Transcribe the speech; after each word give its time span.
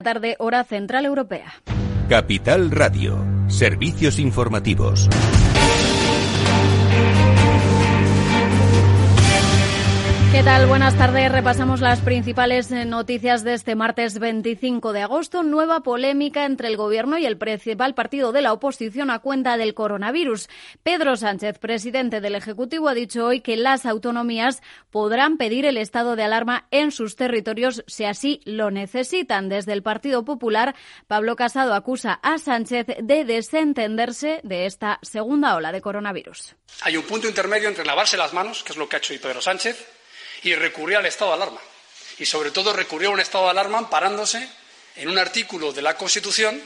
tarde, 0.00 0.36
hora 0.38 0.62
central 0.62 1.06
europea. 1.06 1.46
Capital 2.08 2.70
Radio, 2.70 3.18
servicios 3.48 4.20
informativos. 4.20 5.08
¿Qué 10.38 10.44
tal? 10.44 10.66
Buenas 10.66 10.96
tardes. 10.96 11.32
Repasamos 11.32 11.80
las 11.80 11.98
principales 11.98 12.70
eh, 12.70 12.84
noticias 12.84 13.42
de 13.42 13.54
este 13.54 13.74
martes 13.74 14.20
25 14.20 14.92
de 14.92 15.02
agosto. 15.02 15.42
Nueva 15.42 15.80
polémica 15.80 16.44
entre 16.44 16.68
el 16.68 16.76
Gobierno 16.76 17.18
y 17.18 17.26
el 17.26 17.36
principal 17.36 17.96
partido 17.96 18.30
de 18.30 18.42
la 18.42 18.52
oposición 18.52 19.10
a 19.10 19.18
cuenta 19.18 19.56
del 19.56 19.74
coronavirus. 19.74 20.48
Pedro 20.84 21.16
Sánchez, 21.16 21.58
presidente 21.58 22.20
del 22.20 22.36
Ejecutivo, 22.36 22.88
ha 22.88 22.94
dicho 22.94 23.26
hoy 23.26 23.40
que 23.40 23.56
las 23.56 23.84
autonomías 23.84 24.62
podrán 24.90 25.38
pedir 25.38 25.66
el 25.66 25.76
estado 25.76 26.14
de 26.14 26.22
alarma 26.22 26.68
en 26.70 26.92
sus 26.92 27.16
territorios 27.16 27.82
si 27.88 28.04
así 28.04 28.40
lo 28.44 28.70
necesitan. 28.70 29.48
Desde 29.48 29.72
el 29.72 29.82
Partido 29.82 30.24
Popular, 30.24 30.76
Pablo 31.08 31.34
Casado 31.34 31.74
acusa 31.74 32.12
a 32.22 32.38
Sánchez 32.38 32.86
de 33.02 33.24
desentenderse 33.24 34.38
de 34.44 34.66
esta 34.66 35.00
segunda 35.02 35.56
ola 35.56 35.72
de 35.72 35.80
coronavirus. 35.80 36.54
Hay 36.82 36.96
un 36.96 37.02
punto 37.02 37.26
intermedio 37.26 37.68
entre 37.68 37.84
lavarse 37.84 38.16
las 38.16 38.32
manos, 38.32 38.62
que 38.62 38.70
es 38.70 38.78
lo 38.78 38.88
que 38.88 38.94
ha 38.94 38.98
hecho 39.00 39.12
hoy 39.12 39.18
Pedro 39.18 39.40
Sánchez, 39.40 39.97
y 40.42 40.54
recurrió 40.54 40.98
al 40.98 41.06
estado 41.06 41.30
de 41.30 41.36
alarma. 41.42 41.60
Y 42.18 42.26
sobre 42.26 42.50
todo 42.50 42.72
recurrió 42.72 43.10
a 43.10 43.12
un 43.12 43.20
estado 43.20 43.44
de 43.44 43.50
alarma 43.50 43.78
amparándose 43.78 44.48
en 44.96 45.08
un 45.08 45.18
artículo 45.18 45.72
de 45.72 45.82
la 45.82 45.96
Constitución 45.96 46.60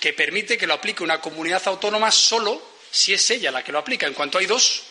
que 0.00 0.12
permite 0.12 0.58
que 0.58 0.66
lo 0.66 0.74
aplique 0.74 1.02
una 1.02 1.20
comunidad 1.20 1.62
autónoma 1.66 2.10
solo 2.10 2.60
si 2.90 3.14
es 3.14 3.30
ella 3.30 3.50
la 3.50 3.62
que 3.62 3.72
lo 3.72 3.78
aplica. 3.78 4.06
En 4.06 4.14
cuanto 4.14 4.38
hay 4.38 4.46
dos, 4.46 4.82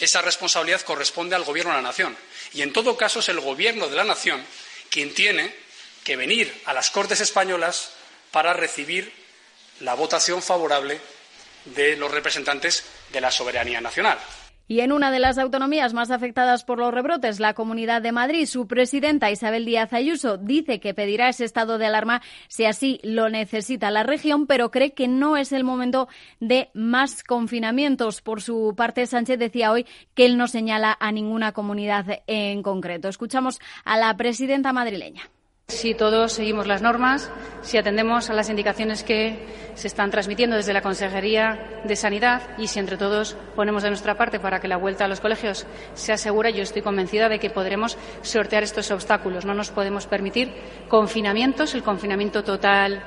esa 0.00 0.22
responsabilidad 0.22 0.82
corresponde 0.82 1.34
al 1.34 1.44
Gobierno 1.44 1.72
de 1.72 1.78
la 1.78 1.88
Nación. 1.88 2.16
Y 2.52 2.62
en 2.62 2.72
todo 2.72 2.96
caso 2.96 3.20
es 3.20 3.28
el 3.28 3.40
Gobierno 3.40 3.88
de 3.88 3.96
la 3.96 4.04
Nación 4.04 4.44
quien 4.90 5.14
tiene 5.14 5.54
que 6.04 6.16
venir 6.16 6.62
a 6.64 6.72
las 6.72 6.90
Cortes 6.90 7.20
españolas 7.20 7.90
para 8.30 8.52
recibir 8.52 9.12
la 9.80 9.94
votación 9.94 10.42
favorable 10.42 11.00
de 11.64 11.96
los 11.96 12.10
representantes 12.10 12.84
de 13.12 13.20
la 13.20 13.30
soberanía 13.30 13.80
nacional. 13.80 14.18
Y 14.68 14.80
en 14.80 14.92
una 14.92 15.10
de 15.10 15.18
las 15.18 15.38
autonomías 15.38 15.94
más 15.94 16.10
afectadas 16.10 16.62
por 16.62 16.78
los 16.78 16.92
rebrotes, 16.92 17.40
la 17.40 17.54
Comunidad 17.54 18.02
de 18.02 18.12
Madrid, 18.12 18.44
su 18.44 18.66
presidenta 18.66 19.30
Isabel 19.30 19.64
Díaz 19.64 19.94
Ayuso 19.94 20.36
dice 20.36 20.78
que 20.78 20.92
pedirá 20.92 21.30
ese 21.30 21.46
estado 21.46 21.78
de 21.78 21.86
alarma 21.86 22.20
si 22.48 22.66
así 22.66 23.00
lo 23.02 23.30
necesita 23.30 23.90
la 23.90 24.02
región, 24.02 24.46
pero 24.46 24.70
cree 24.70 24.92
que 24.92 25.08
no 25.08 25.38
es 25.38 25.52
el 25.52 25.64
momento 25.64 26.08
de 26.38 26.68
más 26.74 27.24
confinamientos. 27.24 28.20
Por 28.20 28.42
su 28.42 28.74
parte, 28.76 29.06
Sánchez 29.06 29.38
decía 29.38 29.72
hoy 29.72 29.86
que 30.14 30.26
él 30.26 30.36
no 30.36 30.46
señala 30.48 30.96
a 31.00 31.12
ninguna 31.12 31.52
comunidad 31.52 32.22
en 32.26 32.62
concreto. 32.62 33.08
Escuchamos 33.08 33.60
a 33.86 33.96
la 33.96 34.14
presidenta 34.18 34.74
madrileña. 34.74 35.22
Si 35.78 35.94
todos 35.94 36.32
seguimos 36.32 36.66
las 36.66 36.82
normas, 36.82 37.30
si 37.60 37.76
atendemos 37.78 38.30
a 38.30 38.32
las 38.32 38.48
indicaciones 38.48 39.04
que 39.04 39.46
se 39.74 39.86
están 39.86 40.10
transmitiendo 40.10 40.56
desde 40.56 40.72
la 40.72 40.80
Consejería 40.80 41.82
de 41.84 41.94
Sanidad 41.94 42.42
y 42.56 42.66
si 42.66 42.80
entre 42.80 42.96
todos 42.96 43.36
ponemos 43.54 43.84
de 43.84 43.90
nuestra 43.90 44.16
parte 44.16 44.40
para 44.40 44.60
que 44.60 44.66
la 44.66 44.78
vuelta 44.78 45.04
a 45.04 45.08
los 45.08 45.20
colegios 45.20 45.66
sea 45.92 46.16
segura, 46.16 46.50
yo 46.50 46.62
estoy 46.62 46.82
convencida 46.82 47.28
de 47.28 47.38
que 47.38 47.50
podremos 47.50 47.96
sortear 48.22 48.64
estos 48.64 48.90
obstáculos. 48.90 49.44
No 49.44 49.54
nos 49.54 49.70
podemos 49.70 50.06
permitir 50.06 50.52
confinamientos, 50.88 51.74
el 51.74 51.84
confinamiento 51.84 52.42
total 52.42 53.04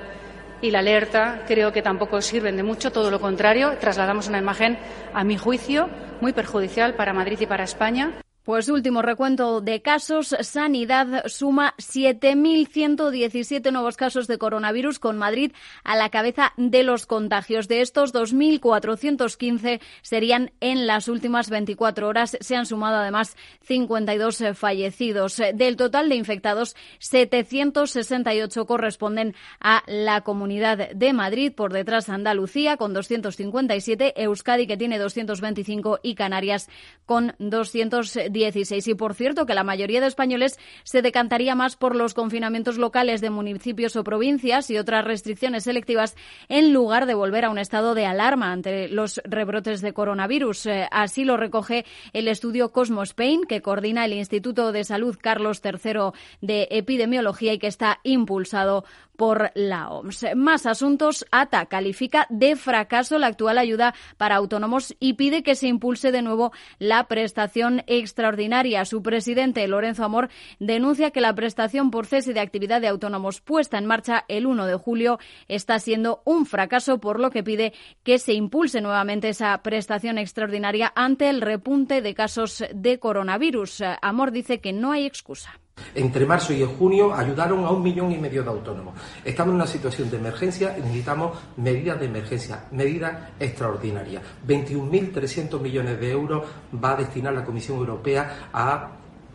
y 0.61 0.71
la 0.71 0.79
alerta 0.79 1.43
creo 1.47 1.73
que 1.73 1.81
tampoco 1.81 2.21
sirven 2.21 2.55
de 2.55 2.63
mucho, 2.63 2.91
todo 2.91 3.11
lo 3.11 3.19
contrario, 3.19 3.75
trasladamos 3.79 4.29
una 4.29 4.37
imagen, 4.37 4.77
a 5.13 5.23
mi 5.23 5.35
juicio, 5.35 5.89
muy 6.21 6.31
perjudicial 6.31 6.93
para 6.93 7.11
Madrid 7.11 7.39
y 7.41 7.47
para 7.47 7.63
España. 7.65 8.21
Pues 8.43 8.69
último 8.69 9.03
recuento 9.03 9.61
de 9.61 9.83
casos. 9.83 10.35
Sanidad 10.39 11.27
suma 11.27 11.75
7.117 11.77 13.71
nuevos 13.71 13.97
casos 13.97 14.25
de 14.25 14.39
coronavirus 14.39 14.97
con 14.97 15.19
Madrid 15.19 15.51
a 15.83 15.95
la 15.95 16.09
cabeza 16.09 16.51
de 16.57 16.81
los 16.81 17.05
contagios. 17.05 17.67
De 17.67 17.81
estos, 17.81 18.15
2.415 18.15 19.79
serían 20.01 20.53
en 20.59 20.87
las 20.87 21.07
últimas 21.07 21.51
24 21.51 22.07
horas. 22.07 22.35
Se 22.41 22.55
han 22.55 22.65
sumado 22.65 22.97
además 22.97 23.37
52 23.61 24.43
fallecidos. 24.55 25.39
Del 25.53 25.75
total 25.75 26.09
de 26.09 26.15
infectados, 26.15 26.75
768 26.97 28.65
corresponden 28.65 29.35
a 29.59 29.83
la 29.85 30.21
Comunidad 30.21 30.89
de 30.89 31.13
Madrid. 31.13 31.53
Por 31.53 31.73
detrás 31.73 32.09
Andalucía 32.09 32.77
con 32.77 32.93
257, 32.93 34.19
Euskadi 34.23 34.65
que 34.65 34.77
tiene 34.77 34.97
225 34.97 35.99
y 36.01 36.15
Canarias 36.15 36.69
con 37.05 37.35
210. 37.37 38.30
16. 38.31 38.87
Y 38.87 38.95
por 38.95 39.13
cierto, 39.13 39.45
que 39.45 39.53
la 39.53 39.63
mayoría 39.63 40.01
de 40.01 40.07
españoles 40.07 40.59
se 40.83 41.01
decantaría 41.01 41.55
más 41.55 41.75
por 41.75 41.95
los 41.95 42.13
confinamientos 42.13 42.77
locales 42.77 43.21
de 43.21 43.29
municipios 43.29 43.95
o 43.95 44.03
provincias 44.03 44.69
y 44.69 44.77
otras 44.77 45.05
restricciones 45.05 45.63
selectivas 45.63 46.15
en 46.49 46.73
lugar 46.73 47.05
de 47.05 47.13
volver 47.13 47.45
a 47.45 47.49
un 47.49 47.57
estado 47.57 47.95
de 47.95 48.05
alarma 48.05 48.51
ante 48.51 48.87
los 48.87 49.21
rebrotes 49.23 49.81
de 49.81 49.93
coronavirus. 49.93 50.65
Eh, 50.65 50.87
así 50.91 51.25
lo 51.25 51.37
recoge 51.37 51.85
el 52.13 52.27
estudio 52.27 52.71
Cosmos 52.71 53.09
Spain, 53.09 53.43
que 53.47 53.61
coordina 53.61 54.05
el 54.05 54.13
Instituto 54.13 54.71
de 54.71 54.83
Salud 54.83 55.17
Carlos 55.21 55.61
III 55.63 56.11
de 56.41 56.67
Epidemiología 56.71 57.53
y 57.53 57.59
que 57.59 57.67
está 57.67 57.99
impulsado 58.03 58.85
por 59.21 59.51
la 59.53 59.91
OMS. 59.91 60.35
Más 60.35 60.65
asuntos. 60.65 61.27
ATA 61.29 61.67
califica 61.67 62.25
de 62.31 62.55
fracaso 62.55 63.19
la 63.19 63.27
actual 63.27 63.59
ayuda 63.59 63.93
para 64.17 64.35
autónomos 64.35 64.95
y 64.99 65.13
pide 65.13 65.43
que 65.43 65.53
se 65.53 65.67
impulse 65.67 66.11
de 66.11 66.23
nuevo 66.23 66.51
la 66.79 67.07
prestación 67.07 67.83
extraordinaria. 67.85 68.83
Su 68.83 69.03
presidente, 69.03 69.67
Lorenzo 69.67 70.05
Amor, 70.05 70.29
denuncia 70.57 71.11
que 71.11 71.21
la 71.21 71.35
prestación 71.35 71.91
por 71.91 72.07
cese 72.07 72.33
de 72.33 72.39
actividad 72.39 72.81
de 72.81 72.87
autónomos 72.87 73.41
puesta 73.41 73.77
en 73.77 73.85
marcha 73.85 74.25
el 74.27 74.47
1 74.47 74.65
de 74.65 74.75
julio 74.75 75.19
está 75.47 75.77
siendo 75.77 76.23
un 76.25 76.47
fracaso, 76.47 76.99
por 76.99 77.19
lo 77.19 77.29
que 77.29 77.43
pide 77.43 77.73
que 78.01 78.17
se 78.17 78.33
impulse 78.33 78.81
nuevamente 78.81 79.29
esa 79.29 79.55
prestación 79.61 80.17
extraordinaria 80.17 80.91
ante 80.95 81.29
el 81.29 81.41
repunte 81.41 82.01
de 82.01 82.15
casos 82.15 82.63
de 82.73 82.97
coronavirus. 82.97 83.83
Amor 84.01 84.31
dice 84.31 84.61
que 84.61 84.73
no 84.73 84.91
hay 84.91 85.05
excusa. 85.05 85.61
Entre 85.95 86.25
marzo 86.25 86.53
y 86.53 86.63
junio 86.63 87.13
ayudaron 87.13 87.65
a 87.65 87.71
un 87.71 87.83
millón 87.83 88.11
y 88.11 88.17
medio 88.17 88.43
de 88.43 88.49
autónomos. 88.49 88.93
Estamos 89.23 89.51
en 89.51 89.55
una 89.55 89.67
situación 89.67 90.09
de 90.09 90.17
emergencia 90.17 90.75
y 90.77 90.81
necesitamos 90.81 91.37
medidas 91.57 91.99
de 91.99 92.05
emergencia, 92.05 92.65
medidas 92.71 93.29
extraordinarias. 93.39 94.23
21.300 94.47 95.59
millones 95.59 95.99
de 95.99 96.11
euros 96.11 96.43
va 96.83 96.93
a 96.93 96.97
destinar 96.97 97.33
la 97.33 97.43
Comisión 97.43 97.77
Europea 97.77 98.49
a 98.53 98.91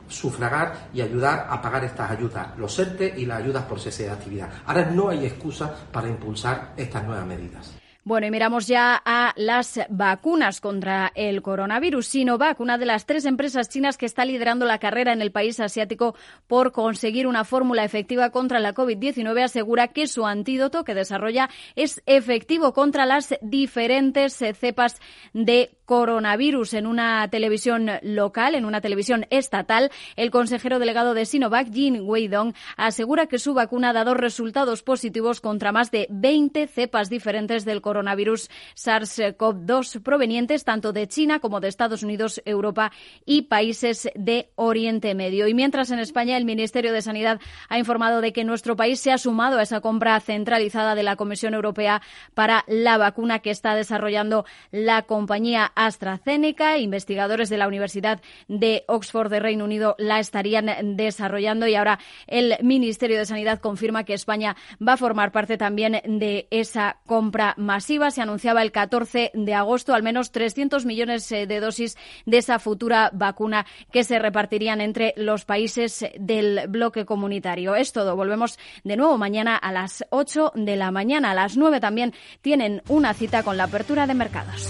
sufragar 0.08 0.88
y 0.94 1.00
ayudar 1.00 1.46
a 1.50 1.60
pagar 1.60 1.84
estas 1.84 2.10
ayudas, 2.10 2.56
los 2.56 2.78
ERTE 2.78 3.14
y 3.16 3.26
las 3.26 3.42
ayudas 3.42 3.64
por 3.64 3.80
cese 3.80 4.04
de 4.04 4.10
actividad. 4.10 4.48
Ahora 4.66 4.90
no 4.90 5.08
hay 5.08 5.26
excusa 5.26 5.74
para 5.90 6.08
impulsar 6.08 6.72
estas 6.76 7.04
nuevas 7.04 7.26
medidas. 7.26 7.85
Bueno, 8.06 8.28
y 8.28 8.31
miramos 8.31 8.69
ya 8.69 9.03
a 9.05 9.33
las 9.34 9.81
vacunas 9.89 10.61
contra 10.61 11.11
el 11.17 11.43
coronavirus. 11.43 12.06
Sinovac, 12.06 12.61
una 12.61 12.78
de 12.78 12.87
las 12.87 13.05
tres 13.05 13.25
empresas 13.25 13.69
chinas 13.69 13.99
que 13.99 14.06
está 14.06 14.25
liderando 14.25 14.65
la 14.65 14.78
carrera 14.78 15.12
en 15.12 15.22
el 15.22 15.33
país 15.33 15.59
asiático 15.59 16.15
por 16.47 16.71
conseguir 16.71 17.27
una 17.27 17.43
fórmula 17.43 17.83
efectiva 17.83 18.31
contra 18.31 18.61
la 18.61 18.75
COVID-19, 18.75 19.43
asegura 19.43 19.89
que 19.89 20.06
su 20.06 20.25
antídoto 20.25 20.84
que 20.84 20.94
desarrolla 20.94 21.50
es 21.75 22.00
efectivo 22.06 22.72
contra 22.72 23.06
las 23.06 23.34
diferentes 23.43 24.34
cepas 24.34 25.00
de 25.33 25.73
coronavirus 25.84 26.75
en 26.75 26.87
una 26.87 27.28
televisión 27.28 27.91
local, 28.03 28.55
en 28.55 28.67
una 28.67 28.81
televisión 28.81 29.27
estatal. 29.31 29.91
El 30.15 30.31
consejero 30.31 30.78
delegado 30.78 31.12
de 31.12 31.27
Sinovac, 31.27 31.73
Jin 31.73 32.03
Weidong, 32.03 32.55
asegura 32.77 33.27
que 33.27 33.41
su 33.41 33.53
vacuna 33.53 33.91
ha 33.91 33.94
dado 33.94 34.15
resultados 34.15 34.84
positivos 34.84 35.41
contra 35.41 35.73
más 35.73 35.91
de 35.91 36.06
20 36.11 36.69
cepas 36.69 37.11
diferentes 37.11 37.65
del 37.65 37.81
coronavirus 37.81 37.95
SARS-CoV-2 38.02 40.02
provenientes 40.02 40.64
tanto 40.64 40.92
de 40.92 41.08
China 41.08 41.40
como 41.40 41.60
de 41.60 41.68
Estados 41.68 42.02
Unidos, 42.02 42.42
Europa 42.44 42.92
y 43.24 43.42
países 43.42 44.08
de 44.14 44.50
Oriente 44.54 45.14
Medio. 45.14 45.48
Y 45.48 45.54
mientras 45.54 45.90
en 45.90 45.98
España 45.98 46.36
el 46.36 46.44
Ministerio 46.44 46.92
de 46.92 47.02
Sanidad 47.02 47.40
ha 47.68 47.78
informado 47.78 48.20
de 48.20 48.32
que 48.32 48.44
nuestro 48.44 48.76
país 48.76 49.00
se 49.00 49.12
ha 49.12 49.18
sumado 49.18 49.58
a 49.58 49.62
esa 49.62 49.80
compra 49.80 50.18
centralizada 50.20 50.94
de 50.94 51.02
la 51.02 51.16
Comisión 51.16 51.54
Europea 51.54 52.02
para 52.34 52.64
la 52.66 52.98
vacuna 52.98 53.40
que 53.40 53.50
está 53.50 53.75
desarrollando 53.75 54.44
la 54.70 55.02
compañía 55.02 55.72
AstraZeneca. 55.75 56.78
Investigadores 56.78 57.49
de 57.49 57.58
la 57.58 57.69
Universidad 57.69 58.20
de 58.49 58.84
Oxford 58.88 59.31
de 59.31 59.40
Reino 59.40 59.64
Unido 59.64 59.94
la 59.99 60.20
estarían 60.20 60.96
desarrollando 60.96 61.66
y 61.66 61.75
ahora 61.75 61.99
el 62.26 62.56
Ministerio 62.62 63.19
de 63.19 63.26
Sanidad 63.26 63.60
confirma 63.60 64.04
que 64.04 64.14
España 64.14 64.56
va 64.87 64.94
a 64.94 64.96
formar 64.96 65.32
parte 65.32 65.56
también 65.56 66.00
de 66.04 66.49
esa 66.50 66.99
compra 67.06 67.54
masiva. 67.56 67.86
Se 67.87 68.21
anunciaba 68.21 68.62
el 68.62 68.73
14 68.73 69.31
de 69.33 69.55
agosto 69.55 69.94
al 69.94 70.03
menos 70.03 70.33
300 70.33 70.85
millones 70.85 71.31
eh, 71.31 71.47
de 71.47 71.61
dosis 71.61 71.97
de 72.25 72.38
esa 72.38 72.59
futura 72.59 73.11
vacuna 73.12 73.65
que 73.93 74.03
se 74.03 74.19
repartirían 74.19 74.81
entre 74.81 75.15
los 75.17 75.44
países 75.44 76.05
del 76.19 76.67
bloque 76.69 77.05
comunitario. 77.05 77.77
Es 77.77 77.93
todo. 77.93 78.17
Volvemos 78.17 78.59
de 78.83 78.97
nuevo 78.97 79.19
mañana 79.19 79.55
a 79.55 79.71
las 79.71 80.05
8 80.11 80.53
de 80.56 80.75
la 80.75 80.91
mañana. 80.91 81.31
A 81.31 81.35
las 81.35 81.56
9 81.56 81.79
también 81.79 82.12
tienen 82.41 82.83
una 82.88 83.15
cita 83.15 83.44
con 83.44 83.56
la 83.56 83.65
apertura 83.65 84.09
de 84.09 84.15
mercados. 84.15 84.69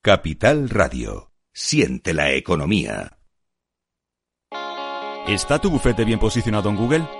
Capital 0.00 0.70
Radio. 0.70 1.32
Siente 1.52 2.14
la 2.14 2.30
economía. 2.30 3.18
¿Está 5.26 5.58
tu 5.58 5.70
bufete 5.70 6.04
bien 6.04 6.20
posicionado 6.20 6.70
en 6.70 6.76
Google? 6.76 7.19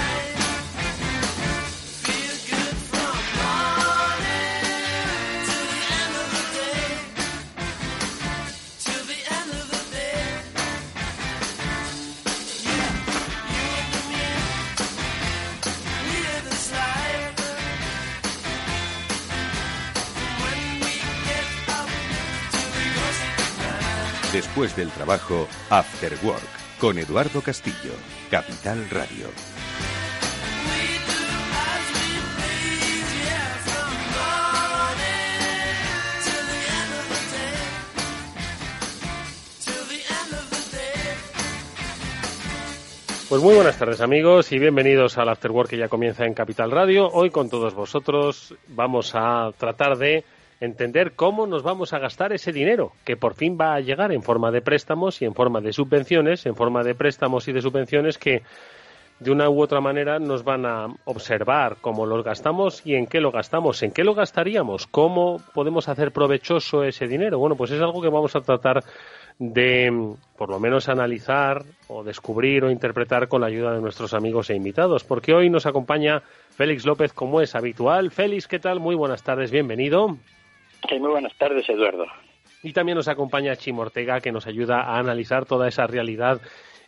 Después 24.41 24.75
del 24.75 24.89
trabajo, 24.89 25.47
After 25.69 26.17
Work, 26.23 26.41
con 26.79 26.97
Eduardo 26.97 27.41
Castillo, 27.41 27.93
Capital 28.31 28.89
Radio. 28.89 29.27
Pues 43.29 43.43
muy 43.43 43.53
buenas 43.53 43.77
tardes 43.77 44.01
amigos 44.01 44.51
y 44.51 44.57
bienvenidos 44.57 45.19
al 45.19 45.29
After 45.29 45.51
Work 45.51 45.69
que 45.69 45.77
ya 45.77 45.87
comienza 45.87 46.25
en 46.25 46.33
Capital 46.33 46.71
Radio. 46.71 47.07
Hoy 47.09 47.29
con 47.29 47.47
todos 47.47 47.75
vosotros 47.75 48.55
vamos 48.69 49.11
a 49.13 49.51
tratar 49.55 49.99
de 49.99 50.25
entender 50.61 51.13
cómo 51.13 51.47
nos 51.47 51.63
vamos 51.63 51.91
a 51.91 51.99
gastar 51.99 52.31
ese 52.31 52.53
dinero 52.53 52.93
que 53.03 53.17
por 53.17 53.33
fin 53.33 53.57
va 53.59 53.73
a 53.73 53.79
llegar 53.79 54.11
en 54.11 54.21
forma 54.21 54.51
de 54.51 54.61
préstamos 54.61 55.21
y 55.21 55.25
en 55.25 55.33
forma 55.33 55.59
de 55.59 55.73
subvenciones, 55.73 56.45
en 56.45 56.55
forma 56.55 56.83
de 56.83 56.95
préstamos 56.95 57.47
y 57.47 57.51
de 57.51 57.61
subvenciones 57.61 58.17
que 58.17 58.43
de 59.19 59.31
una 59.31 59.49
u 59.49 59.61
otra 59.61 59.81
manera 59.81 60.19
nos 60.19 60.43
van 60.43 60.65
a 60.65 60.87
observar 61.05 61.77
cómo 61.81 62.05
los 62.05 62.23
gastamos 62.23 62.85
y 62.85 62.95
en 62.95 63.07
qué 63.07 63.21
lo 63.21 63.31
gastamos, 63.31 63.81
en 63.83 63.91
qué 63.91 64.03
lo 64.03 64.15
gastaríamos, 64.15 64.87
cómo 64.87 65.41
podemos 65.53 65.89
hacer 65.89 66.11
provechoso 66.11 66.83
ese 66.83 67.07
dinero. 67.07 67.37
Bueno, 67.37 67.55
pues 67.55 67.71
es 67.71 67.81
algo 67.81 68.01
que 68.01 68.09
vamos 68.09 68.35
a 68.35 68.41
tratar 68.41 68.83
de 69.37 70.15
por 70.37 70.49
lo 70.49 70.59
menos 70.59 70.89
analizar 70.89 71.63
o 71.87 72.03
descubrir 72.03 72.63
o 72.63 72.71
interpretar 72.71 73.27
con 73.27 73.41
la 73.41 73.47
ayuda 73.47 73.73
de 73.73 73.81
nuestros 73.81 74.13
amigos 74.13 74.49
e 74.49 74.55
invitados, 74.55 75.03
porque 75.03 75.33
hoy 75.33 75.49
nos 75.49 75.65
acompaña 75.65 76.21
Félix 76.51 76.85
López 76.85 77.13
como 77.13 77.41
es 77.41 77.55
habitual. 77.55 78.11
Félix, 78.11 78.47
¿qué 78.47 78.59
tal? 78.59 78.79
Muy 78.79 78.95
buenas 78.95 79.23
tardes, 79.23 79.51
bienvenido 79.51 80.17
muy 80.99 81.09
buenas 81.11 81.35
tardes, 81.37 81.67
Eduardo. 81.69 82.05
Y 82.63 82.73
también 82.73 82.95
nos 82.95 83.07
acompaña 83.07 83.55
Chimo 83.55 83.81
Ortega, 83.81 84.19
que 84.19 84.31
nos 84.31 84.45
ayuda 84.45 84.81
a 84.81 84.99
analizar 84.99 85.45
toda 85.45 85.67
esa 85.67 85.87
realidad 85.87 86.41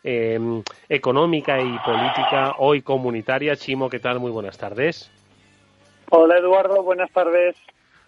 em, 0.04 0.62
económica 0.90 1.60
y 1.60 1.78
política 1.80 2.56
hoy 2.60 2.82
comunitaria. 2.82 3.56
Chimo, 3.56 3.90
¿qué 3.90 4.00
tal? 4.00 4.20
Muy 4.20 4.32
buenas 4.32 4.58
tardes. 4.58 5.12
Hola, 6.10 6.38
Eduardo, 6.38 6.84
buenas 6.84 7.12
tardes. 7.12 7.56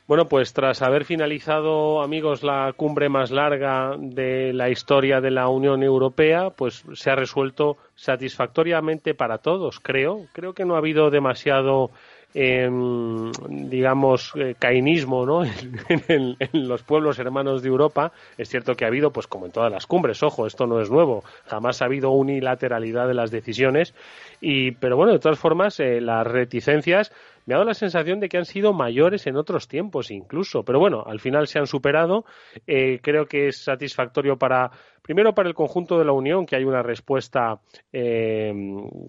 Bueno, 0.08 0.28
pues 0.28 0.54
tras 0.54 0.84
haber 0.84 1.04
finalizado, 1.04 2.04
amigos, 2.04 2.44
la 2.44 2.72
cumbre 2.78 3.10
más 3.10 3.31
larga 3.31 3.96
de 3.98 4.54
la 4.54 4.70
historia 4.70 5.20
de 5.20 5.31
la 5.31 5.48
Unión 5.48 5.81
Europea, 5.81 6.52
pues 6.52 6.86
se 6.94 7.10
ha 7.10 7.16
resuelto 7.16 7.78
satisfactoriamente 7.96 9.16
para 9.16 9.40
todos, 9.40 9.80
creo. 9.80 10.28
Creo 10.31 10.54
que 10.54 10.64
no 10.64 10.76
ha 10.76 10.78
habido 10.78 11.10
demasiado 11.10 11.90
Em, 12.38 13.32
digamos, 13.50 14.34
eh, 14.36 14.56
cainismo 14.60 15.26
¿no? 15.26 15.46
en, 16.10 16.36
los 16.52 16.84
pueblos 16.84 17.18
hermanos 17.18 17.62
de 17.62 17.70
Europa. 17.70 18.12
Es 18.38 18.50
cierto 18.50 18.76
que 18.76 18.84
ha 18.84 18.90
habido, 18.90 19.12
pues 19.12 19.26
como 19.26 19.46
en 19.46 19.54
todas 19.54 19.72
las 19.72 19.88
cumbres, 19.88 20.22
ojo, 20.22 20.46
esto 20.46 20.68
no 20.68 20.82
es 20.82 20.92
nuevo, 20.92 21.24
jamás 21.46 21.82
ha 21.82 21.86
habido 21.86 22.12
unilateralidad 22.12 23.08
de 23.08 23.14
las 23.14 23.32
decisiones. 23.32 23.96
Y, 24.42 24.72
pero 24.72 24.98
bueno, 24.98 25.14
de 25.14 25.20
todas 25.20 25.40
formas, 25.40 25.80
eh, 25.80 26.02
las 26.02 26.28
reticencias 26.28 27.14
me 27.45 27.53
ha 27.53 27.57
dado 27.57 27.68
la 27.68 27.74
sensación 27.74 28.19
de 28.19 28.30
que 28.30 28.38
han 28.38 28.45
sido 28.45 28.74
mayores 28.74 29.27
en 29.27 29.38
otros 29.38 29.68
tiempos 29.68 30.12
incluso. 30.12 30.63
Pero 30.63 30.80
bueno, 30.80 31.03
al 31.06 31.19
final 31.19 31.47
se 31.47 31.59
han 31.59 31.68
superado. 31.68 32.25
Eh, 32.68 33.00
creo 33.01 33.27
que 33.27 33.47
es 33.47 33.63
satisfactorio 33.63 34.38
para 34.38 34.71
Primero, 35.06 35.36
para 35.36 35.47
el 35.47 35.53
conjunto 35.53 36.00
de 36.00 36.06
la 36.06 36.13
Unión, 36.13 36.47
que 36.47 36.56
hay 36.56 36.63
una 36.63 36.81
respuesta 36.81 37.59
eh, 37.94 38.51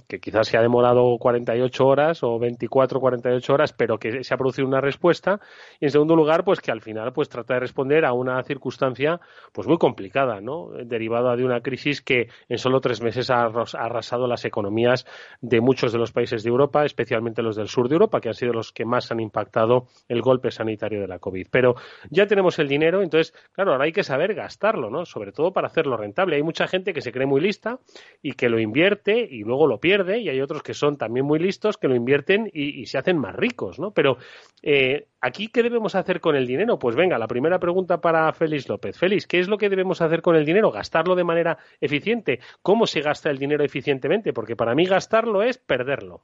que 0.07 0.21
quizás 0.21 0.47
se 0.47 0.59
ha 0.59 0.61
demorado 0.61 1.17
48 1.19 1.87
horas 1.87 2.23
o 2.23 2.39
24, 2.39 3.01
48 3.01 3.55
horas, 3.55 3.73
pero 3.73 3.97
que 3.97 4.23
se 4.23 4.35
ha 4.35 4.37
producido 4.37 4.69
una 4.69 4.83
respuesta. 4.83 5.41
Y 5.81 5.87
en 5.87 5.91
segundo 5.91 6.15
lugar, 6.15 6.45
pues 6.45 6.61
que 6.61 6.71
al 6.71 6.83
final 6.83 7.15
pues 7.15 7.31
trata 7.31 7.55
de 7.55 7.61
responder 7.61 8.05
a 8.05 8.13
una 8.13 8.43
circunstancia 8.43 9.19
pues 9.55 9.67
muy 9.67 9.79
complicada, 9.79 10.43
¿no? 10.43 10.69
Derivada 10.85 11.35
de 11.35 11.47
una 11.47 11.63
crisis 11.63 12.03
que 12.03 12.29
en 12.51 12.59
solo 12.59 12.83
tres 12.83 13.01
meses 13.01 13.31
ha 13.31 13.45
arrasado 13.47 14.27
las 14.27 14.45
economías 14.45 15.07
de 15.41 15.63
muchos 15.63 15.93
de 15.93 15.99
los 15.99 16.13
países 16.13 16.43
de 16.43 16.51
Europa, 16.51 16.85
especialmente 16.85 17.41
los 17.41 17.57
del 17.57 17.69
sur 17.69 17.89
de 17.89 17.95
Europa, 17.95 18.21
que 18.27 18.31
han 18.31 18.35
sido 18.35 18.53
los 18.53 18.73
que 18.73 18.85
más 18.85 19.13
han 19.13 19.21
impactado 19.21 19.87
el 20.09 20.21
golpe 20.21 20.51
sanitario 20.51 21.01
de 21.01 21.07
la 21.07 21.21
COVID. 21.21 21.47
Pero 21.49 21.77
ya 22.11 22.27
tenemos 22.27 22.59
el 22.59 22.67
dinero, 22.67 23.03
entonces, 23.03 23.33
claro, 23.53 23.71
ahora 23.71 23.85
hay 23.85 23.93
que 23.93 24.03
saber 24.03 24.35
gastarlo, 24.35 24.91
¿no? 24.91 25.05
Sobre 25.05 25.31
todo 25.31 25.53
para 25.53 25.69
hacer 25.69 25.87
lo 25.87 25.97
rentable. 25.97 26.35
Hay 26.35 26.43
mucha 26.43 26.67
gente 26.67 26.93
que 26.93 27.01
se 27.01 27.13
cree 27.13 27.27
muy 27.27 27.41
lista 27.41 27.79
y 28.23 28.33
que 28.33 28.49
lo 28.49 28.59
invierte 28.59 29.29
y 29.31 29.45
luego 29.45 29.69
lo 29.69 29.79
pierde, 29.79 30.19
y 30.19 30.29
hay 30.29 30.41
otros 30.41 30.65
que 30.65 30.75
son 30.75 30.97
también 30.97 31.25
muy 31.25 31.39
listos 31.39 31.77
que 31.77 31.87
lo 31.87 31.95
invierten 31.95 32.51
y, 32.53 32.87
se 32.87 32.99
hacen 32.99 33.19
más 33.19 33.35
ricos, 33.35 33.79
¿no? 33.79 33.93
Pero 33.93 34.17
eh, 34.63 35.07
aquí, 35.21 35.49
¿qué 35.49 35.63
debemos 35.63 35.95
hacer 35.95 36.21
con 36.21 36.35
el 36.35 36.47
dinero? 36.47 36.79
Pues 36.79 36.97
venga, 36.97 37.19
la 37.19 37.29
primera 37.29 37.61
pregunta 37.61 38.01
para 38.01 38.33
Félix 38.33 38.69
López. 38.69 38.99
Félix, 38.99 39.27
¿qué 39.27 39.39
es 39.39 39.49
lo 39.49 39.59
que 39.59 39.69
debemos 39.69 40.01
hacer 40.01 40.21
con 40.21 40.35
el 40.35 40.45
dinero? 40.45 40.73
¿Gastarlo 40.73 41.15
de 41.15 41.25
manera 41.25 41.59
eficiente? 41.81 42.41
¿Cómo 42.63 42.87
se 42.87 43.03
gasta 43.03 43.31
el 43.31 43.39
dinero 43.39 43.65
eficientemente? 43.65 44.33
Porque 44.33 44.57
para 44.57 44.75
mí 44.75 44.85
gastarlo 44.85 45.43
es 45.43 45.59
perderlo. 45.59 46.23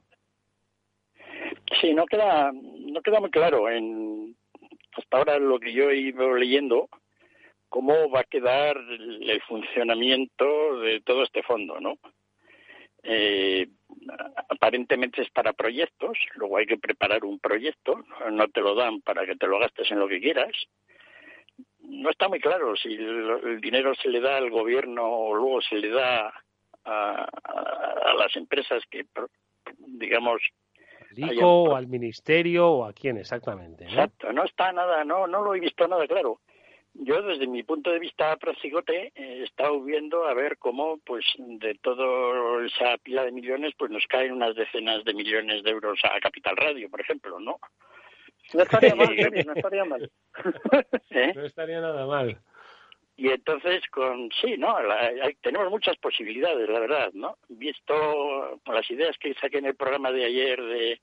Sí, 1.79 1.93
no 1.93 2.05
queda, 2.05 2.51
no 2.53 3.01
queda 3.01 3.19
muy 3.19 3.31
claro. 3.31 3.69
En, 3.69 4.35
hasta 4.95 5.17
ahora 5.17 5.39
lo 5.39 5.59
que 5.59 5.73
yo 5.73 5.89
he 5.89 5.97
ido 5.97 6.33
leyendo 6.33 6.89
cómo 7.69 8.09
va 8.11 8.19
a 8.19 8.25
quedar 8.25 8.77
el 8.77 9.41
funcionamiento 9.47 10.79
de 10.79 11.01
todo 11.01 11.23
este 11.23 11.41
fondo, 11.41 11.79
¿no? 11.79 11.97
Eh, 13.01 13.67
aparentemente 14.47 15.23
es 15.23 15.29
para 15.31 15.53
proyectos, 15.53 16.17
luego 16.35 16.57
hay 16.57 16.67
que 16.67 16.77
preparar 16.77 17.25
un 17.25 17.39
proyecto, 17.39 18.03
no 18.31 18.47
te 18.47 18.61
lo 18.61 18.75
dan 18.75 19.01
para 19.01 19.25
que 19.25 19.35
te 19.35 19.47
lo 19.47 19.57
gastes 19.57 19.89
en 19.89 19.99
lo 19.99 20.07
que 20.07 20.21
quieras. 20.21 20.51
No 21.79 22.11
está 22.11 22.29
muy 22.29 22.39
claro 22.39 22.75
si 22.75 22.93
el, 22.93 23.59
dinero 23.59 23.95
se 23.95 24.09
le 24.09 24.21
da 24.21 24.37
al 24.37 24.51
gobierno 24.51 25.05
o 25.05 25.35
luego 25.35 25.61
se 25.61 25.75
le 25.75 25.89
da 25.89 26.31
a, 26.85 28.15
las 28.17 28.35
empresas 28.35 28.83
que, 28.89 29.05
digamos, 29.79 30.41
al 31.21 31.39
o 31.41 31.75
al 31.75 31.87
ministerio 31.87 32.69
o 32.69 32.85
a 32.85 32.93
quién 32.93 33.17
exactamente. 33.17 33.85
Exacto, 33.85 34.31
no 34.31 34.43
está 34.43 34.71
nada, 34.71 35.03
no, 35.03 35.27
no 35.27 35.41
lo 35.41 35.55
he 35.55 35.59
visto 35.59 35.87
nada 35.87 36.07
claro. 36.07 36.39
Yo, 36.95 37.23
desde 37.23 37.47
mi 37.47 37.63
punto 37.63 37.89
de 37.89 37.97
vista 37.97 38.35
practicote, 38.37 39.11
he 39.15 39.43
estado 39.43 39.81
viendo 39.81 40.25
a 40.27 40.33
ver 40.35 40.59
cómo, 40.59 40.99
pues, 41.03 41.25
de 41.37 41.73
toda 41.81 42.63
esa 42.65 42.97
pila 42.99 43.25
de 43.25 43.31
millones, 43.31 43.73
pues 43.77 43.89
nos 43.89 44.05
caen 44.05 44.31
unas 44.31 44.55
decenas 44.55 45.03
de 45.03 45.15
millones 45.15 45.63
de 45.63 45.71
euros 45.71 45.99
a 46.03 46.19
Capital 46.19 46.55
Radio, 46.55 46.89
por 46.91 47.01
ejemplo, 47.01 47.39
¿no? 47.39 47.57
No 48.53 48.61
estaría 48.61 48.93
mal, 48.93 49.07
no 49.47 49.53
estaría 49.53 49.85
mal. 49.85 50.11
¿Eh? 51.09 51.33
No 51.35 51.45
estaría 51.45 51.81
nada 51.81 52.05
mal. 52.05 52.37
Y 53.15 53.29
entonces, 53.29 53.83
con 53.91 54.29
sí, 54.41 54.57
¿no? 54.57 54.75
tenemos 55.41 55.69
muchas 55.69 55.97
posibilidades, 55.97 56.67
la 56.67 56.79
verdad, 56.79 57.11
¿no? 57.13 57.37
Visto 57.47 58.59
las 58.65 58.89
ideas 58.89 59.17
que 59.19 59.35
saqué 59.35 59.59
en 59.59 59.67
el 59.67 59.75
programa 59.75 60.11
de 60.11 60.25
ayer 60.25 60.61
de, 60.61 61.01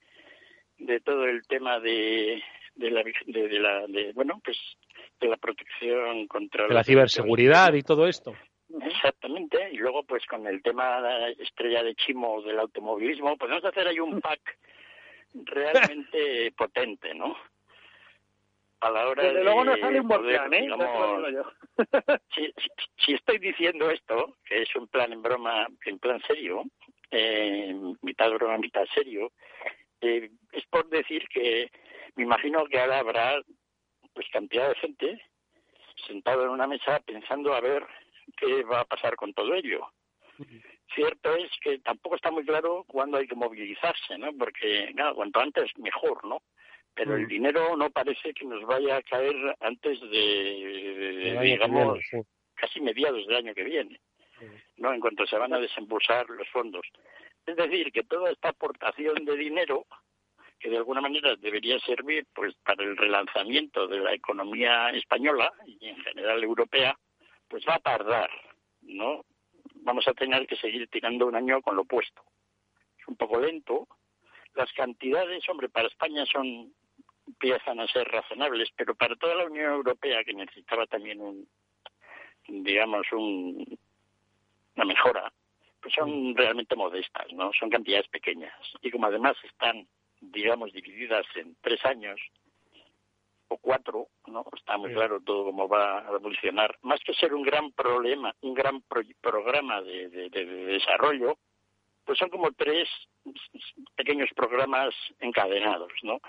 de 0.78 1.00
todo 1.00 1.24
el 1.26 1.46
tema 1.46 1.78
de 1.78 2.42
de 2.74 2.90
la, 2.90 3.02
de, 3.02 3.58
la 3.58 3.86
de, 3.86 4.12
bueno, 4.14 4.40
pues 4.44 4.56
de 5.20 5.28
la 5.28 5.36
protección 5.36 6.26
contra 6.26 6.66
la 6.68 6.84
ciberseguridad 6.84 7.74
y 7.74 7.82
todo 7.82 8.06
esto. 8.06 8.34
Exactamente, 8.82 9.70
y 9.72 9.76
luego 9.76 10.04
pues 10.04 10.24
con 10.26 10.46
el 10.46 10.62
tema 10.62 10.96
de 10.96 11.02
la 11.02 11.28
estrella 11.30 11.82
de 11.82 11.94
Chimo 11.94 12.40
del 12.42 12.58
automovilismo, 12.58 13.36
podemos 13.36 13.64
hacer 13.64 13.86
ahí 13.88 13.98
un 13.98 14.20
pack 14.20 14.40
realmente 15.34 16.52
potente, 16.56 17.14
¿no? 17.14 17.36
A 18.80 18.90
la 18.90 19.08
hora 19.08 19.22
Desde 19.22 19.44
luego 19.44 19.64
no 19.64 19.76
sale 19.76 20.00
un 20.00 20.08
buen 20.08 20.22
plan, 20.22 20.54
¿eh? 20.54 20.68
si, 22.34 22.52
si, 22.96 23.12
estoy 23.12 23.38
diciendo 23.38 23.90
esto, 23.90 24.38
que 24.44 24.62
es 24.62 24.74
un 24.74 24.88
plan 24.88 25.12
en 25.12 25.22
broma, 25.22 25.66
en 25.84 25.98
plan 25.98 26.20
serio, 26.26 26.64
eh, 27.10 27.74
mitad 28.02 28.30
broma, 28.30 28.56
mitad 28.56 28.84
serio, 28.94 29.32
eh, 30.00 30.30
es 30.52 30.64
por 30.66 30.88
decir 30.88 31.28
que 31.28 31.70
me 32.16 32.24
imagino 32.24 32.64
que 32.66 32.80
ahora 32.80 32.98
habrá 32.98 33.42
pues 34.14 34.26
cantidad 34.32 34.68
de 34.68 34.74
gente 34.76 35.22
sentado 36.06 36.44
en 36.44 36.50
una 36.50 36.66
mesa 36.66 37.00
pensando 37.00 37.54
a 37.54 37.60
ver 37.60 37.86
qué 38.36 38.62
va 38.62 38.80
a 38.80 38.84
pasar 38.84 39.16
con 39.16 39.32
todo 39.34 39.54
ello. 39.54 39.86
Cierto 40.94 41.36
es 41.36 41.50
que 41.62 41.78
tampoco 41.80 42.16
está 42.16 42.30
muy 42.30 42.44
claro 42.44 42.84
cuándo 42.86 43.18
hay 43.18 43.26
que 43.26 43.34
movilizarse, 43.34 44.16
¿no? 44.16 44.32
Porque, 44.38 44.90
claro, 44.94 45.14
cuanto 45.14 45.40
antes 45.40 45.70
mejor, 45.78 46.24
¿no? 46.24 46.42
Pero 46.94 47.16
el 47.16 47.26
dinero 47.26 47.76
no 47.76 47.90
parece 47.90 48.34
que 48.34 48.44
nos 48.44 48.62
vaya 48.64 48.96
a 48.96 49.02
caer 49.02 49.34
antes 49.60 50.00
de, 50.00 51.38
digamos, 51.42 51.98
casi 52.54 52.80
mediados 52.80 53.26
del 53.26 53.36
año 53.36 53.54
que 53.54 53.64
viene, 53.64 54.00
¿no? 54.76 54.92
En 54.92 55.00
cuanto 55.00 55.26
se 55.26 55.38
van 55.38 55.54
a 55.54 55.58
desembolsar 55.58 56.28
los 56.28 56.48
fondos. 56.48 56.86
Es 57.46 57.56
decir, 57.56 57.90
que 57.92 58.02
toda 58.02 58.30
esta 58.30 58.50
aportación 58.50 59.24
de 59.24 59.36
dinero 59.36 59.86
que 60.60 60.68
de 60.68 60.76
alguna 60.76 61.00
manera 61.00 61.34
debería 61.36 61.78
servir 61.80 62.26
pues 62.34 62.54
para 62.62 62.84
el 62.84 62.96
relanzamiento 62.96 63.88
de 63.88 63.98
la 63.98 64.12
economía 64.12 64.90
española 64.90 65.50
y 65.66 65.88
en 65.88 65.96
general 66.02 66.44
europea, 66.44 66.96
pues 67.48 67.64
va 67.66 67.76
a 67.76 67.80
tardar, 67.80 68.30
¿no? 68.82 69.24
Vamos 69.76 70.06
a 70.06 70.12
tener 70.12 70.46
que 70.46 70.56
seguir 70.56 70.86
tirando 70.88 71.26
un 71.26 71.34
año 71.34 71.62
con 71.62 71.76
lo 71.76 71.84
puesto. 71.84 72.22
Es 72.98 73.08
un 73.08 73.16
poco 73.16 73.40
lento. 73.40 73.88
Las 74.54 74.70
cantidades, 74.74 75.48
hombre, 75.48 75.70
para 75.70 75.88
España 75.88 76.26
son 76.26 76.74
empiezan 77.26 77.80
a 77.80 77.86
ser 77.88 78.08
razonables, 78.08 78.68
pero 78.76 78.94
para 78.94 79.16
toda 79.16 79.34
la 79.34 79.44
Unión 79.44 79.72
Europea 79.72 80.24
que 80.24 80.34
necesitaba 80.34 80.86
también 80.86 81.20
un 81.20 81.48
digamos 82.48 83.06
un, 83.12 83.78
una 84.76 84.84
mejora, 84.84 85.32
pues 85.80 85.94
son 85.94 86.34
realmente 86.36 86.74
modestas, 86.74 87.32
¿no? 87.32 87.52
Son 87.52 87.70
cantidades 87.70 88.08
pequeñas 88.08 88.54
y 88.82 88.90
como 88.90 89.06
además 89.06 89.36
están 89.44 89.86
digamos, 90.20 90.72
divididas 90.72 91.26
en 91.34 91.56
tres 91.60 91.84
años 91.84 92.20
o 93.48 93.58
cuatro, 93.58 94.08
¿no? 94.26 94.44
Está 94.56 94.76
muy 94.76 94.92
claro 94.92 95.20
todo 95.20 95.46
cómo 95.46 95.68
va 95.68 96.00
a 96.00 96.08
evolucionar. 96.14 96.78
Más 96.82 97.00
que 97.00 97.14
ser 97.14 97.34
un 97.34 97.42
gran 97.42 97.72
problema, 97.72 98.34
un 98.42 98.54
gran 98.54 98.82
programa 99.20 99.82
de, 99.82 100.08
desarrollo, 100.08 101.38
pues 102.04 102.18
son 102.18 102.28
como 102.28 102.52
tres 102.52 102.88
pequeños 103.96 104.30
programas 104.36 104.94
encadenados, 105.18 105.92
¿no? 106.02 106.20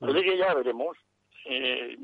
Así 0.00 0.22
que 0.22 0.36
ya 0.36 0.54
veremos. 0.54 0.96
Eh, 1.46 1.96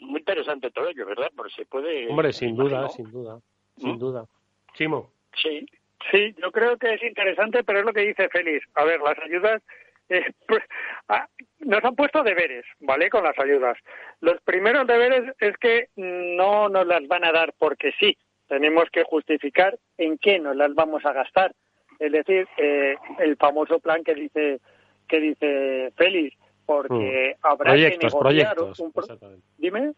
muy 0.00 0.20
interesante 0.20 0.70
todo 0.70 0.88
ello, 0.88 1.06
¿verdad? 1.06 1.30
Porque 1.34 1.52
se 1.54 1.64
puede... 1.66 2.08
Hombre, 2.08 2.32
sin 2.32 2.56
duda, 2.56 2.88
sin 2.88 3.10
duda, 3.10 3.40
sin 3.76 3.94
¿Mm? 3.94 3.98
duda. 3.98 4.24
Chimo. 4.74 5.10
Sí. 5.34 5.66
Sí, 6.10 6.34
yo 6.40 6.52
creo 6.52 6.76
que 6.76 6.94
es 6.94 7.02
interesante, 7.02 7.64
pero 7.64 7.80
es 7.80 7.84
lo 7.84 7.92
que 7.92 8.06
dice 8.06 8.28
Félix. 8.28 8.66
A 8.74 8.84
ver, 8.84 9.00
las 9.00 9.18
ayudas 9.18 9.62
eh, 10.08 10.32
pues, 10.46 10.62
ah, 11.08 11.26
nos 11.60 11.84
han 11.84 11.96
puesto 11.96 12.22
deberes, 12.22 12.64
¿vale? 12.80 13.10
Con 13.10 13.24
las 13.24 13.38
ayudas. 13.38 13.76
Los 14.20 14.40
primeros 14.42 14.86
deberes 14.86 15.34
es 15.40 15.56
que 15.56 15.88
no 15.96 16.68
nos 16.68 16.86
las 16.86 17.06
van 17.08 17.24
a 17.24 17.32
dar 17.32 17.52
porque 17.58 17.92
sí. 17.98 18.16
Tenemos 18.48 18.84
que 18.90 19.02
justificar 19.02 19.76
en 19.98 20.18
qué 20.18 20.38
nos 20.38 20.54
las 20.54 20.72
vamos 20.74 21.04
a 21.04 21.12
gastar. 21.12 21.52
Es 21.98 22.12
decir, 22.12 22.46
eh, 22.58 22.94
el 23.18 23.36
famoso 23.36 23.80
plan 23.80 24.04
que 24.04 24.14
dice 24.14 24.60
que 25.08 25.20
dice 25.20 25.92
Félix, 25.96 26.36
porque 26.66 27.36
mm. 27.36 27.46
habrá 27.46 27.74
que 27.74 27.98
negociar 27.98 28.20
proyectos, 28.20 28.80
un 28.80 28.92
dime 29.56 29.92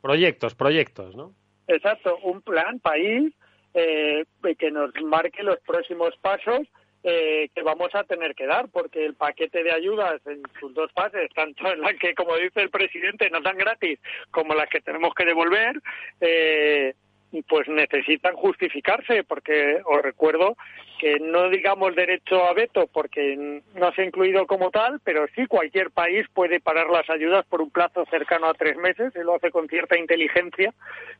proyectos, 0.00 0.54
proyectos, 0.54 1.16
¿no? 1.16 1.32
Exacto, 1.66 2.18
un 2.18 2.42
plan 2.42 2.78
país 2.78 3.32
eh, 3.72 4.24
que 4.58 4.70
nos 4.70 4.92
marque 5.02 5.42
los 5.42 5.58
próximos 5.60 6.14
pasos 6.20 6.68
eh, 7.02 7.50
que 7.54 7.62
vamos 7.62 7.94
a 7.94 8.04
tener 8.04 8.34
que 8.34 8.46
dar, 8.46 8.68
porque 8.68 9.04
el 9.04 9.14
paquete 9.14 9.62
de 9.62 9.72
ayudas 9.72 10.20
en 10.26 10.42
sus 10.58 10.72
dos 10.72 10.90
fases, 10.92 11.28
tanto 11.34 11.70
en 11.70 11.82
la 11.82 11.92
que, 11.94 12.14
como 12.14 12.34
dice 12.36 12.62
el 12.62 12.70
presidente, 12.70 13.28
nos 13.28 13.42
dan 13.42 13.58
gratis, 13.58 13.98
como 14.30 14.54
las 14.54 14.70
que 14.70 14.80
tenemos 14.80 15.12
que 15.14 15.26
devolver, 15.26 15.82
eh, 16.20 16.94
pues 17.42 17.68
necesitan 17.68 18.34
justificarse, 18.34 19.24
porque 19.24 19.80
os 19.84 20.02
recuerdo 20.02 20.56
que 20.98 21.18
no 21.20 21.48
digamos 21.50 21.94
derecho 21.94 22.44
a 22.44 22.54
veto 22.54 22.86
porque 22.86 23.62
no 23.74 23.92
se 23.92 24.02
ha 24.02 24.04
incluido 24.04 24.46
como 24.46 24.70
tal, 24.70 25.00
pero 25.04 25.26
sí 25.34 25.46
cualquier 25.46 25.90
país 25.90 26.26
puede 26.32 26.60
parar 26.60 26.88
las 26.88 27.08
ayudas 27.10 27.44
por 27.46 27.60
un 27.60 27.70
plazo 27.70 28.06
cercano 28.06 28.46
a 28.46 28.54
tres 28.54 28.76
meses, 28.76 29.12
y 29.14 29.18
lo 29.20 29.34
hace 29.34 29.50
con 29.50 29.68
cierta 29.68 29.98
inteligencia, 29.98 30.72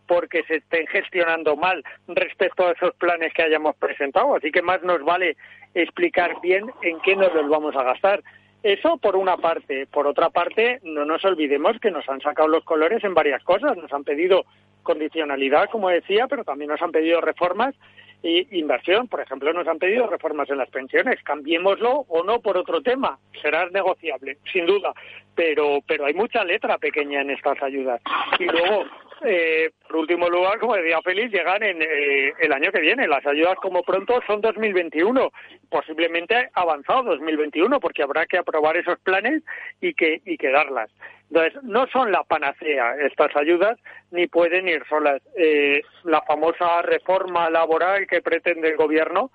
porque 0.07 0.45
se 0.45 0.57
estén 0.57 0.87
gestionando 0.87 1.57
mal 1.57 1.83
respecto 2.09 2.67
a 2.67 2.73
esos 2.73 2.95
planes 2.95 3.33
que 3.35 3.43
hayamos 3.43 3.77
presentado. 3.77 4.37
Así 4.37 4.51
que 4.51 4.63
más 4.63 4.83
nos 4.83 5.03
vale 5.05 5.37
explicar 5.75 6.41
bien 6.41 6.71
en 6.83 7.01
qué 7.01 7.17
nos 7.17 7.35
los 7.35 7.49
vamos 7.49 7.75
a 7.77 7.83
gastar. 7.83 8.23
Eso 8.63 8.97
por 8.97 9.17
una 9.17 9.37
parte. 9.37 9.87
Por 9.87 10.07
otra 10.07 10.31
parte, 10.31 10.81
no 10.85 11.05
nos 11.05 11.23
olvidemos 11.25 11.79
que 11.81 11.91
nos 11.91 12.09
han 12.09 12.23
sacado 12.23 12.49
los 12.49 12.65
colores 12.65 13.05
en 13.05 13.13
varias 13.13 13.43
cosas. 13.45 13.77
Nos 13.77 13.93
han 13.93 14.05
pedido 14.05 14.47
condicionalidad, 14.85 15.69
como 15.71 15.89
decía, 15.89 16.29
pero 16.29 16.45
también 16.45 16.71
nos 16.71 16.81
han 16.81 16.93
pedido 16.93 17.21
reformas 17.21 17.75
e 18.23 18.47
inversión. 18.53 19.09
Por 19.09 19.21
ejemplo, 19.21 19.53
nos 19.53 19.67
han 19.69 19.79
pedido 19.79 20.07
reformas 20.07 20.49
en 20.49 20.59
las 20.59 20.71
pensiones. 20.71 21.23
Cambiémoslo 21.25 22.07
o 22.09 22.23
no 22.23 22.41
por 22.41 22.57
otro 22.57 22.81
tema. 22.81 23.19
Será 23.43 23.69
negociable, 23.71 24.39
sin 24.53 24.67
duda. 24.67 24.95
Pero, 25.35 25.81
pero 25.87 26.07
hay 26.07 26.15
mucha 26.15 26.45
letra 26.45 26.79
pequeña 26.79 27.21
en 27.21 27.31
estas 27.31 27.61
ayudas. 27.63 28.01
Y 28.39 28.45
luego, 28.45 28.85
eh, 29.25 29.71
por 29.87 29.97
último 29.97 30.29
lugar, 30.29 30.59
como 30.59 30.77
decía 30.77 31.01
Félix, 31.03 31.33
llegan 31.33 31.63
en 31.63 31.81
eh, 31.81 32.33
el 32.39 32.53
año 32.53 32.73
que 32.73 32.81
viene. 32.81 33.07
Las 33.07 33.25
ayudas 33.27 33.57
como 33.57 33.83
pronto 33.83 34.21
son 34.27 34.41
2021, 34.41 35.31
posiblemente 35.69 36.51
avanzado 36.55 37.05
2021, 37.05 37.81
porque 37.81 38.03
habrá 38.03 38.27
que 38.27 38.39
aprobar 38.39 38.77
esos 38.77 38.99
planes 39.01 39.43
y 39.81 39.95
que, 39.95 40.21
y 40.25 40.37
que 40.37 40.51
darlas. 40.51 40.91
Entonces, 41.31 41.63
no 41.63 41.87
son 41.89 42.13
la 42.13 42.23
panacea 42.25 42.97
estas 43.07 43.35
ayudas, 43.37 43.79
ni 44.11 44.27
pueden 44.27 44.69
ir 44.69 44.83
solas. 44.89 45.23
Eh, 45.37 45.83
la 46.05 46.23
famosa 46.23 46.83
reforma 46.83 47.51
laboral 47.51 48.07
que 48.07 48.23
pretende 48.23 48.69
el 48.69 48.77
gobierno, 48.77 49.31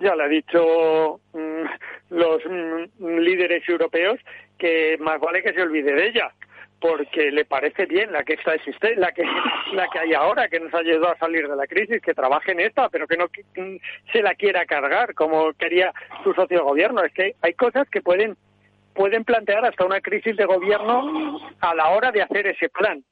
ya 0.00 0.16
le 0.16 0.24
ha 0.24 0.28
dicho 0.28 1.20
mm, 1.32 1.64
los 2.10 2.42
mm, 2.44 3.18
líderes 3.18 3.68
europeos 3.68 4.18
que 4.58 4.96
más 4.98 5.20
vale 5.20 5.42
que 5.42 5.52
se 5.52 5.62
olvide 5.62 5.92
de 5.92 6.08
ella 6.08 6.32
porque 6.82 7.30
le 7.30 7.44
parece 7.44 7.86
bien 7.86 8.10
la 8.12 8.24
que 8.24 8.34
está 8.34 8.54
existe, 8.54 8.96
la 8.96 9.12
que 9.12 9.22
la 9.72 9.86
que 9.88 10.00
hay 10.00 10.14
ahora 10.14 10.48
que 10.48 10.58
nos 10.58 10.74
ha 10.74 10.78
ayudado 10.78 11.12
a 11.12 11.18
salir 11.18 11.48
de 11.48 11.54
la 11.54 11.68
crisis, 11.68 12.02
que 12.02 12.12
trabaje 12.12 12.52
en 12.52 12.60
esta, 12.60 12.88
pero 12.88 13.06
que 13.06 13.16
no 13.16 13.28
se 14.12 14.20
la 14.20 14.34
quiera 14.34 14.66
cargar 14.66 15.14
como 15.14 15.52
quería 15.52 15.92
su 16.24 16.34
socio 16.34 16.58
de 16.58 16.64
gobierno. 16.64 17.04
Es 17.04 17.12
que 17.14 17.36
hay 17.40 17.54
cosas 17.54 17.88
que 17.88 18.02
pueden 18.02 18.36
pueden 18.94 19.24
plantear 19.24 19.64
hasta 19.64 19.86
una 19.86 20.00
crisis 20.00 20.36
de 20.36 20.44
gobierno 20.44 21.40
a 21.60 21.74
la 21.74 21.90
hora 21.90 22.10
de 22.10 22.22
hacer 22.22 22.48
ese 22.48 22.68
plan. 22.68 23.02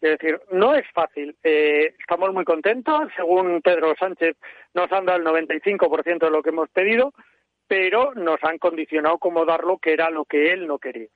Es 0.00 0.18
decir, 0.18 0.40
no 0.50 0.74
es 0.74 0.84
fácil. 0.92 1.36
Eh, 1.42 1.94
estamos 1.98 2.34
muy 2.34 2.44
contentos. 2.44 3.08
Según 3.16 3.62
Pedro 3.62 3.94
Sánchez, 3.98 4.36
nos 4.74 4.90
han 4.92 5.06
dado 5.06 5.18
el 5.18 5.46
95% 5.48 6.18
de 6.18 6.30
lo 6.30 6.42
que 6.42 6.50
hemos 6.50 6.68
pedido, 6.70 7.12
pero 7.68 8.12
nos 8.14 8.42
han 8.42 8.58
condicionado 8.58 9.18
como 9.18 9.44
dar 9.44 9.62
lo 9.62 9.78
que 9.78 9.92
era 9.92 10.10
lo 10.10 10.24
que 10.24 10.52
él 10.52 10.66
no 10.66 10.78
quería. 10.78 11.08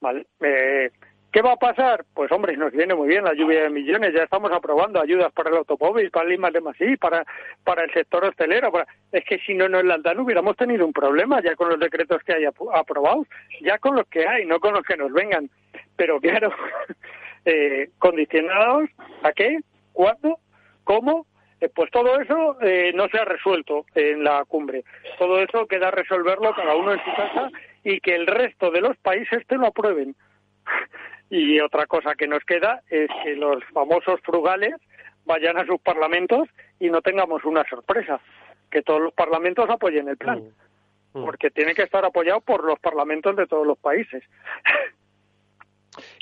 ¿Vale? 0.00 0.26
Eh, 0.40 0.90
¿Qué 1.30 1.42
va 1.42 1.52
a 1.52 1.56
pasar? 1.56 2.06
Pues 2.14 2.32
hombre, 2.32 2.56
nos 2.56 2.72
viene 2.72 2.94
muy 2.94 3.08
bien 3.08 3.24
la 3.24 3.34
lluvia 3.34 3.64
de 3.64 3.70
millones, 3.70 4.14
ya 4.14 4.22
estamos 4.22 4.50
aprobando 4.50 5.00
ayudas 5.00 5.30
para 5.32 5.50
el 5.50 5.58
automóvil, 5.58 6.10
para 6.10 6.24
el 6.24 6.30
Lima 6.30 6.50
de 6.50 6.62
Masí, 6.62 6.96
para, 6.96 7.24
para 7.64 7.84
el 7.84 7.92
sector 7.92 8.24
hostelero. 8.24 8.72
Es 9.12 9.24
que 9.26 9.38
si 9.40 9.52
no 9.52 9.68
nos 9.68 9.84
las 9.84 10.02
dan 10.02 10.18
hubiéramos 10.20 10.56
tenido 10.56 10.86
un 10.86 10.92
problema 10.94 11.42
ya 11.42 11.54
con 11.54 11.68
los 11.68 11.78
decretos 11.78 12.22
que 12.22 12.32
hay 12.32 12.44
aprobados, 12.46 13.26
ya 13.60 13.78
con 13.78 13.96
los 13.96 14.06
que 14.08 14.26
hay, 14.26 14.46
no 14.46 14.58
con 14.58 14.72
los 14.72 14.82
que 14.84 14.96
nos 14.96 15.12
vengan. 15.12 15.50
Pero 15.96 16.18
claro, 16.18 16.50
eh, 17.44 17.90
condicionados 17.98 18.88
a 19.22 19.32
qué, 19.32 19.60
cuándo, 19.92 20.38
cómo, 20.84 21.26
eh, 21.60 21.68
pues 21.74 21.90
todo 21.90 22.18
eso 22.20 22.56
eh, 22.62 22.92
no 22.94 23.06
se 23.08 23.18
ha 23.18 23.26
resuelto 23.26 23.84
en 23.94 24.24
la 24.24 24.46
cumbre. 24.46 24.82
Todo 25.18 25.42
eso 25.42 25.66
queda 25.66 25.90
resolverlo 25.90 26.54
cada 26.54 26.74
uno 26.74 26.94
en 26.94 27.04
su 27.04 27.14
casa 27.14 27.50
y 27.84 28.00
que 28.00 28.14
el 28.14 28.26
resto 28.26 28.70
de 28.70 28.80
los 28.80 28.96
países 28.96 29.46
te 29.46 29.56
lo 29.56 29.66
aprueben. 29.66 30.16
Y 31.30 31.60
otra 31.60 31.86
cosa 31.86 32.14
que 32.14 32.26
nos 32.26 32.42
queda 32.44 32.82
es 32.88 33.08
que 33.22 33.36
los 33.36 33.62
famosos 33.72 34.20
frugales 34.22 34.74
vayan 35.24 35.58
a 35.58 35.66
sus 35.66 35.80
parlamentos 35.80 36.48
y 36.80 36.88
no 36.88 37.02
tengamos 37.02 37.44
una 37.44 37.64
sorpresa, 37.68 38.20
que 38.70 38.82
todos 38.82 39.00
los 39.00 39.12
parlamentos 39.12 39.68
apoyen 39.68 40.08
el 40.08 40.16
plan, 40.16 40.42
mm. 41.12 41.18
Mm. 41.18 41.24
porque 41.24 41.50
tiene 41.50 41.74
que 41.74 41.82
estar 41.82 42.04
apoyado 42.04 42.40
por 42.40 42.64
los 42.64 42.78
parlamentos 42.80 43.36
de 43.36 43.46
todos 43.46 43.66
los 43.66 43.78
países. 43.78 44.24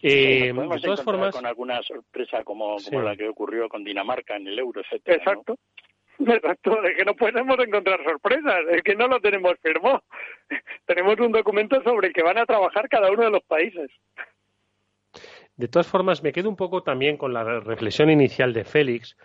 Eh, 0.03 0.53
de 0.53 0.81
todas 0.81 1.03
formas, 1.03 1.35
con 1.35 1.47
alguna 1.47 1.83
sorpresa 1.83 2.43
como, 2.45 2.77
como 2.83 3.03
la 3.03 3.15
que 3.15 3.29
ocurrió 3.29 3.69
con 3.69 3.85
Dinamarca 3.85 4.37
en 4.37 4.47
el 4.47 4.59
euro, 4.59 4.81
etcétera. 4.81 5.17
Exacto. 5.19 5.59
Exacto, 6.19 6.83
es 6.83 6.97
que 6.97 7.05
no 7.05 7.15
podemos 7.15 7.59
encontrar 7.59 8.03
sorpresas, 8.03 8.65
es 8.71 8.83
que 8.83 8.97
no 8.97 9.07
lo 9.07 9.21
tenemos 9.21 9.55
firmado. 9.63 10.03
tenemos 10.87 11.19
un 11.21 11.33
documento 11.33 11.83
sobre 11.83 12.09
el 12.09 12.15
que 12.15 12.23
van 12.23 12.39
a 12.39 12.47
trabajar 12.47 12.89
cada 12.89 13.11
uno 13.11 13.25
de 13.25 13.31
los 13.31 13.43
países. 13.43 13.91
De 15.57 15.69
todas 15.69 15.87
formas, 15.87 16.23
me 16.23 16.33
quedo 16.33 16.49
un 16.49 16.57
poco 16.57 16.83
también 16.83 17.17
con 17.17 17.33
la 17.33 17.43
reflexión 17.61 18.11
inicial 18.11 18.53
de 18.53 18.65
Félix, 18.65 19.17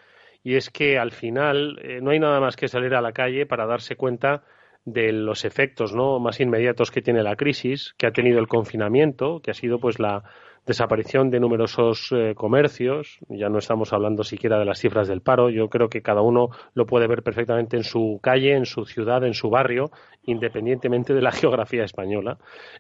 y 0.44 0.56
es 0.56 0.70
que 0.70 0.98
al 0.98 1.12
final 1.12 1.80
eh, 1.84 2.00
no 2.02 2.12
hay 2.12 2.20
nada 2.20 2.40
más 2.40 2.56
que 2.56 2.68
salir 2.68 2.96
a 2.96 3.02
la 3.02 3.12
calle 3.12 3.46
para 3.46 3.66
darse 3.66 3.96
cuenta 3.96 4.44
de 4.86 5.12
los 5.12 5.46
efectos 5.46 5.94
¿no? 5.94 6.20
más 6.20 6.40
inmediatos 6.40 6.90
que 6.90 7.02
tiene 7.02 7.22
la 7.22 7.36
crisis, 7.36 7.94
que 7.98 8.08
ha 8.08 8.12
tenido 8.12 8.40
el 8.40 8.48
confinamiento, 8.48 9.42
que 9.42 9.52
ha 9.52 9.54
sido 9.54 9.80
pues 9.80 10.00
la 10.00 10.24
desaparición 10.66 11.30
de 11.32 11.40
numerosos 11.40 12.12
eh, 12.12 12.34
comercios, 12.36 13.20
ya 13.30 13.50
no 13.50 13.58
estamos 13.58 13.94
hablando 13.94 14.24
siquiera 14.24 14.60
de 14.60 14.66
las 14.66 14.80
cifras 14.80 15.08
del 15.08 15.22
paro, 15.22 15.50
yo 15.50 15.70
creo 15.70 15.90
que 15.90 16.02
cada 16.02 16.22
uno 16.22 16.50
lo 16.76 16.86
puede 16.86 17.08
ver 17.08 17.24
perfectamente 17.24 17.78
en 17.78 17.84
su 17.84 18.20
calle, 18.22 18.56
en 18.56 18.66
su 18.66 18.86
ciudad, 18.86 19.24
en 19.24 19.34
su 19.34 19.50
barrio, 19.50 19.92
independientemente 20.26 21.14
de 21.14 21.22
la 21.22 21.32
geografía 21.32 21.84
española, 21.84 22.38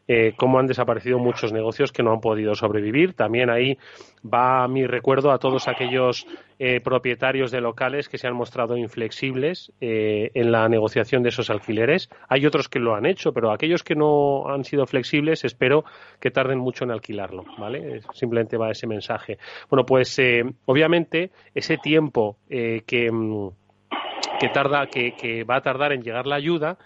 eh, 0.07 0.33
cómo 0.37 0.59
han 0.59 0.67
desaparecido 0.67 1.17
muchos 1.17 1.51
negocios 1.51 1.91
que 1.91 2.03
no 2.03 2.11
han 2.11 2.21
podido 2.21 2.53
sobrevivir. 2.53 3.13
También 3.13 3.49
ahí 3.49 3.77
va 4.23 4.67
mi 4.67 4.85
recuerdo 4.85 5.31
a 5.31 5.39
todos 5.39 5.67
aquellos 5.67 6.27
eh, 6.63 6.79
propietarios 6.79 7.49
de 7.49 7.59
locales 7.59 8.07
que 8.07 8.19
se 8.19 8.27
han 8.27 8.35
mostrado 8.35 8.77
inflexibles 8.77 9.71
eh, 9.81 10.29
en 10.35 10.51
la 10.51 10.69
negociación 10.69 11.23
de 11.23 11.29
esos 11.29 11.49
alquileres. 11.49 12.07
Hay 12.29 12.45
otros 12.45 12.69
que 12.69 12.77
lo 12.77 12.93
han 12.93 13.07
hecho, 13.07 13.33
pero 13.33 13.51
aquellos 13.51 13.81
que 13.81 13.95
no 13.95 14.47
han 14.47 14.63
sido 14.63 14.85
flexibles 14.85 15.43
espero 15.43 15.85
que 16.19 16.29
tarden 16.29 16.59
mucho 16.59 16.83
en 16.83 16.91
alquilarlo, 16.91 17.45
¿vale? 17.57 18.01
Simplemente 18.13 18.57
va 18.57 18.69
ese 18.69 18.85
mensaje. 18.85 19.39
Bueno, 19.71 19.87
pues 19.87 20.19
eh, 20.19 20.43
obviamente 20.65 21.31
ese 21.55 21.77
tiempo 21.77 22.37
que, 22.47 23.11
mm, 23.11 23.49
que 24.39 24.49
tarda, 24.49 24.85
que, 24.85 25.43
va 25.43 25.55
a 25.55 25.61
tardar 25.61 25.93
en 25.93 26.03
llegar 26.03 26.27
la 26.27 26.35
ayuda, 26.35 26.77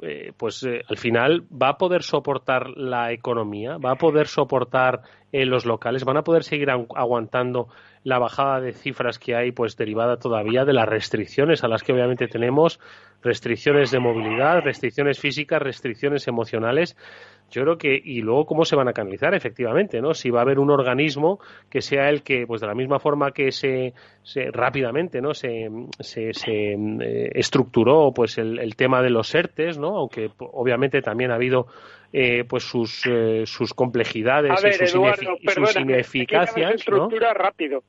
eh, 0.00 0.32
pues 0.36 0.62
eh, 0.62 0.82
al 0.88 0.96
final 0.96 1.42
va 1.50 1.70
a 1.70 1.76
poder 1.76 2.04
soportar 2.04 2.70
la 2.76 3.10
economía, 3.10 3.78
va 3.78 3.92
a 3.92 3.96
poder 3.96 4.28
soportar 4.28 5.02
eh, 5.32 5.44
los 5.44 5.66
locales, 5.66 6.04
van 6.04 6.18
a 6.18 6.22
poder 6.22 6.44
seguir 6.44 6.70
aguantando 6.70 7.68
la 8.04 8.18
bajada 8.18 8.60
de 8.60 8.72
cifras 8.72 9.18
que 9.18 9.34
hay, 9.34 9.52
pues 9.52 9.76
derivada 9.76 10.16
todavía 10.16 10.64
de 10.64 10.72
las 10.72 10.88
restricciones 10.88 11.64
a 11.64 11.68
las 11.68 11.82
que 11.82 11.92
obviamente 11.92 12.28
tenemos, 12.28 12.80
restricciones 13.22 13.90
de 13.90 13.98
movilidad, 13.98 14.60
restricciones 14.62 15.18
físicas, 15.18 15.60
restricciones 15.60 16.28
emocionales. 16.28 16.96
Yo 17.50 17.62
creo 17.62 17.78
que 17.78 17.98
y 18.02 18.20
luego 18.20 18.44
cómo 18.44 18.64
se 18.64 18.76
van 18.76 18.88
a 18.88 18.92
canalizar 18.92 19.34
efectivamente 19.34 20.02
no 20.02 20.12
si 20.12 20.28
va 20.28 20.40
a 20.40 20.42
haber 20.42 20.58
un 20.58 20.70
organismo 20.70 21.40
que 21.70 21.80
sea 21.80 22.10
el 22.10 22.22
que 22.22 22.46
pues 22.46 22.60
de 22.60 22.66
la 22.66 22.74
misma 22.74 22.98
forma 22.98 23.30
que 23.30 23.52
se, 23.52 23.94
se 24.22 24.50
rápidamente 24.50 25.22
no 25.22 25.32
se, 25.32 25.70
se, 26.00 26.30
eh, 26.30 27.30
estructuró 27.34 28.12
pues 28.12 28.36
el, 28.36 28.76
tema 28.76 29.00
de 29.00 29.08
los 29.08 29.34
ERTES 29.34 29.78
no 29.78 29.96
aunque 29.96 30.30
obviamente 30.38 31.00
también 31.00 31.30
ha 31.30 31.36
habido 31.36 31.68
eh, 32.12 32.44
pues 32.48 32.64
sus 32.64 33.06
eh, 33.06 33.44
sus 33.46 33.74
complejidades 33.74 34.52
y 34.64 34.86
sus, 34.86 35.76
ineficacias 35.76 36.74
estructura 36.74 37.34
rápido 37.34 37.82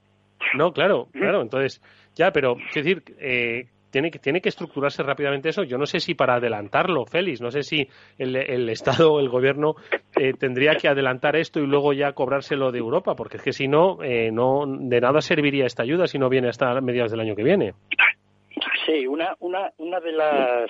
no 0.56 0.72
claro 0.72 1.08
claro 1.12 1.42
entonces 1.42 1.82
ya 2.16 2.32
pero 2.32 2.58
es 2.70 2.76
decir 2.76 3.04
eh, 3.20 3.68
tiene 3.92 4.12
que, 4.12 4.20
tiene 4.20 4.42
que 4.42 4.50
estructurarse 4.50 5.04
rápidamente 5.04 5.50
eso. 5.50 5.64
Yo 5.64 5.78
no 5.78 5.86
sé 5.86 6.00
si 6.00 6.14
para 6.14 6.36
adelantarlo, 6.36 7.06
Félix, 7.06 7.42
no 7.42 7.52
sé 7.52 7.64
si 7.64 7.88
el, 8.18 8.36
el 8.36 8.70
Estado 8.70 9.14
o 9.14 9.20
el 9.20 9.30
Gobierno 9.30 9.76
eh, 10.16 10.34
tendría 10.34 10.76
que 10.76 10.88
adelantar 10.88 11.36
esto 11.36 11.60
y 11.60 11.68
luego 11.68 11.94
ya 11.94 12.14
cobrárselo 12.14 12.72
de 12.72 12.80
Europa, 12.80 13.16
porque 13.16 13.38
es 13.38 13.44
que 13.44 13.54
si 13.54 13.68
no, 13.68 14.02
eh, 14.04 14.32
no 14.32 14.66
de 14.68 15.02
nada 15.02 15.22
serviría 15.22 15.66
esta 15.66 15.84
ayuda 15.84 16.08
si 16.08 16.20
no 16.20 16.30
viene 16.30 16.50
hasta 16.50 16.80
mediados 16.82 17.12
del 17.12 17.22
año 17.22 17.36
que 17.36 17.44
viene. 17.44 17.74
Sí, 18.86 19.08
una, 19.08 19.36
una, 19.40 19.72
una 19.78 20.00
de 20.00 20.12
las 20.12 20.70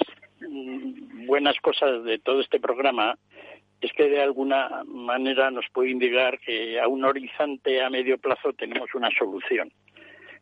buenas 1.25 1.59
cosas 1.61 2.03
de 2.03 2.19
todo 2.19 2.41
este 2.41 2.59
programa 2.59 3.17
es 3.81 3.91
que 3.93 4.09
de 4.09 4.21
alguna 4.21 4.83
manera 4.85 5.51
nos 5.51 5.65
puede 5.71 5.89
indicar 5.89 6.39
que 6.39 6.79
a 6.79 6.87
un 6.87 7.05
horizonte 7.05 7.81
a 7.81 7.89
medio 7.89 8.17
plazo 8.17 8.53
tenemos 8.53 8.93
una 8.93 9.09
solución. 9.11 9.71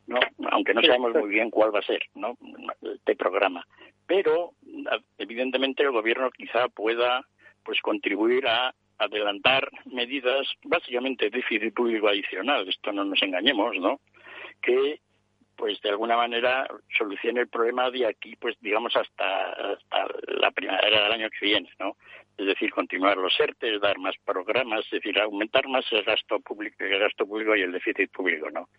¿no? 0.07 0.19
aunque 0.51 0.73
no 0.73 0.81
sabemos 0.81 1.13
muy 1.13 1.29
bien 1.29 1.49
cuál 1.49 1.75
va 1.75 1.79
a 1.79 1.83
ser 1.83 2.01
¿no? 2.15 2.38
este 2.81 3.15
programa. 3.15 3.67
Pero 4.07 4.53
evidentemente 5.17 5.83
el 5.83 5.91
gobierno 5.91 6.31
quizá 6.31 6.69
pueda 6.69 7.25
pues 7.63 7.81
contribuir 7.81 8.47
a 8.47 8.73
adelantar 8.97 9.69
medidas, 9.86 10.47
básicamente 10.63 11.29
déficit 11.29 11.73
público 11.73 12.07
adicional, 12.07 12.67
esto 12.67 12.91
no 12.91 13.03
nos 13.03 13.21
engañemos, 13.21 13.77
¿no? 13.77 13.99
Que 14.62 15.01
pues 15.57 15.81
de 15.81 15.89
alguna 15.89 16.15
manera 16.15 16.67
solucione 16.97 17.41
el 17.41 17.47
problema 17.47 17.89
de 17.89 18.05
aquí, 18.05 18.35
pues 18.35 18.55
digamos 18.61 18.95
hasta, 18.95 19.49
hasta 19.73 20.07
la 20.27 20.51
primavera 20.51 21.03
del 21.03 21.11
año 21.11 21.29
que 21.29 21.45
viene, 21.45 21.69
¿no? 21.79 21.97
Es 22.37 22.45
decir, 22.45 22.71
continuar 22.71 23.17
los 23.17 23.37
ERTES, 23.39 23.81
dar 23.81 23.97
más 23.97 24.15
programas, 24.23 24.85
es 24.85 24.91
decir, 24.91 25.19
aumentar 25.19 25.67
más 25.67 25.85
el 25.91 26.03
gasto 26.03 26.39
público, 26.39 26.83
el 26.83 26.99
gasto 26.99 27.25
público 27.25 27.55
y 27.55 27.63
el 27.63 27.71
déficit 27.71 28.11
público, 28.11 28.49
¿no? 28.51 28.69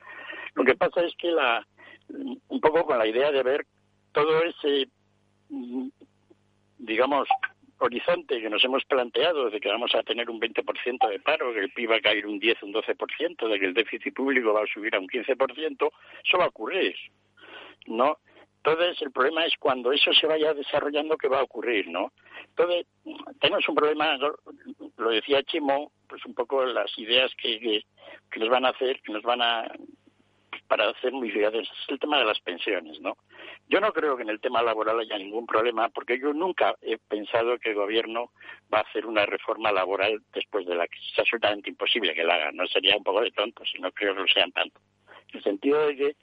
Lo 0.55 0.65
que 0.65 0.77
pasa 0.77 1.05
es 1.05 1.15
que 1.17 1.33
la, 1.33 1.67
un 2.09 2.61
poco 2.61 2.87
con 2.87 2.99
la 2.99 3.07
idea 3.07 3.33
de 3.33 3.43
ver 3.43 3.67
todo 4.13 4.43
ese, 4.45 4.89
digamos, 6.79 7.29
horizonte 7.79 8.41
que 8.41 8.51
nos 8.51 8.65
hemos 8.65 8.85
planteado 8.85 9.51
de 9.51 9.61
que 9.61 9.69
vamos 9.69 9.95
a 9.95 10.03
tener 10.03 10.29
un 10.29 10.41
20% 10.41 11.09
de 11.09 11.21
paro, 11.21 11.53
que 11.53 11.61
el 11.61 11.71
PIB 11.71 11.91
va 11.91 11.97
a 11.97 12.01
caer 12.01 12.27
un 12.27 12.39
10, 12.39 12.63
un 12.65 12.73
12%, 12.73 13.49
de 13.49 13.59
que 13.59 13.67
el 13.67 13.75
déficit 13.75 14.15
público 14.15 14.53
va 14.53 14.63
a 14.63 14.67
subir 14.67 14.95
a 14.95 15.01
un 15.01 15.07
15%, 15.07 15.91
eso 16.25 16.39
va 16.39 16.45
a 16.45 16.49
ocurrir, 16.49 16.95
¿no? 17.87 18.19
Entonces, 18.57 19.01
el 19.03 19.13
problema 19.13 19.47
es 19.47 19.55
cuando 19.59 19.93
eso 19.93 20.13
se 20.13 20.27
vaya 20.27 20.53
desarrollando, 20.53 21.17
¿qué 21.17 21.29
va 21.29 21.39
a 21.39 21.45
ocurrir, 21.45 21.89
no? 21.89 22.13
Entonces, 22.49 22.87
tenemos 23.41 23.69
un 23.69 23.75
problema, 23.75 24.19
lo 24.97 25.11
decía 25.11 25.43
Chimo, 25.45 25.93
pues 26.09 26.25
un 26.27 26.35
poco 26.35 26.65
las 26.67 26.91
ideas 26.99 27.33
que, 27.41 27.61
que, 27.61 27.83
que 28.31 28.41
nos 28.41 28.49
van 28.49 28.65
a 28.65 28.71
hacer, 28.71 29.01
que 29.01 29.13
nos 29.13 29.23
van 29.23 29.43
a 29.43 29.73
para 30.67 30.91
hacer 30.91 31.13
modificaciones 31.13 31.69
es 31.69 31.89
el 31.89 31.99
tema 31.99 32.19
de 32.19 32.27
las 32.27 32.41
pensiones, 32.41 33.01
¿no? 33.01 33.17
Yo 33.69 33.81
no 33.81 33.93
creo 33.93 34.17
que 34.17 34.23
en 34.23 34.31
el 34.31 34.41
tema 34.41 34.63
laboral 34.63 35.01
haya 35.01 35.19
ningún 35.19 35.47
problema, 35.47 35.89
porque 35.89 36.19
yo 36.19 36.33
nunca 36.33 36.75
he 36.83 36.99
pensado 36.99 37.59
que 37.59 37.71
el 37.71 37.75
gobierno 37.75 38.31
va 38.73 38.79
a 38.79 38.83
hacer 38.83 39.07
una 39.07 39.27
reforma 39.27 39.73
laboral 39.73 40.23
después 40.33 40.67
de 40.67 40.75
la 40.75 40.87
crisis. 40.87 41.13
Es 41.13 41.19
absolutamente 41.21 41.71
imposible 41.71 42.15
que 42.15 42.25
la 42.25 42.35
haga, 42.35 42.53
no 42.53 42.67
sería 42.67 42.97
un 42.97 43.05
poco 43.05 43.21
de 43.21 43.31
tonto, 43.31 43.65
si 43.65 43.79
no 43.79 43.91
creo 43.93 44.15
que 44.15 44.21
lo 44.21 44.29
sean 44.29 44.53
tanto. 44.53 44.81
En 45.31 45.37
el 45.37 45.43
sentido 45.43 45.87
de 45.87 45.97
que 45.97 46.17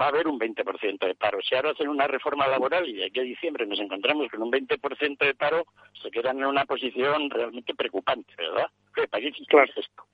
va 0.00 0.06
a 0.06 0.08
haber 0.08 0.26
un 0.26 0.38
20% 0.38 1.06
de 1.06 1.14
paro. 1.14 1.38
Si 1.42 1.54
ahora 1.54 1.70
hacen 1.70 1.88
una 1.88 2.06
reforma 2.06 2.46
laboral 2.46 2.88
y 2.88 2.94
de 2.94 3.06
aquí 3.06 3.20
a 3.20 3.24
diciembre 3.24 3.66
nos 3.66 3.80
encontramos 3.80 4.30
con 4.30 4.42
un 4.42 4.50
20% 4.50 5.18
de 5.18 5.34
paro, 5.34 5.66
se 6.00 6.10
quedan 6.10 6.38
en 6.38 6.46
una 6.46 6.64
posición 6.64 7.28
realmente 7.30 7.74
preocupante, 7.74 8.32
¿verdad? 8.36 8.68
¿Para 9.10 9.22
qué 9.22 9.32
claro. 9.46 9.70
esto? 9.76 10.04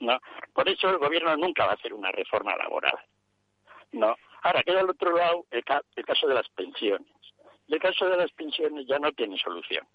¿No? 0.00 0.18
Por 0.52 0.68
eso 0.68 0.90
el 0.90 0.98
gobierno 0.98 1.36
nunca 1.36 1.64
va 1.64 1.72
a 1.72 1.74
hacer 1.74 1.94
una 1.94 2.12
reforma 2.12 2.54
laboral. 2.56 2.98
¿no? 3.92 4.16
Ahora 4.42 4.62
queda 4.62 4.80
al 4.80 4.90
otro 4.90 5.16
lado 5.16 5.46
el, 5.50 5.64
caso 5.64 6.26
de 6.26 6.34
las 6.34 6.48
pensiones. 6.50 7.08
el 7.68 7.78
caso 7.80 8.08
de 8.08 8.16
las 8.16 8.30
pensiones 8.32 8.86
ya 8.86 8.98
no 8.98 9.12
tiene 9.12 9.36
solución, 9.38 9.86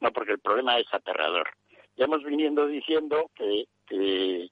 no 0.00 0.12
porque 0.12 0.32
el 0.32 0.40
problema 0.40 0.78
es 0.78 0.86
aterrador. 0.92 1.50
Ya 1.96 2.04
hemos 2.04 2.22
viniendo 2.24 2.66
diciendo 2.66 3.30
que, 3.34 3.64
que, 3.86 4.48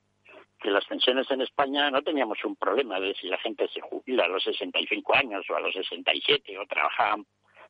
las 0.64 0.84
pensiones 0.84 1.30
en 1.30 1.40
España 1.40 1.90
no 1.90 2.02
teníamos 2.02 2.44
un 2.44 2.54
problema 2.54 3.00
de 3.00 3.14
si 3.14 3.28
la 3.28 3.38
gente 3.38 3.66
se 3.68 3.80
jubila 3.80 4.24
a 4.24 4.28
los 4.28 4.42
65 4.42 5.14
años 5.14 5.44
o 5.48 5.56
a 5.56 5.60
los 5.60 5.72
67 5.72 6.58
o 6.58 6.66
trabajaban. 6.66 7.24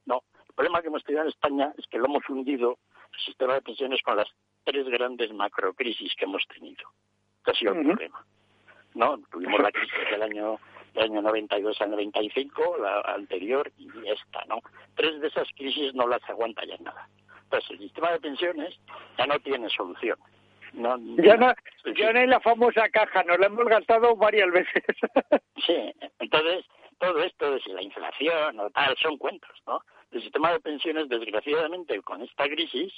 No, 0.06 0.22
el 0.48 0.54
problema 0.54 0.82
que 0.82 0.88
hemos 0.88 1.04
tenido 1.04 1.22
en 1.22 1.28
España 1.28 1.72
es 1.78 1.86
que 1.86 1.98
lo 1.98 2.06
hemos 2.06 2.28
hundido 2.28 2.78
el 3.12 3.20
sistema 3.20 3.54
de 3.54 3.62
pensiones 3.62 4.02
con 4.02 4.16
las 4.16 4.28
tres 4.64 4.86
grandes 4.88 5.32
macrocrisis 5.32 6.14
que 6.16 6.24
hemos 6.24 6.46
tenido. 6.48 6.88
Este 7.38 7.50
ha 7.50 7.54
sido 7.54 7.72
el 7.72 7.86
problema. 7.86 8.24
¿no? 8.94 9.18
Tuvimos 9.30 9.60
la 9.60 9.70
crisis 9.70 10.10
del 10.10 10.22
año 10.22 10.58
del 10.94 11.04
año 11.04 11.22
92 11.22 11.80
al 11.80 11.90
95, 11.90 12.78
la 12.78 13.00
anterior 13.14 13.70
y 13.78 13.86
esta, 14.08 14.44
¿no? 14.48 14.60
Tres 14.96 15.20
de 15.20 15.28
esas 15.28 15.46
crisis 15.56 15.94
no 15.94 16.08
las 16.08 16.20
aguanta 16.28 16.64
ya 16.64 16.76
nada. 16.78 17.08
Entonces, 17.44 17.70
el 17.70 17.78
sistema 17.78 18.10
de 18.10 18.20
pensiones 18.20 18.76
ya 19.16 19.26
no 19.26 19.38
tiene 19.38 19.68
solución. 19.70 20.18
No, 20.72 20.96
ya, 21.22 21.36
no, 21.36 21.54
ya 21.96 22.12
no 22.12 22.20
hay 22.20 22.26
la 22.26 22.40
famosa 22.40 22.88
caja, 22.88 23.22
nos 23.24 23.38
la 23.38 23.46
hemos 23.46 23.66
gastado 23.66 24.16
varias 24.16 24.50
veces. 24.50 24.82
sí, 25.66 25.92
entonces, 26.18 26.64
todo 26.98 27.22
esto 27.22 27.52
de 27.52 27.60
la 27.72 27.82
inflación 27.82 28.58
o 28.58 28.70
tal, 28.70 28.96
son 29.00 29.16
cuentos, 29.16 29.50
¿no? 29.66 29.80
El 30.10 30.22
sistema 30.22 30.52
de 30.52 30.60
pensiones, 30.60 31.08
desgraciadamente, 31.08 32.00
con 32.02 32.20
esta 32.22 32.48
crisis, 32.48 32.92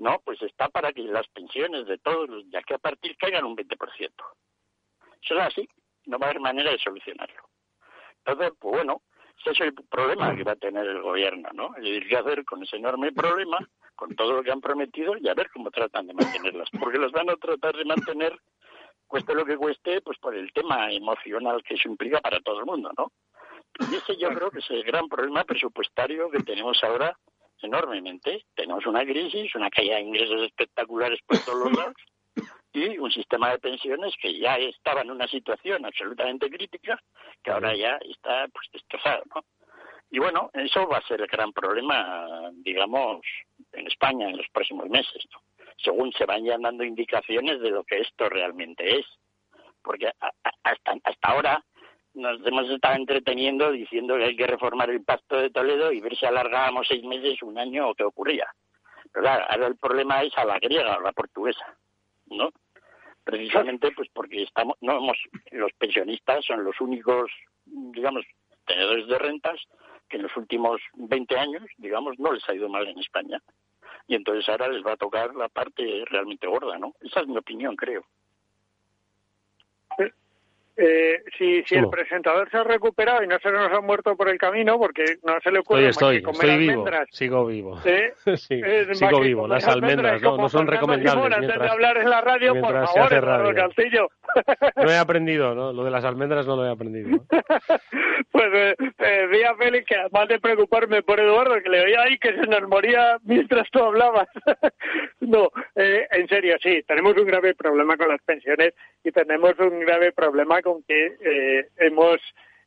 ¿no? 0.00 0.20
Pues 0.24 0.42
está 0.42 0.68
para 0.68 0.92
que 0.92 1.02
las 1.02 1.28
pensiones 1.28 1.86
de 1.86 1.98
todos 1.98 2.28
los 2.28 2.50
de 2.50 2.58
aquí 2.58 2.74
a 2.74 2.78
partir 2.78 3.16
caigan 3.16 3.44
un 3.44 3.56
20%. 3.56 4.10
Eso 5.22 5.34
es 5.34 5.40
así 5.40 5.68
no 6.06 6.18
va 6.18 6.26
a 6.26 6.30
haber 6.30 6.40
manera 6.40 6.70
de 6.70 6.78
solucionarlo. 6.78 7.42
Entonces, 8.24 8.52
pues 8.58 8.76
bueno, 8.76 9.02
ese 9.38 9.50
es 9.50 9.60
el 9.60 9.74
problema 9.74 10.34
que 10.36 10.44
va 10.44 10.52
a 10.52 10.56
tener 10.56 10.86
el 10.86 11.00
gobierno, 11.00 11.48
¿no? 11.54 11.70
Y 11.80 12.06
que 12.06 12.16
hacer 12.16 12.44
con 12.44 12.62
ese 12.62 12.76
enorme 12.76 13.12
problema, 13.12 13.58
con 13.94 14.14
todo 14.14 14.34
lo 14.34 14.42
que 14.42 14.50
han 14.50 14.60
prometido, 14.60 15.16
y 15.16 15.28
a 15.28 15.34
ver 15.34 15.50
cómo 15.50 15.70
tratan 15.70 16.06
de 16.06 16.14
mantenerlas. 16.14 16.68
Porque 16.78 16.98
las 16.98 17.12
van 17.12 17.30
a 17.30 17.36
tratar 17.36 17.76
de 17.76 17.84
mantener 17.84 18.38
cueste 19.06 19.34
lo 19.34 19.44
que 19.44 19.56
cueste, 19.56 20.00
pues 20.02 20.18
por 20.18 20.34
el 20.34 20.52
tema 20.52 20.92
emocional 20.92 21.62
que 21.64 21.74
eso 21.74 21.88
implica 21.88 22.20
para 22.20 22.40
todo 22.40 22.60
el 22.60 22.66
mundo, 22.66 22.90
¿no? 22.96 23.12
Y 23.90 23.94
ese 23.94 24.16
yo 24.16 24.28
creo 24.28 24.50
que 24.50 24.58
es 24.58 24.70
el 24.70 24.84
gran 24.84 25.08
problema 25.08 25.44
presupuestario 25.44 26.30
que 26.30 26.40
tenemos 26.40 26.82
ahora 26.84 27.16
enormemente. 27.62 28.44
Tenemos 28.54 28.86
una 28.86 29.04
crisis, 29.04 29.54
una 29.54 29.70
caída 29.70 29.96
de 29.96 30.02
ingresos 30.02 30.42
espectaculares 30.42 31.20
por 31.26 31.38
todos 31.44 31.58
los 31.64 31.78
lados 31.78 31.94
y 32.72 32.98
un 32.98 33.10
sistema 33.10 33.50
de 33.50 33.58
pensiones 33.58 34.14
que 34.20 34.38
ya 34.38 34.56
estaba 34.56 35.02
en 35.02 35.10
una 35.10 35.26
situación 35.28 35.84
absolutamente 35.84 36.48
crítica, 36.50 37.00
que 37.42 37.50
ahora 37.50 37.74
ya 37.74 37.98
está 38.08 38.46
pues 38.48 38.68
destrozado, 38.72 39.22
¿no? 39.34 39.44
Y 40.12 40.18
bueno, 40.18 40.50
eso 40.54 40.88
va 40.88 40.98
a 40.98 41.06
ser 41.06 41.20
el 41.20 41.28
gran 41.28 41.52
problema, 41.52 42.50
digamos, 42.54 43.20
en 43.72 43.86
España 43.86 44.28
en 44.28 44.38
los 44.38 44.48
próximos 44.48 44.88
meses, 44.88 45.24
¿no? 45.32 45.40
según 45.82 46.12
se 46.12 46.26
vayan 46.26 46.62
dando 46.62 46.84
indicaciones 46.84 47.60
de 47.60 47.70
lo 47.70 47.84
que 47.84 48.00
esto 48.00 48.28
realmente 48.28 48.98
es. 48.98 49.06
Porque 49.82 50.10
hasta, 50.62 50.92
hasta 51.04 51.28
ahora 51.28 51.64
nos 52.14 52.44
hemos 52.46 52.68
estado 52.68 52.96
entreteniendo 52.96 53.70
diciendo 53.70 54.16
que 54.16 54.24
hay 54.24 54.36
que 54.36 54.46
reformar 54.46 54.90
el 54.90 55.04
Pacto 55.04 55.36
de 55.36 55.50
Toledo 55.50 55.92
y 55.92 56.00
ver 56.00 56.16
si 56.16 56.26
alargábamos 56.26 56.86
seis 56.88 57.04
meses, 57.04 57.42
un 57.42 57.58
año 57.58 57.90
o 57.90 57.94
qué 57.94 58.04
ocurría. 58.04 58.46
Pero 59.12 59.22
claro, 59.24 59.44
ahora 59.48 59.66
el 59.66 59.76
problema 59.76 60.22
es 60.22 60.36
a 60.36 60.44
la 60.44 60.58
griega, 60.58 60.94
a 60.94 61.00
la 61.00 61.12
portuguesa, 61.12 61.76
¿no? 62.26 62.50
Precisamente 63.24 63.90
pues 63.92 64.08
porque 64.12 64.42
estamos, 64.42 64.76
no 64.80 64.96
hemos, 64.96 65.18
los 65.52 65.72
pensionistas 65.74 66.44
son 66.44 66.64
los 66.64 66.80
únicos, 66.80 67.30
digamos, 67.64 68.24
tenedores 68.66 69.06
de 69.06 69.18
rentas 69.18 69.60
que 70.08 70.16
en 70.16 70.24
los 70.24 70.36
últimos 70.36 70.80
20 70.94 71.38
años, 71.38 71.62
digamos, 71.78 72.18
no 72.18 72.32
les 72.32 72.48
ha 72.48 72.54
ido 72.54 72.68
mal 72.68 72.86
en 72.88 72.98
España. 72.98 73.40
Y 74.08 74.16
entonces 74.16 74.48
ahora 74.48 74.68
les 74.68 74.84
va 74.84 74.92
a 74.92 74.96
tocar 74.96 75.34
la 75.36 75.48
parte 75.48 76.04
realmente 76.06 76.48
gorda, 76.48 76.78
¿no? 76.78 76.94
Esa 77.00 77.20
es 77.20 77.28
mi 77.28 77.36
opinión, 77.36 77.76
creo. 77.76 78.04
Eh, 80.82 81.22
si, 81.36 81.62
si 81.64 81.74
el 81.74 81.90
presentador 81.90 82.50
se 82.50 82.56
ha 82.56 82.64
recuperado 82.64 83.22
y 83.22 83.26
no 83.26 83.38
se 83.38 83.50
nos 83.52 83.70
ha 83.70 83.82
muerto 83.82 84.16
por 84.16 84.30
el 84.30 84.38
camino, 84.38 84.78
porque 84.78 85.04
no 85.24 85.38
se 85.42 85.50
le 85.50 85.58
ocurre 85.58 85.88
estoy, 85.88 86.22
comer 86.22 86.50
estoy 86.50 86.58
vivo, 86.58 86.86
sigo 87.10 87.46
vivo. 87.46 87.76
sí, 87.76 88.62
sigo 88.94 89.20
vivo. 89.20 89.46
Las 89.46 89.68
almendras 89.68 90.22
no, 90.22 90.38
no 90.38 90.48
son 90.48 90.66
recomendables. 90.66 91.36
antes 91.36 91.58
de 91.58 91.68
hablar 91.68 91.98
en 91.98 92.08
la 92.08 92.22
radio, 92.22 92.54
por 92.58 92.72
favor, 92.86 93.12
Eduardo 93.12 93.54
Castillo. 93.54 94.08
No 94.76 94.90
he 94.90 94.96
aprendido, 94.98 95.54
¿no? 95.54 95.72
Lo 95.72 95.84
de 95.84 95.90
las 95.90 96.04
almendras 96.04 96.46
no 96.46 96.56
lo 96.56 96.64
he 96.64 96.70
aprendido. 96.70 97.24
pues 98.30 98.48
eh, 98.54 98.74
eh, 98.98 99.46
a 99.46 99.54
Félix 99.56 99.86
que 99.86 99.96
además 99.96 100.28
de 100.28 100.38
preocuparme 100.38 101.02
por 101.02 101.20
Eduardo, 101.20 101.60
que 101.62 101.68
le 101.68 101.82
oía 101.82 102.02
ahí 102.02 102.18
que 102.18 102.32
se 102.32 102.46
nos 102.46 102.68
moría 102.68 103.18
mientras 103.24 103.68
tú 103.70 103.80
hablabas. 103.80 104.28
no, 105.20 105.50
eh, 105.76 106.06
en 106.10 106.28
serio, 106.28 106.56
sí, 106.62 106.82
tenemos 106.86 107.16
un 107.16 107.26
grave 107.26 107.54
problema 107.54 107.96
con 107.96 108.08
las 108.08 108.22
pensiones 108.22 108.74
y 109.04 109.10
tenemos 109.10 109.54
un 109.58 109.80
grave 109.80 110.12
problema 110.12 110.60
con 110.62 110.69
que 110.86 111.16
eh, 111.20 111.68
hemos 111.78 112.20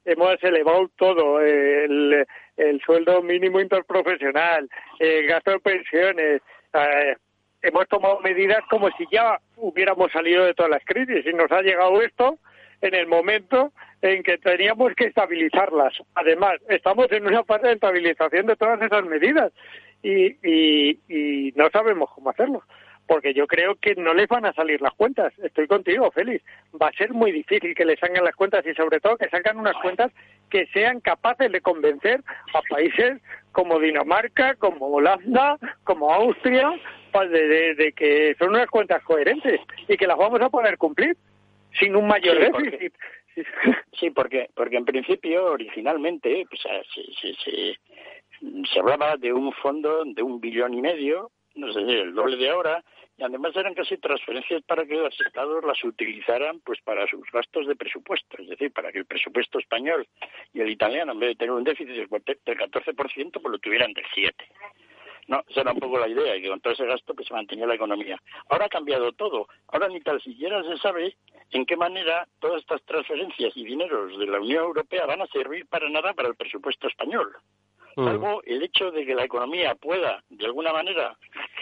hemos 0.06 0.44
elevado 0.44 0.90
todo, 0.98 1.40
el, 1.40 2.26
el 2.58 2.82
sueldo 2.82 3.22
mínimo 3.22 3.62
interprofesional, 3.62 4.70
el 5.00 5.28
gasto 5.28 5.52
de 5.52 5.60
pensiones, 5.60 6.42
eh, 6.74 7.16
hemos 7.62 7.88
tomado 7.88 8.20
medidas 8.20 8.60
como 8.70 8.90
si 8.98 9.06
ya 9.12 9.40
hubiéramos 9.56 10.12
salido 10.12 10.46
de 10.46 10.54
todas 10.54 10.72
las 10.72 10.84
crisis 10.86 11.26
y 11.26 11.34
nos 11.34 11.52
ha 11.52 11.62
llegado 11.62 12.02
esto 12.02 12.38
en 12.82 12.94
el 12.94 13.08
momento 13.08 13.72
en 14.02 14.22
que 14.24 14.38
teníamos 14.38 14.94
que 14.96 15.06
estabilizarlas. 15.06 15.94
Además, 16.16 16.56
estamos 16.68 17.10
en 17.12 17.26
una 17.26 17.46
fase 17.46 17.68
de 17.68 17.74
estabilización 17.74 18.48
de 18.48 18.58
todas 18.58 18.82
esas 18.82 19.06
medidas 19.06 19.54
y, 20.02 20.36
y, 20.44 21.00
y 21.08 21.54
no 21.56 21.70
sabemos 21.70 22.10
cómo 22.14 22.30
hacerlo 22.30 22.62
porque 23.08 23.34
yo 23.34 23.48
creo 23.48 23.76
que 23.76 23.96
no 23.96 24.14
les 24.14 24.28
van 24.28 24.46
a 24.46 24.54
salir 24.54 24.82
las 24.82 24.94
cuentas. 24.94 25.34
Estoy 25.40 25.68
contigo, 25.68 26.10
Félix. 26.12 26.44
Va 26.82 26.88
a 26.88 26.94
ser 26.94 27.14
muy 27.14 27.32
difícil 27.32 27.76
que 27.76 27.86
les 27.86 28.00
salgan 28.00 28.24
las 28.24 28.36
cuentas 28.36 28.66
y 28.66 28.74
sobre 28.74 29.00
todo 29.00 29.18
que 29.18 29.30
salgan 29.30 29.60
unas 29.60 29.76
cuentas 29.82 30.12
que 30.50 30.68
sean 30.68 31.00
capaces 31.02 31.52
de 31.52 31.62
convencer 31.62 32.22
a 32.54 32.62
países 32.70 33.22
como 33.52 33.80
Dinamarca, 33.80 34.56
como 34.56 34.88
Holanda, 34.88 35.58
como 35.84 36.12
Austria, 36.12 36.72
pues, 37.12 37.30
de, 37.30 37.94
que 37.96 38.36
son 38.40 38.50
unas 38.50 38.68
cuentas 38.68 39.04
coherentes 39.04 39.60
y 39.88 39.98
que 39.98 40.08
las 40.08 40.18
vamos 40.18 40.42
a 40.42 40.50
poder 40.50 40.78
cumplir 40.78 41.18
sin 41.80 41.96
un 41.96 42.08
mayor 42.08 42.40
déficit. 42.40 42.94
sí, 44.00 44.10
porque, 44.12 44.50
porque 44.56 44.78
en 44.78 44.86
principio, 44.86 45.46
originalmente, 45.46 46.46
pues, 46.50 46.62
se, 46.62 47.34
se, 47.36 47.78
se 48.72 48.80
hablaba 48.80 49.18
de 49.18 49.34
un 49.34 49.52
fondo 49.54 50.04
de 50.06 50.22
un 50.22 50.40
billón 50.40 50.74
y 50.74 50.82
medio 50.82 51.32
no 51.56 51.72
sé, 51.74 51.80
el 51.80 52.14
doble 52.14 52.38
de 52.38 52.50
ahora, 52.50 52.84
y 53.18 53.24
además 53.24 53.56
eran 53.56 53.76
casi 53.76 53.98
transferencias 53.98 54.64
para 54.64 54.86
que 54.86 54.96
los 54.96 55.20
estados 55.22 55.64
las 55.64 55.84
utilizaran 55.84 56.60
pues 56.62 56.82
para 56.82 57.08
sus 57.08 57.30
gastos 57.32 57.68
de 57.68 57.76
presupuesto, 57.76 58.42
es 58.42 58.50
decir, 58.50 58.72
para 58.72 58.92
que 58.92 59.00
el 59.00 59.06
presupuesto 59.06 59.60
español 59.60 60.08
y 60.54 60.62
el 60.62 60.70
italiano, 60.70 61.12
en 61.12 61.20
vez 61.20 61.30
de 61.30 61.36
tener 61.36 61.52
un 61.52 61.64
déficit 61.64 61.94
del 61.94 62.10
14%, 62.10 63.32
pues 63.32 63.44
lo 63.44 63.60
tuvieran 63.60 63.94
del 63.94 64.06
7%. 64.06 64.34
No, 65.28 65.42
esa 65.48 65.62
era 65.62 65.72
un 65.72 65.80
poco 65.80 66.00
la 66.00 66.08
idea, 66.08 66.34
que 66.42 66.50
con 66.50 66.60
todo 66.60 66.74
ese 66.74 66.86
gasto 66.86 67.14
pues 67.14 67.28
se 67.28 67.34
mantenía 67.34 67.66
la 67.66 67.76
economía. 67.76 68.22
Ahora 68.50 68.66
ha 68.66 68.70
cambiado 68.70 69.14
todo. 69.14 69.48
Ahora 69.68 69.88
ni 69.88 70.02
tal 70.02 70.22
siquiera 70.22 70.62
se 70.64 70.78
sabe 70.78 71.16
en 71.52 71.66
qué 71.66 71.78
manera 71.78 72.28
todas 72.40 72.62
estas 72.62 72.84
transferencias 72.84 73.56
y 73.56 73.64
dineros 73.64 74.18
de 74.18 74.26
la 74.26 74.40
Unión 74.40 74.64
Europea 74.64 75.06
van 75.06 75.22
a 75.22 75.28
servir 75.28 75.66
para 75.68 75.90
nada 75.90 76.14
para 76.14 76.28
el 76.28 76.36
presupuesto 76.36 76.88
español. 76.88 77.34
Mm. 77.96 78.06
Salvo 78.06 78.42
el 78.44 78.64
hecho 78.64 78.92
de 78.92 79.06
que 79.06 79.16
la 79.16 79.26
economía 79.26 79.76
pueda, 79.76 80.24
de 80.30 80.46
alguna 80.46 80.74
manera, 80.74 81.18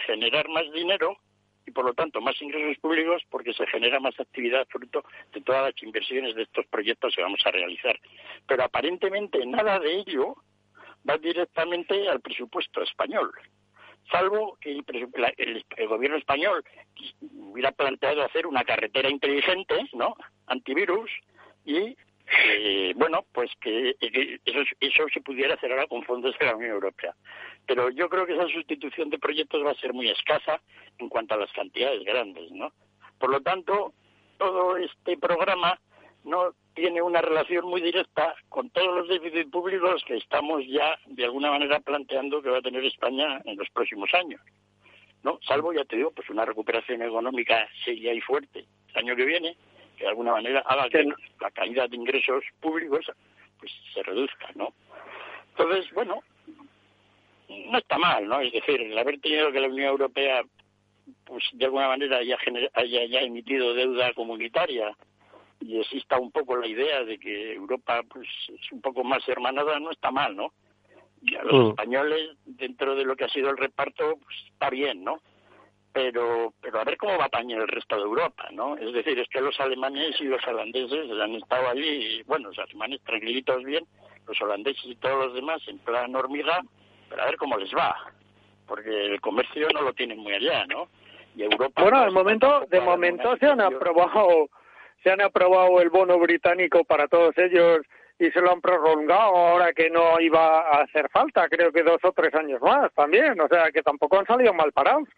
generar 0.06 0.48
más 0.48 0.70
dinero 0.72 1.18
y 1.66 1.70
por 1.70 1.84
lo 1.84 1.94
tanto 1.94 2.20
más 2.20 2.40
ingresos 2.42 2.78
públicos 2.78 3.22
porque 3.30 3.52
se 3.52 3.66
genera 3.66 4.00
más 4.00 4.18
actividad 4.18 4.66
fruto 4.68 5.04
de 5.32 5.40
todas 5.42 5.72
las 5.72 5.82
inversiones 5.82 6.34
de 6.34 6.42
estos 6.42 6.66
proyectos 6.66 7.14
que 7.14 7.22
vamos 7.22 7.40
a 7.44 7.50
realizar. 7.50 7.98
Pero 8.46 8.64
aparentemente 8.64 9.44
nada 9.46 9.78
de 9.78 9.98
ello 9.98 10.36
va 11.08 11.18
directamente 11.18 12.08
al 12.08 12.20
presupuesto 12.20 12.82
español, 12.82 13.32
salvo 14.10 14.56
que 14.60 14.70
el, 14.72 15.64
el 15.76 15.88
gobierno 15.88 16.16
español 16.16 16.64
hubiera 17.34 17.72
planteado 17.72 18.22
hacer 18.22 18.46
una 18.46 18.64
carretera 18.64 19.10
inteligente, 19.10 19.88
¿no? 19.92 20.14
Antivirus 20.46 21.10
y 21.64 21.96
eh, 22.26 22.92
bueno, 22.96 23.24
pues 23.32 23.50
que, 23.60 23.96
eso, 24.00 24.60
eso 24.80 25.06
se 25.12 25.20
pudiera 25.20 25.54
hacer 25.54 25.70
ahora 25.70 25.86
con 25.86 26.02
fondos 26.04 26.36
de 26.38 26.46
la 26.46 26.56
Unión 26.56 26.72
Europea. 26.72 27.14
Pero 27.66 27.90
yo 27.90 28.08
creo 28.08 28.26
que 28.26 28.34
esa 28.34 28.48
sustitución 28.48 29.10
de 29.10 29.18
proyectos 29.18 29.64
va 29.64 29.72
a 29.72 29.80
ser 29.80 29.92
muy 29.92 30.08
escasa 30.08 30.60
en 30.98 31.08
cuanto 31.08 31.34
a 31.34 31.38
las 31.38 31.52
cantidades 31.52 32.02
grandes, 32.04 32.50
¿no? 32.50 32.72
Por 33.18 33.30
lo 33.30 33.40
tanto, 33.40 33.92
todo 34.38 34.76
este 34.76 35.16
programa 35.16 35.78
no 36.24 36.54
tiene 36.74 37.02
una 37.02 37.20
relación 37.20 37.66
muy 37.66 37.80
directa 37.80 38.34
con 38.48 38.70
todos 38.70 38.94
los 38.94 39.08
déficits 39.08 39.50
públicos 39.50 40.02
que 40.06 40.16
estamos 40.16 40.62
ya 40.66 40.98
de 41.06 41.24
alguna 41.24 41.50
manera 41.50 41.80
planteando 41.80 42.42
que 42.42 42.50
va 42.50 42.58
a 42.58 42.62
tener 42.62 42.84
España 42.84 43.40
en 43.44 43.56
los 43.56 43.68
próximos 43.70 44.12
años. 44.14 44.40
¿no? 45.22 45.38
Salvo, 45.46 45.72
ya 45.72 45.84
te 45.84 45.96
digo, 45.96 46.10
pues 46.10 46.28
una 46.30 46.44
recuperación 46.44 47.02
económica 47.02 47.68
seria 47.84 48.12
y 48.12 48.20
fuerte 48.20 48.64
el 48.88 48.96
año 48.96 49.16
que 49.16 49.24
viene, 49.24 49.56
de 50.02 50.08
alguna 50.08 50.32
manera 50.32 50.60
haga 50.60 50.88
que 50.88 51.04
la 51.40 51.50
calidad 51.52 51.88
de 51.88 51.96
ingresos 51.96 52.44
públicos 52.60 53.06
pues 53.58 53.72
se 53.94 54.02
reduzca, 54.02 54.50
¿no? 54.54 54.74
Entonces, 55.50 55.92
bueno, 55.92 56.22
no 57.48 57.78
está 57.78 57.98
mal, 57.98 58.26
¿no? 58.26 58.40
Es 58.40 58.52
decir, 58.52 58.80
el 58.80 58.98
haber 58.98 59.20
tenido 59.20 59.52
que 59.52 59.60
la 59.60 59.68
Unión 59.68 59.88
Europea 59.88 60.42
pues 61.24 61.44
de 61.52 61.64
alguna 61.64 61.88
manera 61.88 62.18
haya, 62.18 62.36
haya 62.74 63.04
ya 63.06 63.20
emitido 63.20 63.74
deuda 63.74 64.12
comunitaria 64.14 64.96
y 65.60 65.78
exista 65.78 66.18
un 66.18 66.30
poco 66.32 66.56
la 66.56 66.66
idea 66.66 67.04
de 67.04 67.18
que 67.18 67.54
Europa 67.54 68.02
pues 68.08 68.28
es 68.48 68.72
un 68.72 68.80
poco 68.80 69.04
más 69.04 69.26
hermanada, 69.28 69.78
no 69.78 69.90
está 69.90 70.10
mal, 70.10 70.34
¿no? 70.34 70.52
Y 71.22 71.36
a 71.36 71.44
los 71.44 71.52
mm. 71.52 71.68
españoles, 71.70 72.30
dentro 72.44 72.96
de 72.96 73.04
lo 73.04 73.14
que 73.14 73.24
ha 73.24 73.28
sido 73.28 73.50
el 73.50 73.56
reparto, 73.56 74.16
pues 74.16 74.36
está 74.52 74.70
bien, 74.70 75.04
¿no? 75.04 75.20
Pero 75.92 76.52
pero 76.60 76.80
a 76.80 76.84
ver 76.84 76.96
cómo 76.96 77.16
va 77.16 77.24
a 77.24 77.26
apañar 77.26 77.60
el 77.60 77.68
resto 77.68 77.96
de 77.96 78.02
Europa, 78.02 78.48
¿no? 78.52 78.76
Es 78.76 78.92
decir, 78.92 79.18
es 79.18 79.28
que 79.28 79.40
los 79.40 79.58
alemanes 79.60 80.20
y 80.20 80.24
los 80.24 80.46
holandeses 80.46 81.10
han 81.10 81.34
estado 81.34 81.68
allí, 81.68 82.18
y, 82.18 82.22
bueno, 82.24 82.48
los 82.48 82.58
alemanes 82.58 83.00
tranquilitos 83.04 83.64
bien, 83.64 83.84
los 84.26 84.40
holandeses 84.40 84.84
y 84.84 84.96
todos 84.96 85.26
los 85.26 85.34
demás 85.34 85.60
en 85.68 85.78
plan 85.78 86.14
hormiga, 86.14 86.60
pero 87.08 87.22
a 87.22 87.26
ver 87.26 87.36
cómo 87.36 87.56
les 87.56 87.72
va, 87.74 87.96
porque 88.66 89.06
el 89.06 89.20
comercio 89.20 89.68
no 89.74 89.82
lo 89.82 89.92
tienen 89.92 90.18
muy 90.18 90.32
allá, 90.34 90.66
¿no? 90.66 90.88
Y 91.34 91.42
Europa... 91.42 91.82
Bueno, 91.82 92.04
de 92.04 92.10
momento, 92.10 92.66
de 92.68 92.80
momento 92.80 93.36
se 93.38 93.46
han 93.46 93.60
aprobado 93.60 94.48
se 95.02 95.10
han 95.10 95.20
aprobado 95.20 95.80
el 95.80 95.90
bono 95.90 96.18
británico 96.18 96.84
para 96.84 97.08
todos 97.08 97.36
ellos 97.36 97.80
y 98.18 98.30
se 98.30 98.40
lo 98.40 98.52
han 98.52 98.60
prolongado 98.60 99.36
ahora 99.36 99.72
que 99.72 99.90
no 99.90 100.20
iba 100.20 100.60
a 100.60 100.82
hacer 100.82 101.08
falta, 101.10 101.48
creo 101.48 101.72
que 101.72 101.82
dos 101.82 101.98
o 102.04 102.12
tres 102.12 102.32
años 102.34 102.60
más 102.62 102.92
también, 102.94 103.40
o 103.40 103.48
sea 103.48 103.72
que 103.72 103.82
tampoco 103.82 104.18
han 104.18 104.26
salido 104.26 104.54
mal 104.54 104.72
parados. 104.72 105.08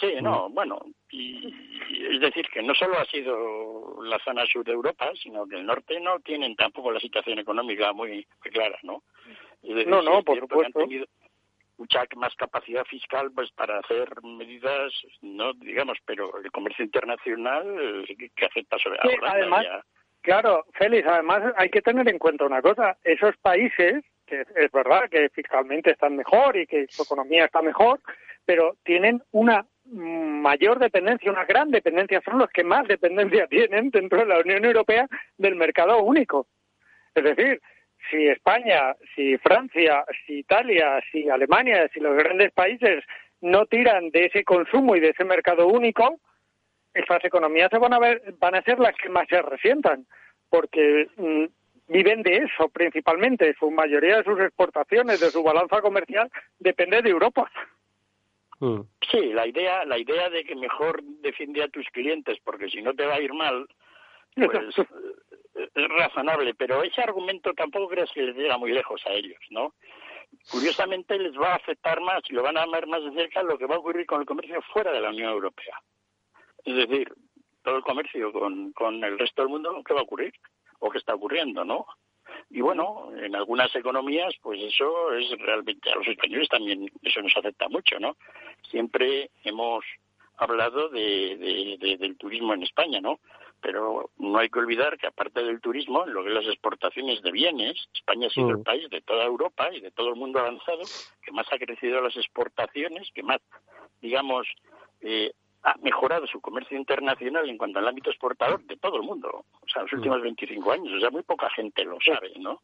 Sí, 0.00 0.14
no, 0.22 0.48
bueno, 0.48 0.80
y, 1.10 1.54
es 2.10 2.20
decir, 2.20 2.48
que 2.48 2.62
no 2.62 2.74
solo 2.74 2.98
ha 2.98 3.04
sido 3.04 4.02
la 4.02 4.18
zona 4.20 4.46
sur 4.46 4.64
de 4.64 4.72
Europa, 4.72 5.10
sino 5.22 5.46
que 5.46 5.56
el 5.56 5.66
norte 5.66 6.00
no 6.00 6.18
tienen 6.20 6.56
tampoco 6.56 6.90
la 6.90 7.00
situación 7.00 7.38
económica 7.38 7.92
muy, 7.92 8.26
clara, 8.40 8.78
¿no? 8.82 9.02
no, 9.62 10.00
no, 10.00 10.22
por 10.22 10.40
supuesto. 10.40 10.80
mucha 11.76 12.04
más 12.16 12.34
capacidad 12.34 12.84
fiscal 12.84 13.30
pues 13.34 13.50
para 13.52 13.78
hacer 13.78 14.08
medidas, 14.22 14.90
no 15.20 15.52
digamos, 15.52 15.98
pero 16.06 16.38
el 16.42 16.50
comercio 16.50 16.84
internacional 16.84 18.06
que 18.34 18.46
afecta 18.46 18.78
sobre 18.78 18.98
sí, 19.02 19.16
además, 19.22 19.66
claro, 20.22 20.64
Félix, 20.72 21.06
además 21.06 21.52
hay 21.56 21.68
que 21.68 21.82
tener 21.82 22.08
en 22.08 22.18
cuenta 22.18 22.46
una 22.46 22.62
cosa, 22.62 22.96
esos 23.04 23.36
países 23.38 24.02
que 24.30 24.46
es 24.54 24.72
verdad 24.72 25.10
que 25.10 25.28
fiscalmente 25.30 25.90
están 25.90 26.16
mejor 26.16 26.56
y 26.56 26.66
que 26.66 26.86
su 26.88 27.02
economía 27.02 27.44
está 27.44 27.60
mejor, 27.60 28.00
pero 28.46 28.76
tienen 28.84 29.22
una 29.32 29.66
mayor 29.90 30.78
dependencia, 30.78 31.30
una 31.30 31.44
gran 31.44 31.70
dependencia, 31.70 32.20
son 32.24 32.38
los 32.38 32.50
que 32.50 32.64
más 32.64 32.86
dependencia 32.86 33.46
tienen 33.50 33.90
dentro 33.90 34.18
de 34.18 34.26
la 34.26 34.38
Unión 34.40 34.64
Europea 34.64 35.08
del 35.38 35.56
mercado 35.56 36.02
único. 36.02 36.46
Es 37.14 37.24
decir, 37.24 37.60
si 38.10 38.28
España, 38.28 38.94
si 39.14 39.36
Francia, 39.38 40.04
si 40.26 40.38
Italia, 40.38 41.00
si 41.10 41.28
Alemania, 41.28 41.88
si 41.92 42.00
los 42.00 42.16
grandes 42.16 42.52
países 42.52 43.04
no 43.40 43.66
tiran 43.66 44.10
de 44.10 44.26
ese 44.26 44.44
consumo 44.44 44.96
y 44.96 45.00
de 45.00 45.10
ese 45.10 45.24
mercado 45.24 45.66
único, 45.66 46.18
estas 46.94 47.24
economías 47.24 47.70
se 47.70 47.78
van 47.78 47.92
a 47.92 47.98
ver, 47.98 48.22
van 48.38 48.54
a 48.54 48.62
ser 48.62 48.78
las 48.78 48.94
que 48.96 49.08
más 49.08 49.26
se 49.28 49.40
resientan, 49.42 50.06
porque 50.48 51.08
mm, 51.16 51.44
viven 51.88 52.22
de 52.22 52.36
eso 52.38 52.68
principalmente. 52.68 53.54
Su 53.58 53.70
mayoría 53.70 54.18
de 54.18 54.24
sus 54.24 54.40
exportaciones, 54.40 55.20
de 55.20 55.30
su 55.30 55.42
balanza 55.42 55.80
comercial, 55.80 56.30
depende 56.58 57.02
de 57.02 57.10
Europa. 57.10 57.50
Mm. 58.60 58.80
Sí, 59.10 59.32
la 59.32 59.46
idea, 59.46 59.84
la 59.86 59.98
idea 59.98 60.28
de 60.28 60.44
que 60.44 60.54
mejor 60.54 61.02
defiende 61.02 61.62
a 61.62 61.68
tus 61.68 61.86
clientes 61.88 62.38
porque 62.44 62.68
si 62.68 62.82
no 62.82 62.94
te 62.94 63.06
va 63.06 63.14
a 63.14 63.20
ir 63.20 63.32
mal, 63.32 63.66
pues 64.34 64.48
es 65.74 65.88
razonable, 65.88 66.54
pero 66.54 66.82
ese 66.82 67.00
argumento 67.00 67.52
tampoco 67.54 67.88
crees 67.88 68.10
que 68.12 68.22
les 68.22 68.36
llega 68.36 68.58
muy 68.58 68.72
lejos 68.72 69.00
a 69.06 69.12
ellos, 69.12 69.40
¿no? 69.50 69.74
Curiosamente 70.50 71.18
les 71.18 71.36
va 71.36 71.52
a 71.52 71.56
afectar 71.56 72.00
más 72.00 72.22
y 72.28 72.34
lo 72.34 72.42
van 72.42 72.56
a 72.56 72.66
ver 72.66 72.86
más 72.86 73.02
de 73.02 73.12
cerca 73.12 73.42
lo 73.42 73.58
que 73.58 73.66
va 73.66 73.76
a 73.76 73.78
ocurrir 73.78 74.06
con 74.06 74.20
el 74.20 74.26
comercio 74.26 74.62
fuera 74.72 74.92
de 74.92 75.00
la 75.00 75.10
Unión 75.10 75.30
Europea. 75.30 75.80
Es 76.64 76.76
decir, 76.76 77.12
todo 77.62 77.78
el 77.78 77.82
comercio 77.82 78.32
con, 78.32 78.72
con 78.72 79.02
el 79.02 79.18
resto 79.18 79.42
del 79.42 79.50
mundo, 79.50 79.82
¿qué 79.84 79.94
va 79.94 80.00
a 80.00 80.04
ocurrir? 80.04 80.32
¿O 80.78 80.90
qué 80.90 80.98
está 80.98 81.14
ocurriendo, 81.14 81.64
no? 81.64 81.86
Y 82.50 82.60
bueno, 82.60 83.10
en 83.16 83.34
algunas 83.36 83.74
economías, 83.74 84.34
pues 84.42 84.60
eso 84.60 85.12
es 85.12 85.30
realmente 85.38 85.90
a 85.90 85.96
los 85.96 86.06
españoles 86.06 86.48
también 86.48 86.90
eso 87.02 87.22
nos 87.22 87.36
afecta 87.36 87.68
mucho, 87.68 87.98
¿no? 87.98 88.16
Siempre 88.70 89.30
hemos 89.44 89.84
hablado 90.36 90.88
de, 90.88 91.76
del 91.98 92.16
turismo 92.16 92.54
en 92.54 92.62
España, 92.62 93.00
¿no? 93.00 93.20
Pero 93.60 94.10
no 94.18 94.38
hay 94.38 94.48
que 94.48 94.58
olvidar 94.58 94.96
que 94.96 95.06
aparte 95.06 95.44
del 95.44 95.60
turismo, 95.60 96.06
lo 96.06 96.22
que 96.22 96.30
es 96.30 96.34
las 96.34 96.46
exportaciones 96.46 97.20
de 97.22 97.30
bienes, 97.30 97.76
España 97.94 98.28
ha 98.28 98.30
sido 98.30 98.50
el 98.50 98.58
mm. 98.58 98.64
país 98.64 98.88
de 98.88 99.02
toda 99.02 99.24
Europa 99.24 99.68
y 99.72 99.80
de 99.80 99.90
todo 99.90 100.08
el 100.08 100.16
mundo 100.16 100.40
avanzado 100.40 100.82
que 101.22 101.32
más 101.32 101.46
ha 101.52 101.58
crecido 101.58 102.00
las 102.00 102.16
exportaciones, 102.16 103.10
que 103.14 103.22
más, 103.22 103.40
digamos, 104.00 104.46
eh, 105.02 105.32
ha 105.62 105.74
mejorado 105.82 106.26
su 106.26 106.40
comercio 106.40 106.76
internacional 106.76 107.48
en 107.48 107.58
cuanto 107.58 107.78
al 107.78 107.88
ámbito 107.88 108.10
exportador 108.10 108.64
de 108.64 108.76
todo 108.76 108.96
el 108.96 109.02
mundo, 109.02 109.44
o 109.60 109.68
sea, 109.68 109.82
los 109.82 109.92
mm. 109.92 109.96
últimos 109.96 110.22
25 110.22 110.72
años, 110.72 110.92
o 110.94 111.00
sea, 111.00 111.10
muy 111.10 111.22
poca 111.22 111.50
gente 111.50 111.84
lo 111.84 111.98
sabe, 112.00 112.32
¿no? 112.38 112.62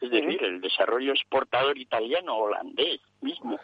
Es 0.00 0.10
decir, 0.10 0.42
el 0.42 0.60
desarrollo 0.60 1.12
exportador 1.12 1.76
italiano, 1.76 2.36
holandés 2.36 3.00
mismo, 3.20 3.58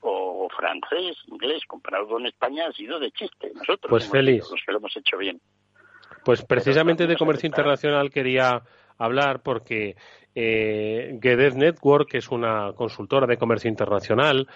o 0.00 0.48
francés, 0.50 1.16
inglés, 1.26 1.62
comparado 1.66 2.08
con 2.08 2.26
España, 2.26 2.66
ha 2.68 2.72
sido 2.72 2.98
de 3.00 3.10
chiste. 3.12 3.50
Nosotros 3.54 3.88
pues 3.88 4.10
feliz. 4.10 4.44
los 4.50 4.62
que 4.64 4.72
lo 4.72 4.78
hemos 4.78 4.96
hecho 4.96 5.16
bien. 5.16 5.40
Pues 6.24 6.44
precisamente 6.44 7.06
de 7.06 7.16
comercio 7.16 7.46
internacional 7.46 8.10
quería 8.10 8.62
hablar 8.98 9.42
porque 9.42 9.96
eh, 10.40 11.18
Network, 11.56 12.08
que 12.08 12.18
es 12.18 12.28
una 12.30 12.72
consultora 12.74 13.26
de 13.26 13.36
comercio 13.36 13.68
internacional, 13.68 14.46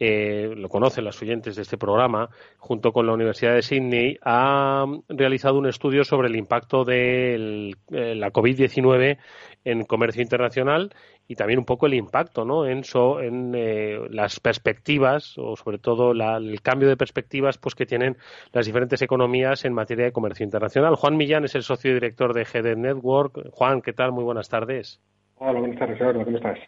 eh, 0.00 0.52
lo 0.56 0.68
conocen 0.68 1.04
las 1.04 1.22
oyentes 1.22 1.54
de 1.54 1.62
este 1.62 1.78
programa, 1.78 2.28
junto 2.56 2.92
con 2.92 3.06
la 3.06 3.12
Universidad 3.12 3.54
de 3.54 3.62
Sydney, 3.62 4.18
ha 4.22 4.84
realizado 5.08 5.58
un 5.58 5.68
estudio 5.68 6.02
sobre 6.02 6.26
el 6.28 6.34
impacto 6.34 6.84
de 6.84 7.72
eh, 7.92 8.14
la 8.16 8.32
COVID-19 8.32 9.18
en 9.64 9.84
comercio 9.84 10.22
internacional 10.22 10.92
y 11.28 11.36
también 11.36 11.60
un 11.60 11.64
poco 11.64 11.86
el 11.86 11.94
impacto 11.94 12.44
¿no? 12.44 12.66
en, 12.66 12.82
en 13.22 13.54
eh, 13.54 13.98
las 14.10 14.40
perspectivas 14.40 15.34
o 15.36 15.54
sobre 15.56 15.78
todo 15.78 16.12
el 16.12 16.62
cambio 16.62 16.88
de 16.88 16.96
perspectivas 16.96 17.58
pues 17.58 17.76
que 17.76 17.86
tienen 17.86 18.16
las 18.52 18.66
diferentes 18.66 19.02
economías 19.02 19.64
en 19.64 19.72
materia 19.72 20.06
de 20.06 20.12
comercio 20.12 20.42
internacional. 20.42 20.96
Juan 20.96 21.16
Millán 21.16 21.44
es 21.44 21.54
el 21.54 21.62
socio 21.62 21.94
director 21.94 22.34
de 22.34 22.44
GD 22.44 22.76
Network. 22.76 23.50
Juan, 23.52 23.82
¿qué 23.82 23.92
tal? 23.92 24.10
Muy 24.10 24.24
buenas 24.24 24.48
tardes. 24.48 25.00
Hola, 25.40 25.60
buenas 25.60 25.78
tardes. 25.78 25.98
¿Cómo 25.98 26.36
estás? 26.36 26.58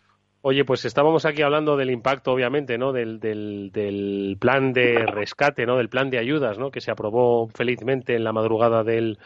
Oye, 0.43 0.65
pues 0.65 0.85
estábamos 0.85 1.27
aquí 1.27 1.43
hablando 1.43 1.77
del 1.77 1.91
impacto, 1.91 2.33
obviamente, 2.33 2.79
¿no? 2.79 2.93
Del, 2.93 3.21
del, 3.21 3.71
del, 3.73 4.37
plan 4.41 4.73
de 4.73 5.05
rescate, 5.07 5.67
¿no? 5.67 5.77
Del 5.77 5.89
plan 5.89 6.09
de 6.09 6.19
ayudas, 6.19 6.59
¿no? 6.59 6.71
Que 6.71 6.81
se 6.81 6.91
aprobó 6.91 7.49
felizmente 7.49 8.15
en 8.15 8.25
la 8.25 8.33
madrugada 8.33 8.83
del, 8.83 9.19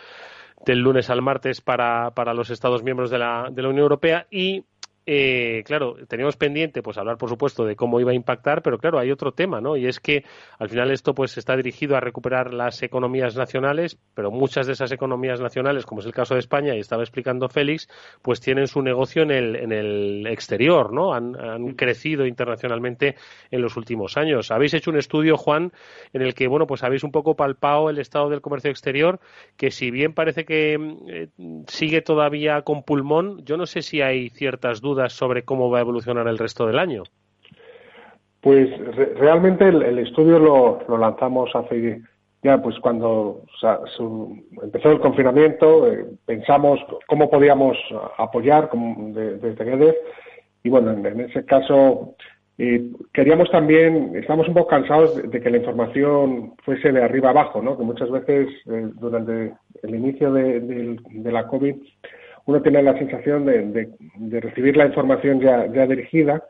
del 0.64 0.78
lunes 0.80 1.10
al 1.10 1.22
martes 1.22 1.60
para, 1.60 2.10
para 2.12 2.34
los 2.34 2.50
Estados 2.50 2.82
miembros 2.82 3.10
de 3.10 3.18
la, 3.18 3.48
de 3.52 3.62
la 3.62 3.68
Unión 3.68 3.82
Europea 3.82 4.26
y 4.30 4.64
eh, 5.06 5.62
claro, 5.66 5.96
teníamos 6.08 6.36
pendiente 6.36 6.82
pues 6.82 6.96
hablar, 6.96 7.18
por 7.18 7.28
supuesto, 7.28 7.64
de 7.64 7.76
cómo 7.76 8.00
iba 8.00 8.12
a 8.12 8.14
impactar, 8.14 8.62
pero 8.62 8.78
claro, 8.78 8.98
hay 8.98 9.10
otro 9.10 9.32
tema, 9.32 9.60
¿no? 9.60 9.76
Y 9.76 9.86
es 9.86 10.00
que 10.00 10.24
al 10.58 10.70
final 10.70 10.90
esto 10.90 11.14
pues 11.14 11.36
está 11.36 11.56
dirigido 11.56 11.96
a 11.96 12.00
recuperar 12.00 12.54
las 12.54 12.82
economías 12.82 13.36
nacionales, 13.36 13.98
pero 14.14 14.30
muchas 14.30 14.66
de 14.66 14.72
esas 14.72 14.92
economías 14.92 15.40
nacionales, 15.40 15.84
como 15.84 16.00
es 16.00 16.06
el 16.06 16.14
caso 16.14 16.34
de 16.34 16.40
España, 16.40 16.74
y 16.74 16.80
estaba 16.80 17.02
explicando 17.02 17.50
Félix, 17.50 17.88
pues 18.22 18.40
tienen 18.40 18.66
su 18.66 18.80
negocio 18.80 19.22
en 19.22 19.30
el, 19.30 19.56
en 19.56 19.72
el 19.72 20.26
exterior, 20.26 20.92
¿no? 20.92 21.12
Han, 21.12 21.38
han 21.38 21.74
crecido 21.74 22.26
internacionalmente 22.26 23.16
en 23.50 23.60
los 23.60 23.76
últimos 23.76 24.16
años. 24.16 24.50
Habéis 24.50 24.72
hecho 24.72 24.90
un 24.90 24.96
estudio, 24.96 25.36
Juan, 25.36 25.72
en 26.12 26.22
el 26.22 26.32
que, 26.32 26.48
bueno, 26.48 26.66
pues 26.66 26.82
habéis 26.82 27.04
un 27.04 27.12
poco 27.12 27.36
palpado 27.36 27.90
el 27.90 27.98
estado 27.98 28.30
del 28.30 28.40
comercio 28.40 28.70
exterior, 28.70 29.20
que 29.58 29.70
si 29.70 29.90
bien 29.90 30.14
parece 30.14 30.46
que 30.46 30.78
eh, 31.08 31.28
sigue 31.66 32.00
todavía 32.00 32.62
con 32.62 32.84
pulmón, 32.84 33.44
yo 33.44 33.58
no 33.58 33.66
sé 33.66 33.82
si 33.82 34.00
hay 34.00 34.30
ciertas 34.30 34.80
dudas 34.80 34.93
sobre 35.08 35.42
cómo 35.42 35.70
va 35.70 35.78
a 35.78 35.82
evolucionar 35.82 36.26
el 36.28 36.38
resto 36.38 36.66
del 36.66 36.78
año? 36.78 37.02
Pues 38.40 38.68
realmente 39.16 39.66
el, 39.66 39.98
estudio 39.98 40.38
lo, 40.38 40.98
lanzamos 40.98 41.50
hace 41.54 42.02
ya, 42.42 42.60
pues 42.60 42.78
cuando 42.80 43.40
empezó 44.62 44.90
el 44.90 45.00
confinamiento, 45.00 45.90
eh, 45.90 46.04
pensamos 46.26 46.78
cómo 47.06 47.30
podíamos 47.30 47.78
apoyar 48.18 48.68
desde 48.70 49.64
GEDEF 49.64 49.96
y 50.62 50.68
bueno, 50.68 50.92
en, 50.92 51.20
ese 51.20 51.42
caso 51.46 52.14
queríamos 53.14 53.50
también, 53.50 54.12
estamos 54.14 54.46
un 54.46 54.54
poco 54.54 54.68
cansados 54.68 55.16
de, 55.30 55.40
que 55.40 55.50
la 55.50 55.56
información 55.56 56.52
fuese 56.64 56.92
de 56.92 57.02
arriba 57.02 57.30
abajo, 57.30 57.62
¿no? 57.62 57.78
que 57.78 57.84
muchas 57.84 58.10
veces 58.10 58.48
eh, 58.66 58.90
durante 59.00 59.54
el 59.82 59.94
inicio 59.94 60.30
de 60.32 61.32
la 61.32 61.46
COVID 61.46 61.76
uno 62.46 62.62
tiene 62.62 62.82
la 62.82 62.98
sensación 62.98 63.46
de, 63.46 64.40
recibir 64.40 64.76
la 64.76 64.86
información 64.86 65.40
ya, 65.40 65.86
dirigida 65.86 66.42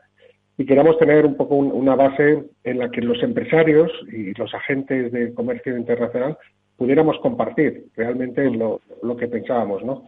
y 0.57 0.65
queremos 0.65 0.97
tener 0.97 1.25
un 1.25 1.35
poco 1.35 1.55
una 1.55 1.95
base 1.95 2.43
en 2.63 2.79
la 2.79 2.89
que 2.89 3.01
los 3.01 3.21
empresarios 3.23 3.91
y 4.11 4.33
los 4.33 4.53
agentes 4.53 5.11
de 5.11 5.33
comercio 5.33 5.77
internacional 5.77 6.37
pudiéramos 6.77 7.17
compartir 7.19 7.85
realmente 7.95 8.49
lo, 8.49 8.81
que 9.17 9.27
pensábamos, 9.27 9.83
¿no? 9.83 10.05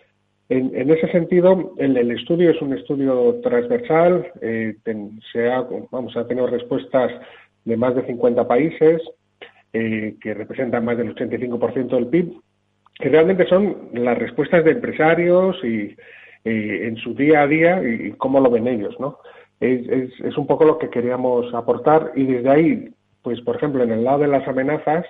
En, 0.49 0.89
ese 0.89 1.11
sentido, 1.11 1.73
el, 1.77 2.09
estudio 2.11 2.51
es 2.51 2.61
un 2.61 2.73
estudio 2.73 3.41
transversal, 3.43 4.31
eh, 4.41 4.75
se 5.33 5.51
ha, 5.51 5.67
vamos, 5.91 6.15
ha 6.15 6.25
tenido 6.25 6.47
respuestas 6.47 7.11
de 7.65 7.75
más 7.75 7.93
de 7.95 8.05
50 8.05 8.47
países, 8.47 9.01
eh, 9.73 10.15
que 10.21 10.33
representan 10.33 10.85
más 10.85 10.97
del 10.97 11.13
85% 11.13 11.89
del 11.89 12.07
PIB, 12.07 12.31
que 12.99 13.09
realmente 13.09 13.45
son 13.47 13.89
las 13.93 14.17
respuestas 14.17 14.63
de 14.63 14.71
empresarios 14.71 15.57
y, 15.63 15.95
en 16.43 16.95
su 16.97 17.13
día 17.13 17.41
a 17.41 17.47
día 17.47 17.81
y, 17.83 18.11
cómo 18.13 18.39
lo 18.39 18.49
ven 18.49 18.67
ellos, 18.67 18.97
¿no? 18.99 19.19
Es, 19.59 19.87
es, 20.23 20.37
un 20.37 20.47
poco 20.47 20.63
lo 20.63 20.77
que 20.77 20.89
queríamos 20.89 21.53
aportar 21.53 22.11
y 22.15 22.23
desde 22.25 22.49
ahí, 22.49 22.89
pues 23.21 23.41
por 23.41 23.57
ejemplo, 23.57 23.83
en 23.83 23.91
el 23.91 24.03
lado 24.03 24.19
de 24.19 24.27
las 24.27 24.47
amenazas, 24.47 25.05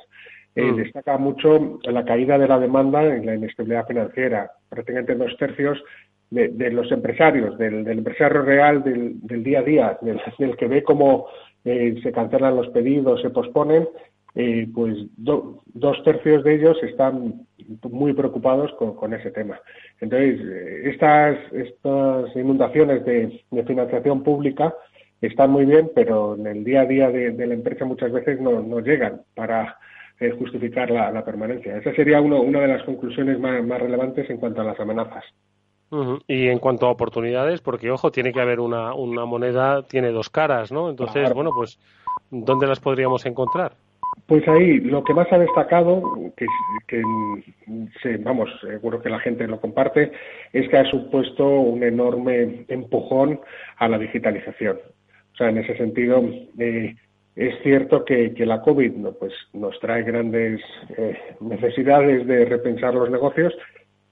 eh, 0.56 0.64
mm. 0.64 0.76
destaca 0.78 1.18
mucho 1.20 1.80
la 1.84 2.04
caída 2.04 2.40
de 2.40 2.48
la 2.48 2.60
demanda 2.60 3.04
en 3.04 3.28
la 3.28 3.36
inestabilidad 3.36 3.86
financiera. 3.86 4.52
Prácticamente 4.70 5.14
dos 5.14 5.38
tercios 5.38 5.84
de, 6.32 6.72
los 6.72 6.92
empresarios, 6.92 7.58
del, 7.60 7.88
empresario 7.88 8.42
real 8.42 8.84
del, 8.84 9.44
día 9.44 9.60
a 9.60 9.64
día, 9.64 9.98
del, 10.02 10.58
que 10.58 10.68
ve 10.68 10.82
cómo 10.84 11.28
eh, 11.64 12.00
se 12.02 12.12
cancelan 12.12 12.56
los 12.56 12.70
pedidos, 12.70 13.22
se 13.22 13.30
posponen, 13.30 13.88
eh, 14.40 14.68
pues 14.72 14.96
dos 15.16 16.04
tercios 16.04 16.44
de 16.44 16.54
ellos 16.54 16.78
están 16.84 17.48
muy 17.90 18.14
preocupados 18.14 18.72
con, 18.74 19.12
ese 19.12 19.32
tema. 19.32 19.60
Entonces, 20.00 20.40
eh, 20.40 20.92
estas, 20.92 21.40
estas 21.54 22.36
inundaciones 22.36 23.04
de, 23.04 23.44
financiación 23.66 24.22
pública 24.22 24.76
están 25.22 25.50
muy 25.50 25.66
bien, 25.66 25.90
pero 25.96 26.36
en 26.36 26.46
el 26.46 26.64
día 26.64 26.82
a 26.82 26.86
día 26.86 27.10
de, 27.10 27.48
la 27.48 27.54
empresa 27.56 27.84
muchas 27.86 28.12
veces 28.12 28.40
no, 28.40 28.80
llegan 28.80 29.22
para 29.34 29.80
eh, 30.20 30.30
justificar 30.38 30.92
la, 30.92 31.26
permanencia. 31.26 31.76
Esa 31.76 31.96
sería 31.96 32.22
una 32.22 32.60
de 32.60 32.68
las 32.68 32.84
conclusiones 32.84 33.40
más, 33.40 33.82
relevantes 33.82 34.30
en 34.30 34.38
cuanto 34.38 34.62
a 34.62 34.66
las 34.66 34.80
amenazas. 34.80 35.26
Y 36.28 36.50
en 36.50 36.60
cuanto 36.60 36.86
a 36.86 36.92
oportunidades, 36.92 37.62
porque 37.62 37.90
ojo, 37.90 38.12
tiene 38.12 38.32
que 38.32 38.42
haber 38.42 38.60
una, 38.60 38.94
una 38.94 39.26
moneda, 39.26 39.82
tiene 39.82 40.12
dos 40.12 40.30
caras, 40.30 40.72
¿no? 40.72 40.92
Entonces, 40.92 41.34
bueno, 41.34 41.50
pues, 41.56 41.80
¿dónde 42.30 42.68
las 42.68 42.80
podríamos 42.80 43.26
encontrar? 43.26 43.72
Pues 44.26 44.46
ahí 44.50 44.80
lo 44.82 45.04
que 45.06 45.14
más 45.14 45.32
ha 45.32 45.38
destacado, 45.38 46.04
que, 46.36 46.46
que 46.88 47.02
vamos, 48.20 48.50
seguro 48.60 49.02
que 49.02 49.10
la 49.10 49.20
gente 49.20 49.48
lo 49.48 49.62
comparte, 49.62 50.12
es 50.52 50.68
que 50.68 50.78
ha 50.78 50.86
supuesto 50.90 51.48
un 51.48 51.82
enorme 51.82 52.66
empujón 52.68 53.40
a 53.78 53.88
la 53.88 53.98
digitalización. 53.98 54.80
O 55.34 55.36
sea, 55.38 55.50
en 55.50 55.60
ese 55.60 55.78
sentido, 55.78 56.22
eh, 56.60 56.96
es 57.38 57.56
cierto 57.64 58.04
que, 58.04 58.34
la 58.38 58.62
COVID 58.62 58.94
pues, 59.20 59.32
nos 59.54 59.80
trae 59.80 60.04
grandes 60.04 60.60
eh, 60.98 61.18
necesidades 61.40 62.26
de 62.28 62.46
repensar 62.46 62.96
los 62.96 63.10
negocios, 63.10 63.54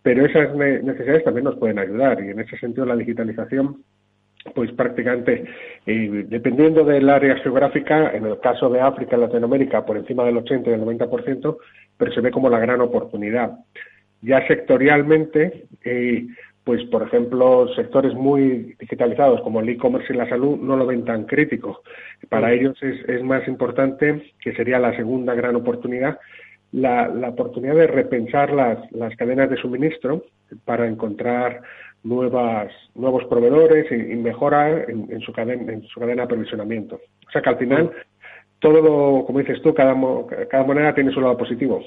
pero 0.02 0.26
esas 0.26 0.56
necesidades 0.56 1.24
también 1.24 1.46
nos 1.46 1.58
pueden 1.58 1.80
ayudar 1.80 2.24
y 2.24 2.30
en 2.30 2.40
ese 2.40 2.58
sentido 2.58 2.86
la 2.86 2.96
digitalización 2.96 3.84
pues 4.54 4.72
prácticamente, 4.74 5.46
eh, 5.86 6.26
dependiendo 6.28 6.84
del 6.84 7.10
área 7.10 7.38
geográfica, 7.38 8.12
en 8.12 8.26
el 8.26 8.40
caso 8.40 8.70
de 8.70 8.82
África 8.82 9.18
y 9.18 9.20
Latinoamérica, 9.20 9.86
por 9.86 9.98
encima 9.98 10.24
del 10.24 10.38
80 10.38 10.70
y 10.70 10.72
del 10.74 10.82
90%, 10.82 11.58
pero 11.98 12.12
se 12.12 12.22
ve 12.22 12.32
como 12.32 12.50
la 12.50 12.60
gran 12.60 12.82
oportunidad. 12.82 13.58
Ya 14.22 14.46
sectorialmente, 14.48 15.66
eh, 15.84 16.28
pues 16.64 16.84
por 16.86 17.04
ejemplo, 17.04 17.68
sectores 17.76 18.14
muy 18.14 18.76
digitalizados 18.80 19.42
como 19.42 19.60
el 19.60 19.70
e-commerce 19.70 20.14
y 20.14 20.18
la 20.18 20.30
salud 20.30 20.58
no 20.58 20.76
lo 20.76 20.86
ven 20.86 21.06
tan 21.06 21.26
crítico. 21.26 21.82
Para 22.30 22.54
ellos 22.54 22.76
es, 22.82 23.08
es, 23.08 23.24
más 23.24 23.48
importante, 23.48 24.34
que 24.40 24.54
sería 24.54 24.80
la 24.80 24.96
segunda 24.96 25.36
gran 25.36 25.56
oportunidad, 25.56 26.20
la, 26.72 27.08
la 27.08 27.30
oportunidad 27.30 27.76
de 27.76 27.88
repensar 27.88 28.52
las, 28.52 28.92
las 28.92 29.16
cadenas 29.16 29.50
de 29.50 29.58
suministro 29.58 30.26
para 30.66 30.88
encontrar 30.88 31.62
nuevas, 32.06 32.72
nuevos 32.94 33.26
proveedores 33.26 33.92
y, 33.92 34.16
mejora 34.16 34.84
en, 34.84 35.20
su 35.22 35.34
cadena, 35.34 35.74
en 35.74 35.84
su 35.84 36.00
cadena 36.00 36.22
de 36.22 36.26
aprovisionamiento. 36.26 36.96
O 37.28 37.32
sea 37.32 37.42
que 37.42 37.50
al 37.50 37.58
final, 37.58 37.92
todo 38.60 39.26
como 39.26 39.40
dices 39.40 39.62
tú, 39.62 39.74
cada, 39.74 39.96
cada 40.50 40.64
moneda 40.64 40.94
tiene 40.94 41.12
su 41.12 41.20
lado 41.20 41.36
positivo. 41.36 41.82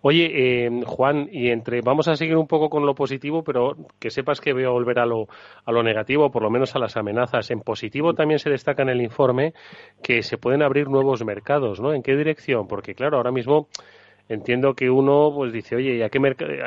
Oye, 0.00 0.66
eh, 0.66 0.82
Juan, 0.86 1.28
y 1.32 1.48
entre 1.48 1.80
vamos 1.80 2.06
a 2.06 2.14
seguir 2.14 2.36
un 2.36 2.46
poco 2.46 2.70
con 2.70 2.86
lo 2.86 2.94
positivo, 2.94 3.42
pero 3.42 3.76
que 3.98 4.10
sepas 4.10 4.40
que 4.40 4.52
voy 4.52 4.62
a 4.62 4.68
volver 4.68 5.00
a 5.00 5.06
lo, 5.06 5.26
a 5.64 5.72
lo 5.72 5.82
negativo, 5.82 6.30
por 6.30 6.42
lo 6.42 6.50
menos 6.50 6.76
a 6.76 6.78
las 6.78 6.96
amenazas. 6.96 7.50
En 7.50 7.60
positivo 7.60 8.14
también 8.14 8.38
se 8.38 8.50
destaca 8.50 8.82
en 8.82 8.90
el 8.90 9.02
informe 9.02 9.54
que 10.02 10.22
se 10.22 10.38
pueden 10.38 10.62
abrir 10.62 10.88
nuevos 10.88 11.24
mercados, 11.24 11.80
¿no? 11.80 11.92
¿En 11.94 12.02
qué 12.02 12.14
dirección? 12.14 12.68
Porque, 12.68 12.94
claro, 12.94 13.16
ahora 13.16 13.32
mismo 13.32 13.68
entiendo 14.28 14.74
que 14.74 14.90
uno 14.90 15.32
pues 15.34 15.52
dice, 15.52 15.76
oye, 15.76 15.98
ya 15.98 16.08
que 16.10 16.18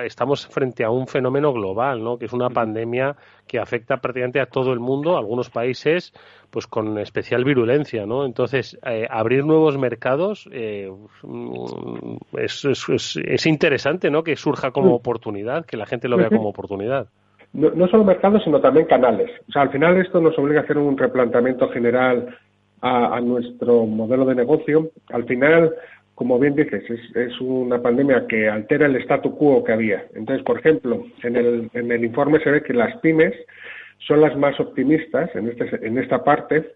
estamos 0.06 0.48
frente 0.48 0.84
a 0.84 0.90
un 0.90 1.08
fenómeno 1.08 1.54
global, 1.54 2.04
¿no? 2.04 2.18
Que 2.18 2.26
es 2.26 2.34
una 2.34 2.50
pandemia 2.50 3.16
que 3.48 3.60
afecta 3.60 3.98
prácticamente 3.98 4.40
a 4.40 4.48
todo 4.48 4.74
el 4.74 4.80
mundo, 4.80 5.18
algunos 5.18 5.50
países 5.50 6.14
pues 6.50 6.68
con 6.68 6.98
especial 7.00 7.46
virulencia, 7.46 8.06
¿no? 8.06 8.26
Entonces, 8.26 8.78
eh, 8.86 9.08
abrir 9.10 9.46
nuevos 9.46 9.78
mercados 9.78 10.50
eh, 10.52 10.92
es, 12.38 12.66
es, 12.66 13.20
es, 13.24 13.46
interesante, 13.46 14.12
¿no? 14.12 14.24
Que 14.24 14.36
surja 14.36 14.72
como 14.72 14.94
oportunidad, 14.94 15.66
que 15.66 15.78
la 15.78 15.86
gente 15.86 16.10
lo 16.10 16.18
vea 16.18 16.30
como 16.30 16.50
oportunidad. 16.50 17.08
No, 17.54 17.70
no 17.72 17.88
solo 17.88 18.04
mercados, 18.04 18.44
sino 18.44 18.60
también 18.60 18.86
canales. 18.86 19.30
O 19.48 19.52
sea, 19.52 19.64
al 19.64 19.72
final 19.72 19.98
esto 19.98 20.20
nos 20.20 20.38
obliga 20.38 20.62
a 20.62 20.64
hacer 20.64 20.78
un 20.78 20.98
replanteamiento 20.98 21.70
general 21.70 22.38
a, 22.82 23.16
a 23.16 23.22
nuestro 23.22 23.86
modelo 23.86 24.26
de 24.26 24.36
negocio. 24.36 24.92
Al 25.10 25.24
final, 25.26 25.74
como 26.22 26.38
bien 26.38 26.54
dices, 26.54 26.84
es, 27.16 27.42
una 27.42 27.82
pandemia 27.82 28.28
que 28.28 28.48
altera 28.48 28.86
el 28.86 28.96
statu 28.98 29.36
quo 29.36 29.64
que 29.64 29.72
había. 29.72 30.06
Entonces, 30.14 30.46
por 30.46 30.60
ejemplo, 30.60 31.04
en 31.24 31.36
el, 31.36 31.72
en 31.74 31.92
el 31.92 32.06
informe 32.06 32.40
se 32.44 32.52
ve 32.52 32.62
que 32.62 32.76
las 32.76 32.96
pymes 32.98 33.34
son 34.06 34.22
las 34.22 34.38
más 34.38 34.60
optimistas 34.60 35.36
en, 35.36 35.48
este, 35.48 35.84
en 35.84 35.98
esta 35.98 36.24
parte, 36.24 36.74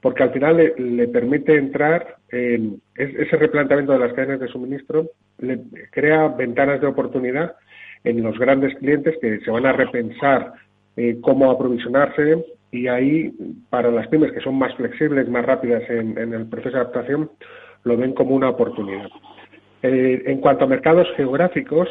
porque 0.00 0.24
al 0.24 0.32
final 0.32 0.56
le, 0.76 1.06
permite 1.06 1.54
entrar 1.54 2.16
en 2.30 2.82
ese 2.96 3.36
replanteamiento 3.36 3.92
de 3.92 4.00
las 4.00 4.12
cadenas 4.14 4.40
de 4.40 4.48
suministro, 4.48 5.06
le 5.38 5.60
crea 5.92 6.26
ventanas 6.26 6.80
de 6.80 6.88
oportunidad 6.88 7.54
en 8.02 8.20
los 8.20 8.36
grandes 8.36 8.74
clientes 8.78 9.16
que 9.20 9.38
se 9.38 9.50
van 9.52 9.66
a 9.66 9.74
repensar 9.74 10.54
eh, 10.96 11.18
cómo 11.20 11.52
aprovisionarse 11.52 12.44
y 12.72 12.88
ahí 12.88 13.32
para 13.70 13.92
las 13.92 14.08
pymes 14.08 14.32
que 14.32 14.40
son 14.40 14.56
más 14.56 14.74
flexibles, 14.74 15.28
más 15.28 15.46
rápidas 15.46 15.88
en 15.88 16.34
el 16.34 16.46
proceso 16.48 16.76
de 16.76 16.82
adaptación, 16.82 17.30
lo 17.88 17.96
ven 17.96 18.12
como 18.12 18.36
una 18.36 18.50
oportunidad. 18.50 19.08
Eh, 19.82 20.22
en 20.26 20.38
cuanto 20.40 20.64
a 20.64 20.68
mercados 20.68 21.08
geográficos, 21.16 21.88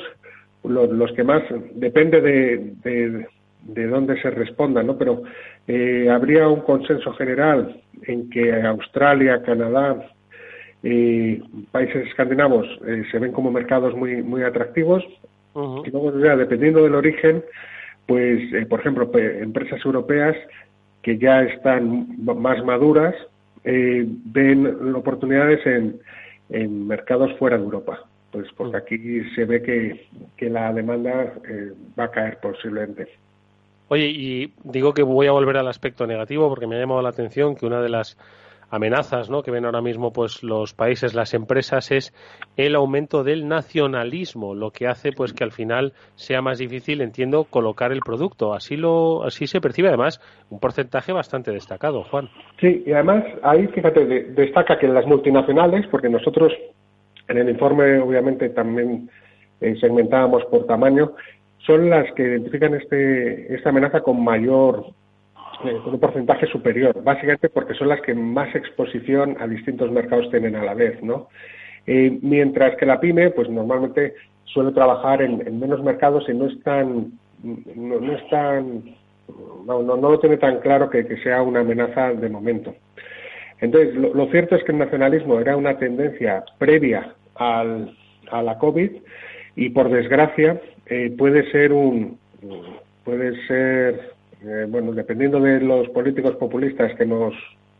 los, 0.63 1.11
que 1.13 1.23
más 1.23 1.43
depende 1.75 2.21
de, 2.21 3.25
de, 3.63 3.87
dónde 3.87 4.21
se 4.21 4.29
responda, 4.29 4.83
¿no? 4.83 4.97
Pero 4.97 5.23
eh, 5.67 6.09
habría 6.09 6.47
un 6.47 6.61
consenso 6.61 7.13
general 7.13 7.81
en 8.03 8.29
que 8.29 8.61
Australia, 8.61 9.41
Canadá, 9.43 10.11
y 10.83 11.37
países 11.71 12.07
escandinavos 12.07 12.67
eh, 12.85 13.03
se 13.11 13.17
ven 13.19 13.31
como 13.31 13.51
mercados 13.51 13.95
muy 13.95 14.21
muy 14.21 14.43
atractivos 14.43 15.03
y 15.85 15.89
luego 15.89 16.11
dependiendo 16.11 16.83
del 16.83 16.93
origen 16.93 17.43
pues 18.05 18.39
por 18.69 18.79
ejemplo 18.81 19.09
empresas 19.17 19.83
europeas 19.83 20.37
que 21.01 21.17
ya 21.17 21.41
están 21.41 22.15
más 22.23 22.63
maduras 22.63 23.15
eh, 23.69 24.05
ven 24.07 24.95
oportunidades 24.95 25.65
en, 25.65 25.99
en, 26.49 26.87
mercados 26.87 27.37
fuera 27.37 27.57
de 27.57 27.63
Europa. 27.63 27.99
Pues 28.31 28.47
porque 28.55 28.77
mm. 28.77 28.81
aquí 28.81 29.23
se 29.35 29.45
ve 29.45 29.61
que, 29.61 30.07
que 30.37 30.49
la 30.49 30.71
demanda 30.71 31.33
eh, 31.47 31.73
va 31.99 32.05
a 32.05 32.11
caer 32.11 32.39
posiblemente. 32.41 33.09
Oye, 33.89 34.07
y 34.07 34.53
digo 34.63 34.93
que 34.93 35.03
voy 35.03 35.27
a 35.27 35.31
volver 35.31 35.57
al 35.57 35.67
aspecto 35.67 36.07
negativo 36.07 36.49
porque 36.49 36.67
me 36.67 36.75
ha 36.75 36.79
llamado 36.79 37.01
la 37.01 37.09
atención 37.09 37.55
que 37.55 37.65
una 37.65 37.81
de 37.81 37.89
las 37.89 38.17
amenazas 38.69 39.29
¿no? 39.29 39.43
que 39.43 39.51
ven 39.51 39.65
ahora 39.65 39.81
mismo 39.81 40.11
pues 40.11 40.43
los 40.43 40.73
países, 40.73 41.13
las 41.13 41.33
empresas, 41.33 41.91
es 41.91 42.13
el 42.55 42.75
aumento 42.75 43.23
del 43.23 43.47
nacionalismo, 43.47 44.55
lo 44.55 44.71
que 44.71 44.87
hace 44.87 45.11
pues 45.11 45.33
que 45.33 45.43
al 45.43 45.51
final 45.51 45.93
sea 46.15 46.41
más 46.41 46.57
difícil, 46.57 47.01
entiendo, 47.01 47.45
colocar 47.45 47.91
el 47.91 48.01
producto. 48.01 48.53
Así 48.53 48.75
lo, 48.75 49.23
así 49.23 49.47
se 49.47 49.61
percibe 49.61 49.87
además 49.87 50.19
un 50.49 50.59
porcentaje 50.59 51.13
bastante 51.13 51.51
destacado, 51.51 52.03
Juan. 52.03 52.29
Sí, 52.59 52.83
y 52.85 52.91
además 52.91 53.23
ahí 53.43 53.67
fíjate 53.67 54.05
destaca 54.05 54.77
que 54.77 54.87
las 54.87 55.05
multinacionales, 55.05 55.87
porque 55.87 56.09
nosotros 56.09 56.53
en 57.27 57.37
el 57.37 57.49
informe 57.49 57.99
obviamente 57.99 58.49
también 58.49 59.09
eh, 59.61 59.75
segmentábamos 59.79 60.45
por 60.45 60.65
tamaño, 60.65 61.13
son 61.65 61.89
las 61.89 62.11
que 62.13 62.23
identifican 62.23 62.73
este, 62.75 63.53
esta 63.53 63.69
amenaza 63.69 64.01
con 64.01 64.23
mayor 64.23 64.85
eh, 65.63 65.79
con 65.83 65.93
un 65.93 65.99
porcentaje 65.99 66.45
superior, 66.47 67.03
básicamente 67.03 67.49
porque 67.49 67.73
son 67.73 67.89
las 67.89 68.01
que 68.01 68.13
más 68.13 68.53
exposición 68.55 69.37
a 69.39 69.47
distintos 69.47 69.91
mercados 69.91 70.29
tienen 70.29 70.55
a 70.55 70.63
la 70.63 70.73
vez, 70.73 71.01
¿no? 71.01 71.29
Eh, 71.87 72.19
mientras 72.21 72.75
que 72.75 72.85
la 72.85 72.99
pyme, 72.99 73.31
pues 73.31 73.49
normalmente 73.49 74.13
suele 74.45 74.71
trabajar 74.71 75.21
en, 75.21 75.59
menos 75.59 75.81
mercados 75.83 76.27
y 76.29 76.33
no 76.33 76.47
es 76.47 76.61
tan, 76.63 77.13
no, 77.43 77.99
no 77.99 78.13
es 78.13 78.29
tan, 78.29 78.83
no, 79.65 79.81
no, 79.81 79.95
lo 79.95 80.19
tiene 80.19 80.37
tan 80.37 80.59
claro 80.59 80.89
que, 80.89 81.05
sea 81.23 81.41
una 81.41 81.61
amenaza 81.61 82.13
de 82.13 82.29
momento. 82.29 82.75
Entonces, 83.59 83.95
lo, 83.95 84.27
cierto 84.27 84.55
es 84.55 84.63
que 84.63 84.73
el 84.73 84.77
nacionalismo 84.77 85.39
era 85.39 85.57
una 85.57 85.77
tendencia 85.77 86.43
previa 86.59 87.15
al, 87.35 87.97
a 88.29 88.41
la 88.43 88.57
COVID 88.59 88.91
y, 89.55 89.69
por 89.69 89.89
desgracia, 89.89 90.61
eh, 90.85 91.13
puede 91.17 91.49
ser 91.51 91.73
un, 91.73 92.19
puede 93.03 93.35
ser 93.47 94.16
eh, 94.43 94.65
bueno, 94.67 94.91
dependiendo 94.91 95.39
de 95.39 95.59
los 95.59 95.89
políticos 95.89 96.35
populistas 96.35 96.93
que 96.95 97.05
nos 97.05 97.33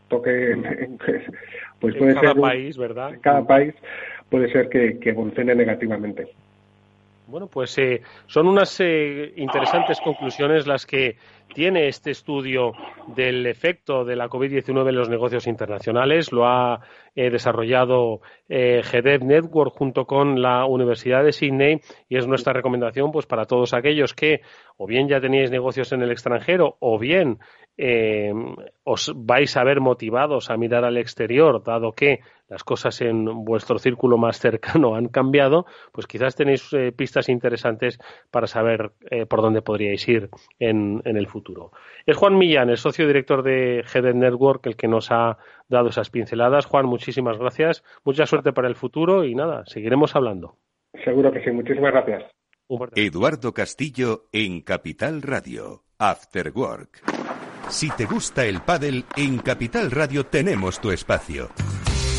toque, 0.08 0.56
pues 1.80 1.94
puede 1.96 2.14
cada 2.14 2.32
ser 2.32 2.40
país, 2.40 2.76
¿verdad? 2.76 3.12
cada 3.20 3.46
país 3.46 3.74
puede 4.30 4.50
ser 4.52 4.68
que, 4.68 4.98
evolucione 5.02 5.54
negativamente. 5.54 6.28
Bueno, 7.28 7.46
pues 7.46 7.76
eh, 7.76 8.00
son 8.26 8.48
unas 8.48 8.80
eh, 8.80 9.34
interesantes 9.36 10.00
conclusiones 10.00 10.66
las 10.66 10.86
que 10.86 11.16
tiene 11.54 11.88
este 11.88 12.10
estudio 12.10 12.72
del 13.08 13.46
efecto 13.46 14.02
de 14.02 14.16
la 14.16 14.28
COVID-19 14.28 14.88
en 14.88 14.94
los 14.94 15.10
negocios 15.10 15.46
internacionales. 15.46 16.32
Lo 16.32 16.46
ha 16.46 16.80
eh, 17.14 17.28
desarrollado 17.28 18.20
eh, 18.48 18.80
Network 19.20 19.74
junto 19.76 20.06
con 20.06 20.40
la 20.40 20.64
Universidad 20.64 21.22
de 21.22 21.32
Sydney 21.32 21.80
y 22.08 22.16
es 22.16 22.26
nuestra 22.26 22.54
recomendación 22.54 23.12
pues 23.12 23.26
para 23.26 23.44
todos 23.44 23.74
aquellos 23.74 24.14
que 24.14 24.40
o 24.78 24.86
bien 24.86 25.06
ya 25.06 25.20
teníais 25.20 25.50
negocios 25.50 25.92
en 25.92 26.00
el 26.00 26.10
extranjero 26.10 26.76
o 26.80 26.98
bien 26.98 27.40
eh, 27.76 28.32
os 28.84 29.12
vais 29.14 29.56
a 29.56 29.64
ver 29.64 29.80
motivados 29.80 30.50
a 30.50 30.56
mirar 30.56 30.84
al 30.84 30.96
exterior, 30.96 31.62
dado 31.62 31.92
que 31.92 32.20
las 32.48 32.64
cosas 32.64 33.00
en 33.00 33.24
vuestro 33.44 33.78
círculo 33.78 34.18
más 34.18 34.38
cercano 34.38 34.94
han 34.94 35.08
cambiado, 35.08 35.66
pues 35.92 36.06
quizás 36.06 36.34
tenéis 36.34 36.72
eh, 36.72 36.92
pistas 36.92 37.28
interesantes 37.28 37.98
para 38.30 38.46
saber 38.46 38.92
eh, 39.10 39.26
por 39.26 39.42
dónde 39.42 39.62
podríais 39.62 40.06
ir 40.08 40.30
en, 40.58 41.02
el 41.04 41.26
futuro. 41.26 41.72
Es 42.06 42.16
Juan 42.16 42.36
Millán, 42.36 42.70
el 42.70 42.76
socio 42.76 43.06
director 43.06 43.42
de 43.42 43.84
Head 43.92 44.14
Network, 44.14 44.66
el 44.66 44.76
que 44.76 44.88
nos 44.88 45.10
ha 45.10 45.38
dado 45.68 45.88
esas 45.88 46.10
pinceladas. 46.10 46.66
Juan, 46.66 46.86
muchísimas 46.86 47.38
gracias, 47.38 47.84
mucha 48.04 48.26
suerte 48.26 48.52
para 48.52 48.68
el 48.68 48.76
futuro 48.76 49.24
y 49.24 49.34
nada, 49.34 49.64
seguiremos 49.66 50.16
hablando. 50.16 50.56
Seguro 51.04 51.30
que 51.32 51.42
sí, 51.42 51.50
muchísimas 51.50 51.92
gracias. 51.92 52.24
Eduardo 52.94 53.52
Castillo 53.54 54.24
en 54.32 54.60
Capital 54.60 55.22
Radio, 55.22 55.84
After 55.98 56.52
Work. 56.54 57.02
Si 57.70 57.90
te 57.90 58.04
gusta 58.04 58.44
el 58.44 58.60
pádel, 58.60 59.04
en 59.16 59.38
Capital 59.38 59.90
Radio 59.90 60.24
tenemos 60.24 60.80
tu 60.80 60.90
espacio. 60.90 61.48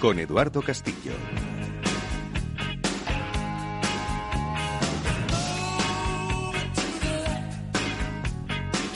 con 0.00 0.18
Eduardo 0.18 0.62
Castillo. 0.62 1.12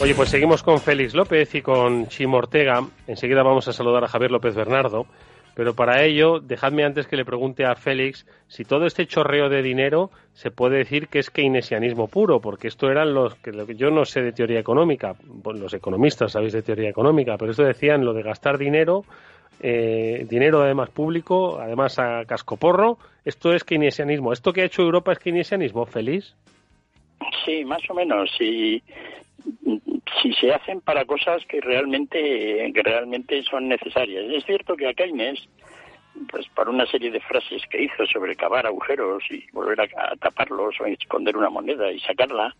Oye, 0.00 0.14
pues 0.14 0.30
seguimos 0.30 0.62
con 0.62 0.80
Félix 0.80 1.14
López 1.14 1.54
y 1.54 1.62
con 1.62 2.06
Chim 2.08 2.32
Ortega. 2.32 2.82
Enseguida 3.06 3.42
vamos 3.42 3.68
a 3.68 3.72
saludar 3.72 4.02
a 4.04 4.08
Javier 4.08 4.30
López 4.30 4.54
Bernardo. 4.54 5.06
Pero 5.54 5.74
para 5.74 6.02
ello, 6.04 6.40
dejadme 6.40 6.84
antes 6.84 7.06
que 7.06 7.16
le 7.16 7.24
pregunte 7.24 7.66
a 7.66 7.74
Félix 7.74 8.24
si 8.46 8.64
todo 8.64 8.86
este 8.86 9.06
chorreo 9.06 9.48
de 9.48 9.62
dinero 9.62 10.10
se 10.32 10.50
puede 10.50 10.78
decir 10.78 11.08
que 11.08 11.18
es 11.18 11.30
keynesianismo 11.30 12.08
puro, 12.08 12.40
porque 12.40 12.68
esto 12.68 12.90
eran 12.90 13.12
los 13.12 13.34
que 13.34 13.52
yo 13.76 13.90
no 13.90 14.04
sé 14.04 14.22
de 14.22 14.32
teoría 14.32 14.60
económica, 14.60 15.16
los 15.44 15.74
economistas 15.74 16.32
sabéis 16.32 16.52
de 16.52 16.62
teoría 16.62 16.88
económica, 16.88 17.36
pero 17.36 17.50
esto 17.50 17.64
decían 17.64 18.04
lo 18.04 18.14
de 18.14 18.22
gastar 18.22 18.56
dinero 18.56 19.04
eh, 19.60 20.26
dinero 20.28 20.62
además 20.62 20.90
público, 20.90 21.58
además 21.58 21.98
a 21.98 22.24
cascoporro. 22.24 22.98
Esto 23.24 23.52
es 23.52 23.64
keynesianismo. 23.64 24.32
¿Esto 24.32 24.52
que 24.52 24.62
ha 24.62 24.66
hecho 24.66 24.82
Europa 24.82 25.12
es 25.12 25.18
keynesianismo, 25.18 25.86
feliz? 25.86 26.34
Sí, 27.44 27.64
más 27.64 27.82
o 27.90 27.94
menos. 27.94 28.30
Si, 28.38 28.82
si 30.22 30.32
se 30.34 30.52
hacen 30.52 30.80
para 30.80 31.04
cosas 31.04 31.44
que 31.46 31.60
realmente, 31.60 32.70
que 32.72 32.82
realmente 32.82 33.42
son 33.42 33.68
necesarias. 33.68 34.24
Es 34.30 34.44
cierto 34.44 34.76
que 34.76 34.88
a 34.88 34.94
Keynes, 34.94 35.48
pues 36.30 36.46
para 36.48 36.70
una 36.70 36.86
serie 36.86 37.10
de 37.10 37.20
frases 37.20 37.62
que 37.70 37.82
hizo 37.82 38.06
sobre 38.06 38.36
cavar 38.36 38.66
agujeros 38.66 39.22
y 39.30 39.44
volver 39.52 39.80
a, 39.80 40.16
taparlos 40.16 40.80
o 40.80 40.86
esconder 40.86 41.36
una 41.36 41.50
moneda 41.50 41.90
y 41.90 42.00
sacarla, 42.00 42.54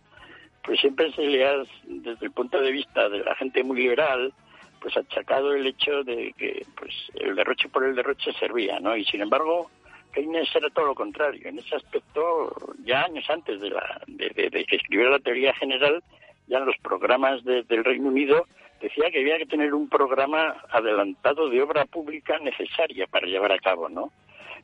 pues 0.63 0.79
siempre 0.79 1.11
se 1.13 1.23
le 1.23 1.45
ha, 1.45 1.63
desde 1.85 2.25
el 2.25 2.31
punto 2.31 2.61
de 2.61 2.71
vista 2.71 3.09
de 3.09 3.19
la 3.19 3.35
gente 3.35 3.63
muy 3.63 3.77
liberal, 3.77 4.33
pues 4.81 4.97
achacado 4.97 5.53
el 5.53 5.67
hecho 5.67 6.03
de 6.03 6.33
que 6.37 6.65
pues 6.75 6.93
el 7.13 7.35
derroche 7.35 7.69
por 7.69 7.85
el 7.85 7.95
derroche 7.95 8.33
servía, 8.33 8.79
¿no? 8.79 8.97
Y 8.97 9.05
sin 9.05 9.21
embargo, 9.21 9.69
Keynes 10.11 10.53
era 10.55 10.69
todo 10.71 10.87
lo 10.87 10.95
contrario. 10.95 11.47
En 11.47 11.59
ese 11.59 11.75
aspecto, 11.75 12.53
ya 12.83 13.03
años 13.03 13.29
antes 13.29 13.61
de, 13.61 13.69
la, 13.69 14.01
de, 14.07 14.65
que 14.67 14.75
escribiera 14.75 15.11
la 15.11 15.19
teoría 15.19 15.53
general, 15.53 16.03
ya 16.47 16.57
en 16.57 16.65
los 16.65 16.77
programas 16.79 17.43
del 17.45 17.85
Reino 17.85 18.09
Unido 18.09 18.47
decía 18.81 19.11
que 19.11 19.19
había 19.19 19.37
que 19.37 19.45
tener 19.45 19.73
un 19.73 19.87
programa 19.87 20.55
adelantado 20.71 21.47
de 21.49 21.61
obra 21.61 21.85
pública 21.85 22.39
necesaria 22.39 23.05
para 23.07 23.27
llevar 23.27 23.51
a 23.51 23.59
cabo, 23.59 23.87
¿no? 23.87 24.11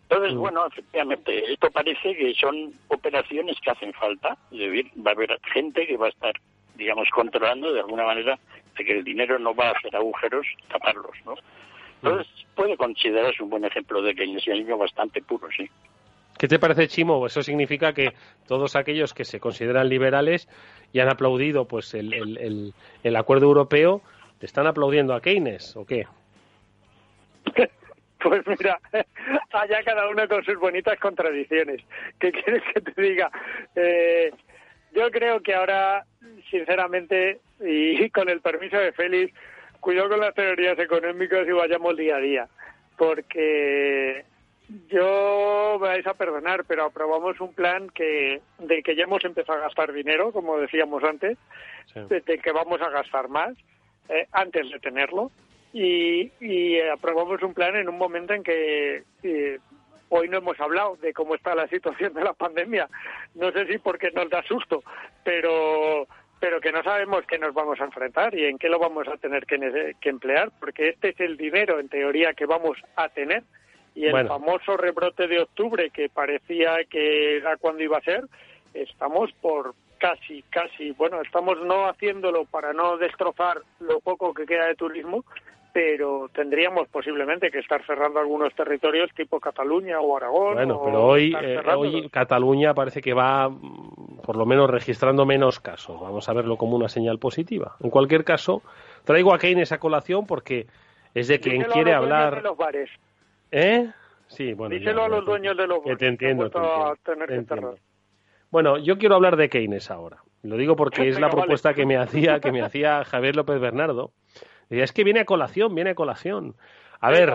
Entonces, 0.10 0.34
mm. 0.34 0.40
bueno, 0.40 0.66
efectivamente, 0.66 1.54
esto 1.54 1.70
parece 1.70 2.16
que 2.16 2.34
son 2.34 2.74
operaciones 2.88 3.58
que 3.62 3.72
hacen 3.72 3.94
falta, 3.94 4.38
es 4.52 4.58
decir, 4.58 4.92
va 5.06 5.12
a 5.12 5.14
haber 5.14 5.40
gente 5.54 5.86
que 5.86 5.98
va 5.98 6.08
a 6.08 6.10
estar, 6.10 6.34
digamos, 6.76 7.08
controlando 7.10 7.72
de 7.72 7.82
alguna 7.82 8.06
manera 8.06 8.40
que 8.84 8.94
el 8.94 9.04
dinero 9.04 9.40
no 9.40 9.54
va 9.54 9.70
a 9.70 9.72
hacer 9.72 9.96
agujeros, 9.96 10.46
taparlos, 10.70 11.16
¿no? 11.26 11.36
Entonces, 12.02 12.28
puede 12.56 12.78
considerarse 12.78 13.42
un 13.42 13.50
buen 13.50 13.66
ejemplo 13.66 14.02
de 14.02 14.14
keynesianismo 14.14 14.78
bastante 14.78 15.22
puro, 15.22 15.48
sí. 15.56 15.70
¿Qué 16.38 16.48
te 16.48 16.60
parece, 16.60 16.88
Chimo? 16.88 17.26
Eso 17.26 17.42
significa 17.42 17.94
que 17.94 18.14
todos 18.48 18.76
aquellos 18.76 19.14
que 19.14 19.26
se 19.26 19.40
consideran 19.40 19.90
liberales 19.90 20.48
y 20.94 21.00
han 21.00 21.10
aplaudido 21.10 21.66
pues 21.66 21.94
el, 21.96 22.14
el, 22.14 22.74
el, 23.04 23.16
acuerdo 23.16 23.48
europeo, 23.48 24.02
¿te 24.40 24.46
están 24.46 24.68
aplaudiendo 24.68 25.16
a 25.16 25.22
Keynes 25.22 25.76
o 25.76 25.86
qué? 25.86 26.06
Pues 28.20 28.42
mira, 28.48 28.80
allá 29.54 29.84
cada 29.86 30.10
uno 30.10 30.28
con 30.28 30.44
sus 30.44 30.58
bonitas 30.58 31.00
contradicciones. 31.00 31.82
¿Qué 32.20 32.32
quieres 32.32 32.64
que 32.74 32.82
te 32.82 33.02
diga? 33.02 33.30
Eh, 33.76 34.32
yo 34.94 35.12
creo 35.12 35.42
que 35.42 35.54
ahora, 35.54 36.06
sinceramente, 36.50 37.40
y 37.60 38.10
con 38.12 38.30
el 38.30 38.42
permiso 38.42 38.78
de 38.78 38.92
Félix, 38.92 39.34
cuidado 39.80 40.10
con 40.10 40.20
las 40.20 40.34
teorías 40.34 40.78
económicas 40.80 41.48
y 41.48 41.52
vayamos 41.52 41.98
día 41.98 42.18
a 42.18 42.20
día, 42.20 42.48
porque 42.98 44.26
yo 44.90 45.78
vais 45.80 46.06
a 46.06 46.14
perdonar, 46.14 46.66
pero 46.66 46.86
aprobamos 46.86 47.40
un 47.40 47.54
plan 47.54 47.90
que 47.90 48.42
de 48.60 48.84
que 48.84 48.96
ya 48.96 49.04
hemos 49.04 49.24
empezado 49.24 49.60
a 49.60 49.64
gastar 49.64 49.94
dinero, 49.94 50.32
como 50.32 50.58
decíamos 50.58 51.04
antes, 51.04 51.38
de, 51.96 52.22
que 52.22 52.52
vamos 52.52 52.82
a 52.82 52.90
gastar 52.90 53.30
más 53.30 53.56
eh, 54.10 54.28
antes 54.32 54.70
de 54.70 54.80
tenerlo, 54.80 55.32
y, 55.74 56.32
y 56.42 56.80
aprobamos 56.82 57.42
un 57.44 57.54
plan 57.54 57.76
en 57.76 57.88
un 57.88 57.98
momento 57.98 58.34
en 58.34 58.44
que 58.44 59.04
eh, 59.24 59.60
Hoy 60.10 60.30
no 60.30 60.38
hemos 60.38 60.60
hablado 60.60 60.96
de 60.98 61.14
cómo 61.14 61.36
está 61.36 61.54
la 61.56 61.68
situación 61.68 62.14
de 62.14 62.24
la 62.24 62.34
pandemia. 62.34 62.88
No 63.36 63.52
sé 63.52 63.66
si 63.68 63.78
porque 63.78 64.12
nos 64.12 64.30
da 64.30 64.42
susto, 64.44 64.84
pero 65.24 66.08
pero 66.40 66.62
que 66.62 66.72
no 66.72 66.84
sabemos 66.84 67.26
qué 67.28 67.40
nos 67.40 67.54
vamos 67.54 67.80
a 67.82 67.86
enfrentar 67.86 68.36
y 68.36 68.46
en 68.46 68.58
qué 68.58 68.70
lo 68.70 68.80
vamos 68.80 69.08
a 69.08 69.18
tener 69.18 69.46
que, 69.46 69.56
emplear, 70.04 70.52
porque 70.60 70.90
este 70.90 71.10
es 71.10 71.20
el 71.20 71.36
dinero, 71.36 71.80
en 71.80 71.90
teoría, 71.90 72.34
que 72.34 72.46
vamos 72.46 72.78
a 72.96 73.10
tener. 73.10 73.44
Y 73.96 74.06
el 74.06 74.28
famoso 74.28 74.78
rebrote 74.78 75.28
de 75.28 75.42
octubre, 75.42 75.90
que 75.90 76.10
parecía 76.10 76.84
que 76.88 77.38
era 77.38 77.58
cuando 77.58 77.82
iba 77.82 77.98
a 77.98 78.02
ser, 78.02 78.26
estamos 78.76 79.32
por 79.42 79.74
casi, 79.98 80.44
casi, 80.52 80.92
bueno, 80.92 81.20
estamos 81.22 81.60
no 81.66 81.88
haciéndolo 81.88 82.46
para 82.46 82.74
no 82.74 82.98
destrozar 82.98 83.62
lo 83.80 84.00
poco 84.00 84.36
que 84.36 84.46
queda 84.46 84.68
de 84.68 84.76
turismo, 84.76 85.26
pero 85.78 86.28
tendríamos 86.34 86.88
posiblemente 86.88 87.52
que 87.52 87.60
estar 87.60 87.86
cerrando 87.86 88.20
algunos 88.20 88.52
territorios 88.56 89.12
tipo 89.14 89.40
Cataluña 89.40 90.00
o 90.00 90.18
Aragón. 90.18 90.56
Bueno, 90.56 90.82
pero 90.84 91.06
hoy, 91.06 91.36
eh, 91.40 91.62
hoy 91.68 92.10
Cataluña 92.10 92.74
parece 92.74 93.00
que 93.00 93.14
va 93.14 93.48
mm, 93.48 94.22
por 94.26 94.38
lo 94.38 94.48
menos 94.48 94.72
registrando 94.72 95.24
menos 95.28 95.60
casos. 95.60 96.02
Vamos 96.02 96.28
a 96.30 96.34
verlo 96.34 96.58
como 96.58 96.76
una 96.76 96.90
señal 96.90 97.20
positiva. 97.20 97.76
En 97.80 97.92
cualquier 97.92 98.24
caso, 98.24 98.64
traigo 99.04 99.36
a 99.36 99.38
Keynes 99.38 99.72
a 99.72 99.78
colación 99.78 100.26
porque 100.26 100.66
es 101.14 101.28
de 101.28 101.40
quien 101.40 101.62
quiere 101.62 101.94
hablar. 101.94 102.38
De 102.38 102.42
los 102.42 102.58
bares. 102.58 102.90
¿Eh? 103.52 103.88
Sí, 104.26 104.56
bueno. 104.56 104.74
Díselo 104.74 105.04
a 105.04 105.10
los 105.10 105.24
dueños 105.26 105.56
de 105.56 105.68
los 105.68 105.84
bares. 105.84 106.00
te 106.00 106.08
entiendo. 106.08 106.50
Bueno, 108.50 108.80
yo 108.80 108.98
quiero 108.98 109.14
hablar 109.14 109.36
de 109.36 109.48
Keynes 109.48 109.92
ahora. 109.92 110.24
Lo 110.42 110.58
digo 110.58 110.76
porque 110.76 111.08
es 111.08 111.20
la 111.20 111.30
propuesta 111.30 111.76
que 111.76 111.86
me 111.86 111.98
hacía 111.98 112.40
que 112.40 112.52
me 112.52 112.64
hacía 112.64 113.04
Javier 113.04 113.36
López 113.36 113.60
Bernardo 113.60 114.10
es 114.70 114.92
que 114.92 115.04
viene 115.04 115.22
a 115.22 115.26
colación, 115.26 115.74
viene 115.74 115.92
a 115.92 115.96
colación. 115.96 116.56
A 117.00 117.10
ver, 117.12 117.34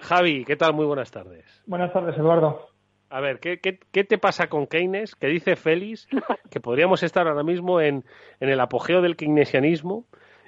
Javi, 0.00 0.44
¿qué 0.44 0.56
tal? 0.56 0.74
Muy 0.74 0.86
buenas 0.86 1.10
tardes. 1.10 1.62
Buenas 1.66 1.92
tardes, 1.92 2.16
Eduardo. 2.16 2.68
A 3.10 3.20
ver, 3.20 3.40
¿qué, 3.40 3.58
qué, 3.60 4.04
te 4.04 4.18
pasa 4.18 4.48
con 4.48 4.66
Keynes? 4.66 5.14
¿Qué 5.14 5.26
dice 5.26 5.54
Félix? 5.54 6.08
Que 6.50 6.60
podríamos 6.60 7.02
estar 7.02 7.28
ahora 7.28 7.42
mismo 7.42 7.80
en, 7.80 8.04
en 8.40 8.48
el 8.48 8.58
apogeo 8.58 9.02
del 9.02 9.16
keynesianismo 9.16 10.06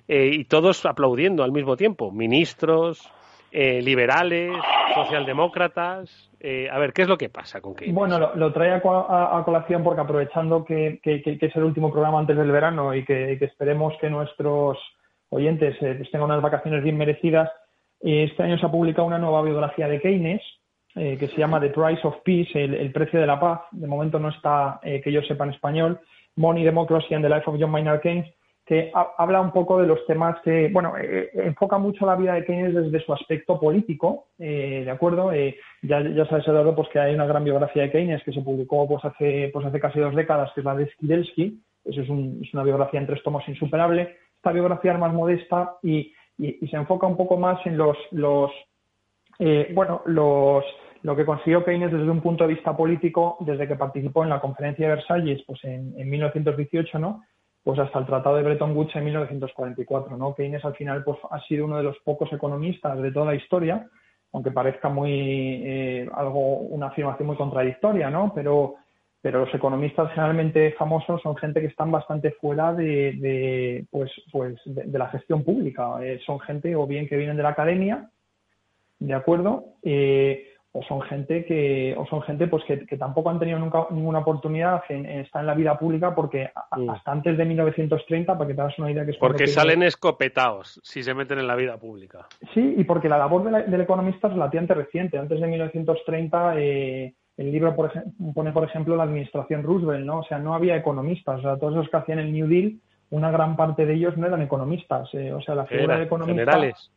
eh, 0.09 0.31
y 0.33 0.45
todos 0.45 0.85
aplaudiendo 0.87 1.45
al 1.45 1.53
mismo 1.53 1.77
tiempo. 1.77 2.11
Ministros, 2.11 3.11
eh, 3.53 3.83
liberales, 3.83 4.53
socialdemócratas. 4.95 6.31
Eh, 6.41 6.69
a 6.71 6.79
ver, 6.79 6.95
¿qué 6.95 7.03
es 7.03 7.09
lo 7.09 7.19
que 7.19 7.29
pasa 7.29 7.61
con 7.61 7.75
Keynes? 7.75 7.95
Bueno, 7.95 8.19
lo, 8.35 8.53
trae 8.53 8.73
a, 8.73 9.43
colación 9.45 9.85
porque 9.85 10.01
aprovechando 10.01 10.65
que, 10.65 11.01
que, 11.03 11.39
es 11.39 11.57
el 11.57 11.65
último 11.65 11.93
programa 11.93 12.19
antes 12.19 12.37
del 12.37 12.51
verano 12.51 12.95
y 12.95 13.05
que 13.05 13.33
esperemos 13.41 13.93
que 14.01 14.09
nuestros 14.09 14.79
oyentes 15.35 15.77
eh, 15.83 15.95
pues 15.97 16.11
tengan 16.11 16.31
unas 16.31 16.43
vacaciones 16.43 16.83
bien 16.83 16.97
merecidas. 16.97 17.51
Este 18.01 18.43
año 18.43 18.59
se 18.59 18.67
ha 18.67 18.71
publicado 18.71 19.07
una 19.07 19.19
nueva 19.19 19.43
biografía 19.43 19.89
de 19.89 20.01
Keynes 20.01 20.43
eh, 20.95 21.17
que 21.19 21.27
se 21.29 21.37
llama 21.37 21.61
The 21.61 21.71
Price 21.71 22.07
of 22.07 22.17
Peace, 22.25 22.53
el, 22.55 22.93
precio 22.93 23.21
de 23.21 23.27
la 23.27 23.41
paz. 23.41 23.63
De 23.73 23.87
momento 23.87 24.19
no 24.19 24.29
está, 24.29 24.79
eh, 24.83 25.01
que 25.01 25.11
yo 25.11 25.23
sepa 25.23 25.45
en 25.45 25.51
español, 25.51 26.01
Money, 26.37 26.65
Democracy 26.65 27.15
and 27.15 27.25
the 27.25 27.29
Life 27.29 27.45
of 27.47 27.57
John 27.59 27.71
Maynard 27.71 28.01
Keynes, 28.01 28.27
que 28.67 28.93
habla 29.19 29.41
un 29.41 29.51
poco 29.51 29.81
de 29.81 29.87
los 29.87 30.07
temas 30.07 30.41
que, 30.43 30.71
bueno, 30.73 30.95
enfoca 31.35 31.77
mucho 31.77 32.07
la 32.07 32.17
vida 32.17 32.33
de 32.35 32.47
Keynes 32.47 32.75
desde 32.75 33.05
su 33.05 33.13
aspecto 33.13 33.61
político, 33.61 34.29
¿de 34.39 34.91
acuerdo? 34.91 35.33
ya, 35.83 36.01
ya 36.01 36.25
sabes, 36.25 36.49
Eduardo, 36.49 36.75
pues 36.75 36.89
que 36.89 36.99
hay 36.99 37.15
una 37.15 37.27
gran 37.27 37.45
biografía 37.45 37.83
de 37.83 37.91
Keynes 37.91 38.23
que 38.25 38.33
se 38.33 38.41
publicó 38.41 38.89
pues 38.89 39.05
hace, 39.05 39.51
pues 39.53 39.67
hace 39.67 39.81
casi 39.81 40.01
dos 40.01 40.15
décadas, 40.15 40.51
que 40.55 40.63
es 40.63 40.65
la 40.65 40.75
de 40.75 40.87
Skidelsky, 40.93 41.61
eso 41.85 42.01
es, 42.01 42.09
es 42.09 42.55
una 42.55 42.63
biografía 42.63 43.01
en 43.01 43.07
tres 43.07 43.23
tomos 43.23 43.47
insuperable 43.47 44.17
esta 44.45 44.53
biografía 44.53 44.93
más 44.99 45.15
modesta 45.15 45.77
y, 45.83 46.13
se 46.37 46.77
enfoca 46.77 47.07
un 47.07 47.17
poco 47.17 47.39
más 47.39 47.65
en 47.65 47.79
los, 47.79 47.97
eh, 49.39 49.71
bueno, 49.73 50.03
los, 50.05 50.65
lo 51.03 51.17
que 51.17 51.25
consiguió 51.25 51.65
Keynes 51.65 51.93
desde 51.93 52.11
un 52.11 52.21
punto 52.21 52.45
de 52.45 52.55
vista 52.55 52.77
político, 52.77 53.39
desde 53.41 53.67
que 53.69 53.77
participó 53.77 54.25
en 54.25 54.31
la 54.31 54.41
conferencia 54.41 54.87
de 54.87 54.97
Versalles, 54.97 55.43
pues 55.47 55.63
en, 55.65 55.95
en 55.97 56.11
1918, 56.11 56.99
¿no? 56.99 57.23
Pues 57.63 57.79
hasta 57.79 58.01
el 58.01 58.07
Tratado 58.07 58.37
de 58.37 58.43
Bretton 58.43 58.77
Woods 58.77 58.95
en 58.97 59.05
1944, 59.05 60.17
¿no? 60.19 60.35
Keynes 60.35 60.65
al 60.65 60.75
final 60.75 61.03
pues 61.05 61.19
ha 61.31 61.41
sido 61.43 61.65
uno 61.65 61.79
de 61.79 61.85
los 61.85 61.97
pocos 62.01 62.31
economistas 62.33 63.01
de 63.01 63.13
toda 63.13 63.27
la 63.27 63.37
historia, 63.37 63.87
aunque 64.33 64.51
parezca 64.51 64.91
muy 64.91 65.63
eh, 65.65 66.11
algo 66.15 66.59
una 66.59 66.89
afirmación 66.89 67.29
muy 67.29 67.37
contradictoria, 67.37 68.11
¿no? 68.11 68.33
Pero 68.35 68.75
pero 69.25 69.41
los 69.41 69.55
economistas 69.55 70.11
generalmente 70.11 70.73
famosos 70.73 71.23
son 71.23 71.35
gente 71.37 71.63
que 71.63 71.69
están 71.69 71.91
bastante 71.91 72.33
fuera 72.33 72.75
de, 72.75 73.87
pues, 73.91 74.13
pues 74.31 74.55
de, 74.67 74.99
la 74.99 75.09
gestión 75.09 75.43
pública. 75.43 75.97
Eh, 76.03 76.21
son 76.27 76.39
gente 76.41 76.77
o 76.77 76.87
bien 76.87 77.09
que 77.09 77.17
vienen 77.17 77.39
de 77.39 77.43
la 77.43 77.49
academia, 77.49 78.11
¿de 78.99 79.15
acuerdo? 79.15 79.65
Eh, 79.83 80.51
o 80.73 80.83
son 80.83 81.01
gente 81.01 81.47
que 81.47 81.95
o 81.97 82.05
son 82.05 82.21
gente 82.21 82.49
pues 82.49 82.65
que, 82.65 82.77
tampoco 82.99 83.31
han 83.31 83.39
tenido 83.39 83.59
nunca 83.59 83.87
ninguna 83.93 84.19
oportunidad 84.19 84.83
en, 84.91 85.07
estar 85.07 85.41
en 85.41 85.47
la 85.47 85.55
vida 85.55 85.79
pública 85.79 86.15
porque 86.15 86.51
hasta 86.71 87.11
antes 87.11 87.39
de 87.39 87.45
1930 87.47 88.37
para 88.37 88.49
que 88.49 88.55
te 88.55 88.61
hagas 88.61 88.79
una 88.79 88.91
idea 88.91 89.05
que 89.05 89.13
es 89.13 89.17
porque 89.19 89.47
salen 89.47 89.85
escopetados 89.85 90.81
si 90.83 91.05
se 91.05 91.15
meten 91.15 91.39
en 91.39 91.47
la 91.47 91.55
vida 91.55 91.79
pública 91.79 92.27
sí 92.53 92.75
y 92.77 92.83
porque 92.83 93.09
la 93.09 93.19
labor 93.19 93.45
del 93.45 93.81
economista 93.81 94.27
es 94.27 94.35
relativamente 94.35 94.75
reciente 94.75 95.17
antes 95.17 95.41
de 95.41 95.47
1930 95.47 96.55
eh, 96.59 97.15
el 97.37 97.51
libro 97.51 97.75
por 97.75 97.93
pone 98.35 98.53
por 98.53 98.65
ejemplo 98.65 98.97
la 98.97 99.05
administración 99.05 99.63
Roosevelt 99.63 100.05
no 100.05 100.21
o 100.21 100.25
sea 100.25 100.39
no 100.39 100.55
había 100.55 100.77
economistas 100.77 101.41
o 101.41 101.43
sea 101.43 101.57
todos 101.57 101.75
los 101.75 101.89
que 101.89 101.97
hacían 101.97 102.19
el 102.19 102.33
New 102.33 102.47
Deal 102.47 102.75
una 103.11 103.31
gran 103.31 103.57
parte 103.57 103.87
de 103.87 103.95
ellos 103.95 104.17
no 104.17 104.27
eran 104.27 104.43
economistas 104.43 105.09
eh, 105.15 105.33
o 105.33 105.41
sea 105.41 105.55
la 105.55 105.67
figura 105.67 105.99
de 105.99 106.05
economista 106.05 106.53
generales 106.53 106.91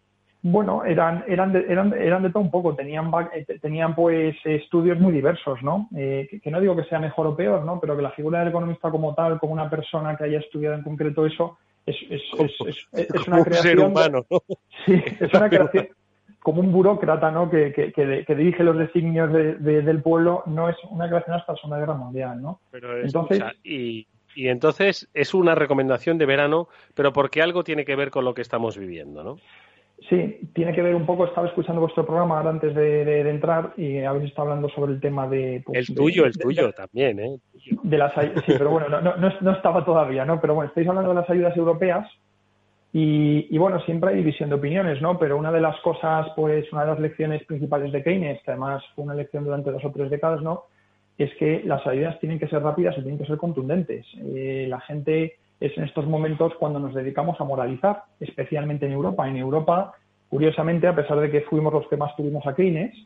bueno, 0.43 0.85
eran, 0.85 1.25
eran, 1.27 1.51
de, 1.51 1.65
eran, 1.67 1.93
eran 1.93 2.23
de 2.23 2.29
todo 2.29 2.43
un 2.43 2.51
poco, 2.51 2.75
tenían, 2.75 3.11
eh, 3.33 3.45
tenían 3.59 3.95
pues 3.95 4.35
estudios 4.45 4.99
muy 4.99 5.11
diversos, 5.11 5.61
¿no? 5.63 5.89
Eh, 5.95 6.39
que, 6.41 6.51
no 6.51 6.61
digo 6.61 6.75
que 6.75 6.83
sea 6.83 6.99
mejor 6.99 7.27
o 7.27 7.35
peor, 7.35 7.65
¿no? 7.65 7.79
Pero 7.79 7.95
que 7.95 8.03
la 8.03 8.11
figura 8.11 8.39
del 8.39 8.49
economista 8.49 8.91
como 8.91 9.15
tal, 9.15 9.39
como 9.39 9.53
una 9.53 9.69
persona 9.69 10.15
que 10.15 10.25
haya 10.25 10.39
estudiado 10.39 10.75
en 10.75 10.83
concreto 10.83 11.25
eso, 11.25 11.57
es, 11.85 11.97
es, 12.09 12.21
es, 12.39 12.87
es 12.93 13.27
una 13.27 13.43
creación. 13.43 13.77
ser 13.77 13.79
humano, 13.79 14.25
¿no? 14.29 14.41
Sí, 14.85 15.03
es 15.19 15.33
una 15.33 15.49
creación 15.49 15.87
como 16.47 16.61
un 16.61 16.71
burócrata, 16.71 17.29
¿no? 17.29 17.49
Que, 17.49 17.73
que, 17.73 17.91
que, 17.91 18.35
dirige 18.35 18.63
los 18.63 18.77
designios 18.77 19.33
de, 19.33 19.81
del 19.81 20.01
pueblo, 20.01 20.43
no 20.45 20.69
es 20.69 20.77
una 20.89 21.09
creación 21.09 21.35
hasta 21.35 21.51
la 21.51 21.57
Segunda 21.57 21.77
Guerra 21.77 21.95
Mundial, 21.95 22.41
¿no? 22.41 22.61
Pero 22.71 23.01
entonces, 23.01 23.43
y, 23.65 24.07
y 24.33 24.47
entonces 24.47 25.09
es 25.13 25.33
una 25.33 25.55
recomendación 25.55 26.17
de 26.17 26.25
verano, 26.25 26.69
pero 26.95 27.11
porque 27.11 27.41
algo 27.41 27.65
tiene 27.65 27.83
que 27.83 27.97
ver 27.97 28.11
con 28.11 28.23
lo 28.23 28.33
que 28.33 28.43
estamos 28.43 28.77
viviendo, 28.77 29.25
¿no? 29.25 29.35
Sí, 30.07 30.39
tiene 30.53 30.71
que 30.71 30.81
ver 30.81 30.95
un 30.95 31.05
poco, 31.05 31.25
estaba 31.25 31.47
escuchando 31.47 31.81
vuestro 31.81 32.05
programa 32.05 32.37
ahora 32.37 32.51
antes 32.51 32.73
de, 32.73 33.29
entrar 33.29 33.73
y 33.75 33.99
habéis 33.99 34.29
estado 34.29 34.47
hablando 34.47 34.69
sobre 34.69 34.93
el 34.93 35.01
tema 35.01 35.27
de... 35.27 35.63
Pues, 35.65 35.89
el 35.89 35.95
tuyo, 35.95 36.25
el 36.25 36.37
tuyo 36.37 36.71
también, 36.71 37.19
¿eh? 37.19 37.39
De 37.83 37.97
las, 37.97 38.13
sí, 38.13 38.53
pero 38.57 38.69
bueno, 38.69 38.87
no, 38.87 39.01
no, 39.01 39.33
no, 39.41 39.51
estaba 39.51 39.83
todavía, 39.83 40.23
¿no? 40.23 40.39
Pero 40.39 40.55
bueno, 40.55 40.69
estáis 40.69 40.87
hablando 40.87 41.09
de 41.09 41.15
las 41.15 41.29
ayudas 41.29 41.57
europeas 41.57 42.07
y, 42.99 43.45
y, 43.51 43.59
bueno, 43.59 43.79
siempre 43.81 44.09
hay 44.09 44.15
división 44.15 44.49
de 44.49 44.55
opiniones, 44.55 45.03
¿no? 45.03 45.19
Pero 45.19 45.37
una 45.37 45.51
de 45.51 45.61
las 45.61 45.79
cosas, 45.81 46.29
pues 46.35 46.65
una 46.73 46.81
de 46.81 46.87
las 46.87 46.99
lecciones 46.99 47.43
principales 47.43 47.91
de 47.91 48.01
Keynes, 48.01 48.41
que 48.41 48.49
además 48.49 48.83
fue 48.95 49.03
una 49.03 49.13
lección 49.13 49.43
durante 49.43 49.69
dos 49.69 49.85
o 49.85 49.91
tres 49.91 50.09
décadas, 50.09 50.41
¿no? 50.41 50.63
Es 51.15 51.31
que 51.35 51.61
las 51.63 51.85
ayudas 51.85 52.19
tienen 52.19 52.39
que 52.39 52.47
ser 52.47 52.63
rápidas 52.63 52.97
y 52.97 53.01
tienen 53.01 53.19
que 53.19 53.27
ser 53.27 53.37
contundentes. 53.37 54.03
Eh, 54.17 54.65
la 54.67 54.79
gente 54.79 55.35
es 55.59 55.77
en 55.77 55.83
estos 55.83 56.07
momentos 56.07 56.55
cuando 56.55 56.79
nos 56.79 56.95
dedicamos 56.95 57.39
a 57.39 57.43
moralizar, 57.43 58.01
especialmente 58.19 58.87
en 58.87 58.93
Europa. 58.93 59.29
En 59.29 59.37
Europa, 59.37 59.93
curiosamente, 60.27 60.87
a 60.87 60.95
pesar 60.95 61.19
de 61.19 61.29
que 61.29 61.41
fuimos 61.41 61.71
los 61.71 61.87
que 61.89 61.97
más 61.97 62.15
tuvimos 62.15 62.47
a 62.47 62.55
Keynes, 62.55 62.97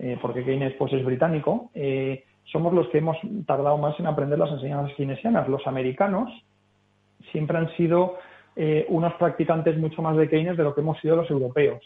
eh, 0.00 0.18
porque 0.20 0.44
Keynes 0.44 0.74
pues, 0.76 0.92
es 0.94 1.04
británico, 1.04 1.70
eh, 1.76 2.24
somos 2.50 2.74
los 2.74 2.88
que 2.88 2.98
hemos 2.98 3.16
tardado 3.46 3.78
más 3.78 4.00
en 4.00 4.08
aprender 4.08 4.36
las 4.36 4.50
enseñanzas 4.50 4.96
keynesianas. 4.96 5.48
Los 5.48 5.64
americanos 5.68 6.28
siempre 7.30 7.56
han 7.56 7.70
sido 7.76 8.16
eh, 8.60 8.86
unos 8.88 9.14
practicantes 9.14 9.78
mucho 9.78 10.02
más 10.02 10.16
de 10.16 10.28
Keynes 10.28 10.56
de 10.56 10.64
lo 10.64 10.74
que 10.74 10.80
hemos 10.80 10.98
sido 10.98 11.14
los 11.14 11.30
europeos. 11.30 11.80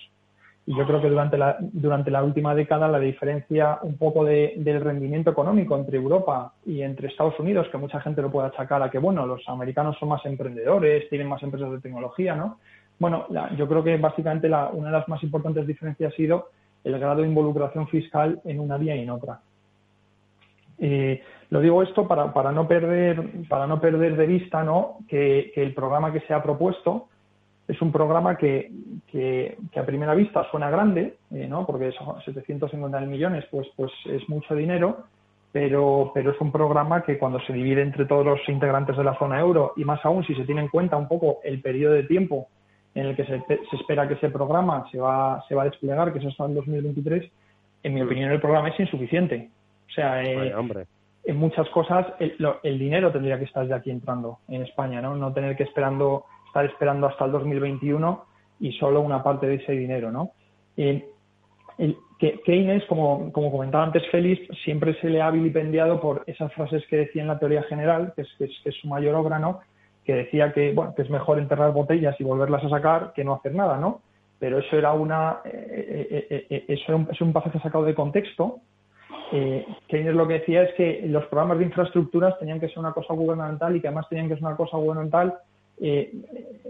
Y 0.65 0.75
yo 0.75 0.87
creo 0.87 1.03
que 1.03 1.11
durante 1.11 1.37
la, 1.37 1.59
durante 1.61 2.11
la 2.11 2.25
última 2.25 2.55
década 2.55 2.89
la 2.89 2.99
diferencia 2.99 3.79
un 3.83 3.99
poco 3.99 4.25
del 4.25 4.81
rendimiento 4.81 5.31
económico 5.31 5.77
entre 5.77 5.99
Europa 5.99 6.55
y 6.65 6.81
entre 6.81 7.09
Estados 7.09 7.39
Unidos, 7.39 7.69
que 7.71 7.77
mucha 7.77 8.01
gente 8.01 8.23
lo 8.23 8.31
puede 8.31 8.49
achacar 8.49 8.83
a 8.83 8.91
que, 8.91 8.99
bueno, 8.99 9.27
los 9.27 9.47
americanos 9.51 9.99
son 9.99 10.09
más 10.09 10.25
emprendedores, 10.25 11.11
tienen 11.11 11.29
más 11.29 11.43
empresas 11.43 11.71
de 11.73 11.81
tecnología, 11.81 12.35
¿no? 12.35 12.59
Bueno, 12.99 13.27
yo 13.59 13.69
creo 13.69 13.85
que 13.85 13.99
básicamente 13.99 14.49
la, 14.49 14.71
una 14.73 14.87
de 14.87 14.93
las 14.93 15.09
más 15.09 15.23
importantes 15.23 15.67
diferencias 15.67 16.11
ha 16.11 16.17
sido 16.17 16.49
el 16.85 16.99
grado 16.99 17.21
de 17.21 17.29
involucración 17.29 17.87
fiscal 17.89 18.41
en 18.47 18.61
una 18.61 18.79
vía 18.79 18.97
y 18.97 19.01
en 19.01 19.11
otra. 19.11 19.41
Eh, 20.79 21.23
lo 21.53 21.61
digo 21.61 21.83
esto 21.83 22.09
para, 22.09 22.33
para, 22.33 22.51
no 22.51 22.67
perder, 22.67 23.29
para 23.47 23.67
no 23.67 23.79
perder 23.79 24.17
de 24.17 24.27
vista 24.27 24.65
¿no? 24.65 24.97
que, 25.07 25.53
que 25.55 25.63
el 25.63 25.75
programa 25.75 26.11
que 26.11 26.21
se 26.21 26.33
ha 26.33 26.43
propuesto 26.43 27.09
es 27.69 27.81
un 27.83 27.93
programa 27.93 28.39
que, 28.39 28.73
que, 29.07 29.59
a 29.77 29.85
primera 29.85 30.15
vista 30.15 30.51
suena 30.51 30.71
grande, 30.71 31.19
eh, 31.31 31.47
¿no? 31.47 31.67
porque 31.67 31.93
son 31.93 32.19
750 32.23 33.01
millones 33.01 33.45
pues, 33.51 33.69
pues 33.77 33.93
es 34.07 34.27
mucho 34.31 34.55
dinero, 34.55 35.05
pero, 35.53 36.11
pero 36.15 36.31
es 36.31 36.41
un 36.41 36.51
programa 36.51 37.03
que 37.03 37.19
cuando 37.19 37.39
se 37.41 37.53
divide 37.53 37.83
entre 37.83 38.07
todos 38.07 38.25
los 38.25 38.41
integrantes 38.49 38.97
de 38.97 39.05
la 39.05 39.19
zona 39.19 39.39
euro 39.39 39.75
y 39.77 39.85
más 39.85 40.03
aún 40.07 40.25
si 40.25 40.35
se 40.35 40.47
tiene 40.47 40.63
en 40.63 40.69
cuenta 40.69 40.97
un 40.97 41.07
poco 41.07 41.41
el 41.45 41.61
periodo 41.61 41.93
de 41.93 42.05
tiempo 42.05 42.49
en 42.95 43.09
el 43.09 43.15
que 43.15 43.27
se, 43.27 43.45
se 43.47 43.77
espera 43.77 44.09
que 44.09 44.15
ese 44.15 44.31
programa 44.31 44.87
se 44.91 44.99
va, 44.99 45.45
se 45.47 45.55
va 45.55 45.65
a 45.65 45.67
desplegar, 45.67 46.15
que 46.15 46.19
es 46.19 46.25
hasta 46.25 46.47
el 46.47 46.55
2023, 46.55 47.31
en 47.83 47.93
mi 47.93 48.01
mm. 48.01 48.07
opinión 48.07 48.33
el 48.33 48.41
programa 48.41 48.71
es 48.71 48.81
insuficiente. 48.81 49.51
O 49.87 49.93
sea, 49.93 50.25
eh, 50.25 50.55
en 51.25 51.37
muchas 51.37 51.69
cosas 51.71 52.07
el, 52.19 52.37
el, 52.63 52.79
dinero 52.79 53.13
tendría 53.13 53.39
que 53.39 53.45
estar 53.45 53.67
ya 53.67 53.77
aquí 53.77 53.91
entrando 53.91 54.39
en 54.49 54.63
España, 54.63 55.01
¿no? 55.01 55.17
No 55.17 55.33
tener 55.33 55.57
que 55.57 55.63
esperando 55.63 56.25
estar 56.47 56.65
esperando 56.67 57.07
hasta 57.07 57.25
el 57.25 57.33
2021 57.33 58.25
y 58.61 58.73
solo 58.73 59.01
una 59.01 59.23
parte 59.23 59.47
de 59.47 59.55
ese 59.55 59.73
dinero, 59.73 60.13
¿no? 60.13 60.33
Eh, 60.77 61.09
Keynes, 62.45 62.85
como, 62.87 63.33
como, 63.33 63.51
comentaba 63.51 63.85
antes 63.85 64.07
Félix, 64.11 64.47
siempre 64.63 64.95
se 65.01 65.09
le 65.09 65.21
ha 65.21 65.31
vilipendiado 65.31 66.01
por 66.01 66.23
esas 66.27 66.53
frases 66.53 66.87
que 66.89 66.99
decía 66.99 67.23
en 67.23 67.29
la 67.29 67.39
teoría 67.39 67.63
general, 67.65 68.13
que 68.15 68.23
es, 68.23 68.29
que 68.39 68.69
es, 68.69 68.77
su 68.77 68.87
mayor 68.87 69.15
obra, 69.17 69.39
¿no? 69.39 69.61
Que 70.05 70.15
decía 70.15 70.53
que, 70.53 70.73
bueno, 70.73 70.95
que 70.95 71.03
es 71.03 71.11
mejor 71.11 71.39
enterrar 71.39 71.73
botellas 71.73 72.15
y 72.21 72.25
volverlas 72.25 72.63
a 72.65 72.69
sacar 72.69 73.13
que 73.15 73.25
no 73.25 73.35
hacer 73.35 73.55
nada, 73.55 73.79
¿no? 73.79 74.03
Pero 74.39 74.59
eso 74.59 74.77
era 74.77 74.93
una, 74.93 75.39
eh, 75.45 76.27
eh, 76.31 76.47
eh 76.49 76.65
eso 76.69 76.95
un, 76.95 77.09
es 77.11 77.21
un 77.21 77.33
pasaje 77.33 77.59
sacado 77.61 77.85
de 77.85 77.95
contexto. 77.95 78.61
Keynes 79.89 80.15
lo 80.15 80.29
que 80.29 80.35
decía 80.35 80.63
es 80.63 80.75
que 80.75 81.05
los 81.07 81.25
programas 81.27 81.59
de 81.59 81.65
infraestructuras 81.65 82.39
tenían 82.39 82.61
que 82.61 82.69
ser 82.69 82.79
una 82.79 82.93
cosa 82.93 83.15
gubernamental 83.15 83.75
y 83.75 83.81
que 83.81 83.89
además 83.89 84.09
tenían 84.09 84.29
que 84.29 84.35
ser 84.35 84.45
una 84.45 84.57
cosa 84.57 84.77
gubernamental 84.77 85.39
eh, 85.81 86.13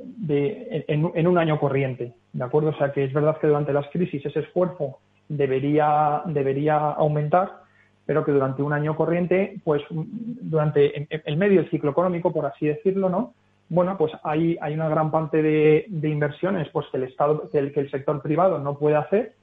de, 0.05 0.85
en, 0.89 1.27
un 1.27 1.39
año 1.39 1.59
corriente, 1.59 2.15
¿de 2.33 2.45
acuerdo? 2.45 2.71
O 2.71 2.77
sea 2.77 2.93
que 2.93 3.05
es 3.05 3.13
verdad 3.13 3.37
que 3.39 3.47
durante 3.47 3.73
las 3.73 3.89
crisis 3.91 4.25
ese 4.25 4.41
esfuerzo 4.41 5.01
debería, 5.29 6.23
debería 6.27 6.77
aumentar, 6.93 7.63
pero 8.07 8.25
que 8.25 8.33
durante 8.33 8.63
un 8.63 8.73
año 8.73 8.97
corriente, 8.97 9.61
pues 9.65 9.83
durante 9.91 11.09
el 11.11 11.37
medio 11.37 11.61
del 11.61 11.71
ciclo 11.71 11.91
económico, 11.91 12.33
por 12.33 12.47
así 12.47 12.67
decirlo, 12.67 13.09
¿no? 13.11 13.35
Bueno, 13.69 13.97
pues 13.99 14.13
hay, 14.23 14.57
hay 14.61 14.75
una 14.75 14.89
gran 14.89 15.11
parte 15.11 15.43
de, 15.43 15.87
de 15.89 16.09
inversiones 16.09 16.69
pues 16.73 16.87
que 16.91 16.99
el 16.99 17.05
Estado, 17.05 17.51
que 17.51 17.59
el, 17.59 17.73
que 17.73 17.81
el 17.81 17.91
sector 17.91 18.23
privado 18.23 18.59
no 18.59 18.79
puede 18.79 18.97
hacer 18.97 19.35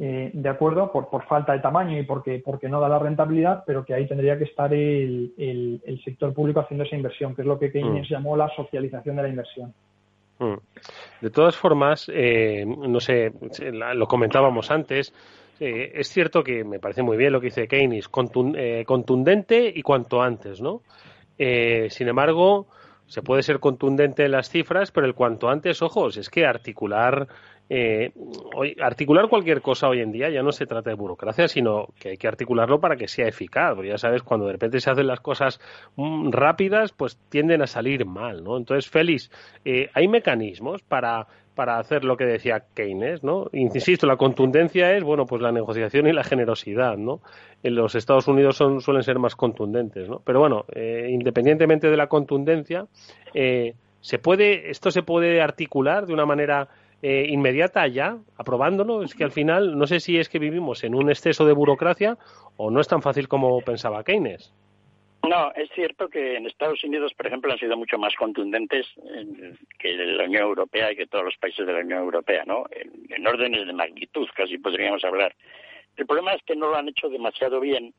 eh, 0.00 0.30
de 0.32 0.48
acuerdo, 0.48 0.92
por, 0.92 1.08
por 1.08 1.24
falta 1.24 1.52
de 1.52 1.58
tamaño 1.58 1.98
y 1.98 2.04
porque, 2.04 2.40
porque 2.44 2.68
no 2.68 2.78
da 2.80 2.88
la 2.88 3.00
rentabilidad, 3.00 3.64
pero 3.66 3.84
que 3.84 3.94
ahí 3.94 4.06
tendría 4.06 4.38
que 4.38 4.44
estar 4.44 4.72
el, 4.72 5.32
el, 5.36 6.00
sector 6.04 6.32
público 6.32 6.60
haciendo 6.60 6.84
esa 6.84 6.94
inversión, 6.94 7.34
que 7.34 7.42
es 7.42 7.48
lo 7.48 7.58
que 7.58 7.72
Keynes 7.72 8.08
mm. 8.08 8.12
llamó 8.12 8.36
la 8.36 8.48
socialización 8.54 9.16
de 9.16 9.22
la 9.22 9.28
inversión. 9.28 9.74
Mm. 10.38 10.54
De 11.20 11.30
todas 11.30 11.56
formas, 11.56 12.08
eh, 12.14 12.64
no 12.64 13.00
sé, 13.00 13.32
lo 13.94 14.06
comentábamos 14.06 14.70
antes, 14.70 15.12
eh, 15.58 15.90
es 15.92 16.08
cierto 16.08 16.44
que 16.44 16.62
me 16.62 16.78
parece 16.78 17.02
muy 17.02 17.16
bien 17.16 17.32
lo 17.32 17.40
que 17.40 17.46
dice 17.46 17.66
Keynes, 17.66 18.08
contundente 18.08 19.72
y 19.74 19.82
cuanto 19.82 20.22
antes, 20.22 20.60
¿no? 20.60 20.82
sin 21.36 22.08
embargo, 22.08 22.66
se 23.06 23.22
puede 23.22 23.42
ser 23.42 23.58
contundente 23.58 24.24
en 24.24 24.32
las 24.32 24.50
cifras, 24.50 24.90
pero 24.90 25.06
el 25.06 25.14
cuanto 25.14 25.48
antes, 25.48 25.82
ojos, 25.82 26.16
es 26.16 26.28
que 26.28 26.44
articular 26.44 27.26
eh, 27.70 28.12
articular 28.80 29.28
cualquier 29.28 29.60
cosa 29.60 29.88
hoy 29.88 30.00
en 30.00 30.10
día 30.10 30.30
ya 30.30 30.42
no 30.42 30.52
se 30.52 30.66
trata 30.66 30.90
de 30.90 30.96
burocracia, 30.96 31.48
sino 31.48 31.88
que 31.98 32.10
hay 32.10 32.16
que 32.16 32.28
articularlo 32.28 32.80
para 32.80 32.96
que 32.96 33.08
sea 33.08 33.28
eficaz. 33.28 33.74
Porque 33.74 33.90
ya 33.90 33.98
sabes, 33.98 34.22
cuando 34.22 34.46
de 34.46 34.52
repente 34.52 34.80
se 34.80 34.90
hacen 34.90 35.06
las 35.06 35.20
cosas 35.20 35.60
mm, 35.96 36.30
rápidas, 36.30 36.92
pues 36.92 37.18
tienden 37.28 37.62
a 37.62 37.66
salir 37.66 38.06
mal, 38.06 38.42
¿no? 38.42 38.56
Entonces, 38.56 38.90
Félix, 38.90 39.30
eh, 39.64 39.90
hay 39.94 40.08
mecanismos 40.08 40.82
para 40.82 41.26
para 41.54 41.80
hacer 41.80 42.04
lo 42.04 42.16
que 42.16 42.24
decía 42.24 42.66
Keynes, 42.72 43.24
¿no? 43.24 43.48
Insisto, 43.52 44.06
la 44.06 44.16
contundencia 44.16 44.96
es, 44.96 45.02
bueno, 45.02 45.26
pues 45.26 45.42
la 45.42 45.50
negociación 45.50 46.06
y 46.06 46.12
la 46.12 46.22
generosidad, 46.22 46.96
¿no? 46.96 47.20
En 47.64 47.74
los 47.74 47.96
Estados 47.96 48.28
Unidos 48.28 48.56
son, 48.56 48.80
suelen 48.80 49.02
ser 49.02 49.18
más 49.18 49.34
contundentes, 49.34 50.08
¿no? 50.08 50.22
Pero 50.24 50.38
bueno, 50.38 50.66
eh, 50.72 51.08
independientemente 51.10 51.90
de 51.90 51.96
la 51.96 52.06
contundencia, 52.06 52.86
se 53.32 54.18
puede, 54.20 54.70
esto 54.70 54.92
se 54.92 55.02
puede 55.02 55.40
articular 55.40 56.06
de 56.06 56.14
una 56.14 56.26
manera 56.26 56.68
eh, 57.02 57.26
inmediata 57.28 57.86
ya, 57.86 58.18
aprobándolo? 58.36 59.02
Es 59.02 59.14
que 59.14 59.24
al 59.24 59.32
final 59.32 59.78
no 59.78 59.86
sé 59.86 60.00
si 60.00 60.18
es 60.18 60.28
que 60.28 60.38
vivimos 60.38 60.84
en 60.84 60.94
un 60.94 61.10
exceso 61.10 61.46
de 61.46 61.52
burocracia 61.52 62.18
o 62.56 62.70
no 62.70 62.80
es 62.80 62.88
tan 62.88 63.02
fácil 63.02 63.28
como 63.28 63.60
pensaba 63.60 64.04
Keynes. 64.04 64.52
No, 65.28 65.52
es 65.54 65.68
cierto 65.74 66.08
que 66.08 66.36
en 66.36 66.46
Estados 66.46 66.82
Unidos, 66.84 67.12
por 67.14 67.26
ejemplo, 67.26 67.52
han 67.52 67.58
sido 67.58 67.76
mucho 67.76 67.98
más 67.98 68.14
contundentes 68.14 68.86
que 69.78 69.92
la 69.94 70.24
Unión 70.24 70.42
Europea 70.42 70.92
y 70.92 70.96
que 70.96 71.06
todos 71.06 71.24
los 71.24 71.36
países 71.36 71.66
de 71.66 71.72
la 71.72 71.80
Unión 71.80 72.00
Europea, 72.00 72.44
¿no? 72.46 72.64
En, 72.70 73.26
órdenes 73.26 73.66
de 73.66 73.72
magnitud, 73.72 74.28
casi 74.34 74.58
podríamos 74.58 75.04
hablar. 75.04 75.34
El 75.96 76.06
problema 76.06 76.34
es 76.34 76.42
que 76.44 76.54
no 76.54 76.68
lo 76.68 76.76
han 76.76 76.88
hecho 76.88 77.08
demasiado 77.08 77.60
bien 77.60 77.92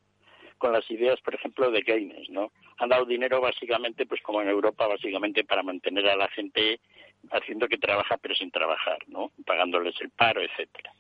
con 0.60 0.72
las 0.72 0.90
ideas, 0.92 1.20
por 1.22 1.34
ejemplo, 1.34 1.72
de 1.72 1.82
Keynes, 1.82 2.30
¿no? 2.30 2.52
Han 2.78 2.90
dado 2.90 3.06
dinero 3.06 3.42
básicamente, 3.42 4.06
pues 4.06 4.22
como 4.22 4.42
en 4.42 4.50
Europa, 4.50 4.86
básicamente 4.86 5.44
para 5.44 5.64
mantener 5.64 6.08
a 6.08 6.16
la 6.16 6.28
gente 6.30 6.80
haciendo 7.32 7.68
que 7.68 7.78
trabaja 7.78 8.18
pero 8.18 8.36
sin 8.36 8.52
trabajar, 8.52 9.00
¿no? 9.08 9.32
Pagándoles 9.46 9.96
el 10.02 10.12
paro, 10.12 10.42
etcétera 10.42 10.94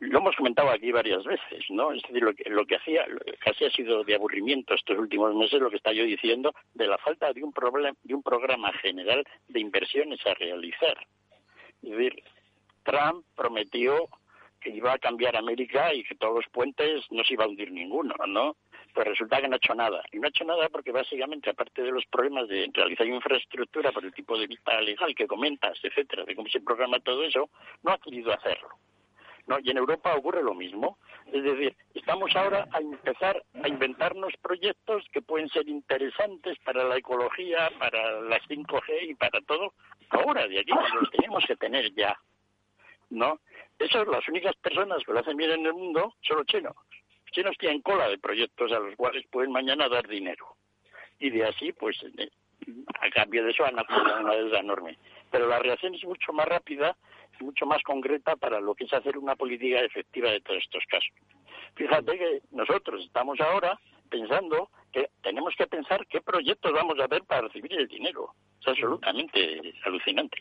lo 0.00 0.18
hemos 0.18 0.34
comentado 0.34 0.70
aquí 0.70 0.90
varias 0.90 1.22
veces, 1.24 1.64
¿no? 1.68 1.92
Es 1.92 2.02
decir, 2.02 2.22
lo 2.22 2.34
que, 2.34 2.48
lo 2.48 2.64
que 2.64 2.76
hacía, 2.76 3.04
casi 3.38 3.66
ha 3.66 3.70
sido 3.70 4.02
de 4.02 4.14
aburrimiento 4.14 4.74
estos 4.74 4.98
últimos 4.98 5.34
meses, 5.34 5.60
lo 5.60 5.70
que 5.70 5.76
está 5.76 5.92
yo 5.92 6.04
diciendo, 6.04 6.54
de 6.74 6.86
la 6.86 6.96
falta 6.98 7.32
de 7.32 7.42
un, 7.42 7.52
problema, 7.52 7.96
de 8.02 8.14
un 8.14 8.22
programa 8.22 8.72
general 8.72 9.24
de 9.48 9.60
inversiones 9.60 10.18
a 10.26 10.34
realizar. 10.34 11.06
Es 11.82 11.90
decir, 11.90 12.22
Trump 12.82 13.26
prometió 13.36 14.08
que 14.60 14.70
iba 14.70 14.92
a 14.92 14.98
cambiar 14.98 15.36
América 15.36 15.92
y 15.94 16.04
que 16.04 16.14
todos 16.14 16.36
los 16.36 16.48
puentes 16.52 17.04
no 17.10 17.24
se 17.24 17.34
iba 17.34 17.44
a 17.44 17.48
hundir 17.48 17.72
ninguno, 17.72 18.14
¿no? 18.26 18.56
Pues 18.94 19.06
resulta 19.06 19.40
que 19.40 19.48
no 19.48 19.54
ha 19.54 19.56
hecho 19.56 19.74
nada. 19.74 20.02
Y 20.12 20.18
no 20.18 20.26
ha 20.26 20.30
hecho 20.30 20.44
nada 20.44 20.68
porque 20.68 20.92
básicamente, 20.92 21.50
aparte 21.50 21.82
de 21.82 21.90
los 21.90 22.04
problemas 22.06 22.48
de 22.48 22.70
realizar 22.72 23.06
infraestructura 23.06 23.92
por 23.92 24.04
el 24.04 24.12
tipo 24.12 24.38
de 24.38 24.46
vista 24.46 24.80
legal 24.80 25.14
que 25.14 25.26
comentas, 25.26 25.78
etcétera, 25.82 26.24
de 26.24 26.34
cómo 26.34 26.48
se 26.48 26.60
programa 26.60 27.00
todo 27.00 27.22
eso, 27.24 27.50
no 27.82 27.92
ha 27.92 27.98
querido 27.98 28.32
hacerlo. 28.32 28.68
¿no? 29.46 29.58
Y 29.62 29.70
en 29.70 29.78
Europa 29.78 30.14
ocurre 30.14 30.42
lo 30.42 30.54
mismo. 30.54 30.98
Es 31.32 31.42
decir, 31.42 31.76
estamos 31.94 32.34
ahora 32.36 32.68
a 32.72 32.80
empezar 32.80 33.42
a 33.62 33.68
inventarnos 33.68 34.32
proyectos 34.42 35.04
que 35.12 35.22
pueden 35.22 35.48
ser 35.48 35.68
interesantes 35.68 36.58
para 36.64 36.84
la 36.84 36.96
ecología, 36.96 37.70
para 37.78 38.20
las 38.22 38.42
5G 38.48 39.10
y 39.10 39.14
para 39.14 39.40
todo, 39.42 39.74
ahora, 40.10 40.46
de 40.46 40.60
aquí, 40.60 40.72
los 41.00 41.10
tenemos 41.10 41.44
que 41.46 41.56
tener 41.56 41.92
ya. 41.94 42.16
¿No? 43.10 43.40
Esas 43.78 44.06
las 44.06 44.26
únicas 44.28 44.54
personas 44.56 45.02
que 45.04 45.12
lo 45.12 45.20
hacen 45.20 45.36
bien 45.36 45.50
en 45.50 45.66
el 45.66 45.74
mundo 45.74 46.14
son 46.22 46.38
los 46.38 46.46
chinos. 46.46 46.74
Los 47.24 47.32
chinos 47.32 47.56
tienen 47.58 47.82
cola 47.82 48.08
de 48.08 48.18
proyectos 48.18 48.72
a 48.72 48.78
los 48.78 48.94
cuales 48.96 49.26
pueden 49.30 49.52
mañana 49.52 49.88
dar 49.88 50.06
dinero. 50.06 50.56
Y 51.18 51.30
de 51.30 51.44
así, 51.44 51.72
pues, 51.72 51.98
a 53.00 53.10
cambio 53.10 53.44
de 53.44 53.50
eso 53.50 53.64
han 53.64 53.78
acumulado 53.78 54.20
una 54.20 54.34
deuda 54.34 54.60
enorme. 54.60 54.98
Pero 55.30 55.46
la 55.46 55.58
reacción 55.58 55.94
es 55.94 56.04
mucho 56.04 56.32
más 56.32 56.46
rápida 56.46 56.96
mucho 57.42 57.66
más 57.66 57.82
concreta 57.82 58.36
para 58.36 58.60
lo 58.60 58.74
que 58.74 58.84
es 58.84 58.92
hacer 58.92 59.18
una 59.18 59.36
política 59.36 59.80
efectiva 59.80 60.30
de 60.30 60.40
todos 60.40 60.62
estos 60.62 60.84
casos. 60.86 61.10
Fíjate 61.74 62.18
que 62.18 62.40
nosotros 62.50 63.04
estamos 63.04 63.40
ahora 63.40 63.78
pensando 64.08 64.70
que 64.92 65.10
tenemos 65.22 65.54
que 65.56 65.66
pensar 65.66 66.06
qué 66.06 66.20
proyectos 66.20 66.72
vamos 66.72 66.98
a 66.98 67.06
ver 67.06 67.22
para 67.24 67.42
recibir 67.42 67.72
el 67.74 67.88
dinero. 67.88 68.34
Es 68.60 68.68
absolutamente 68.68 69.74
alucinante. 69.84 70.38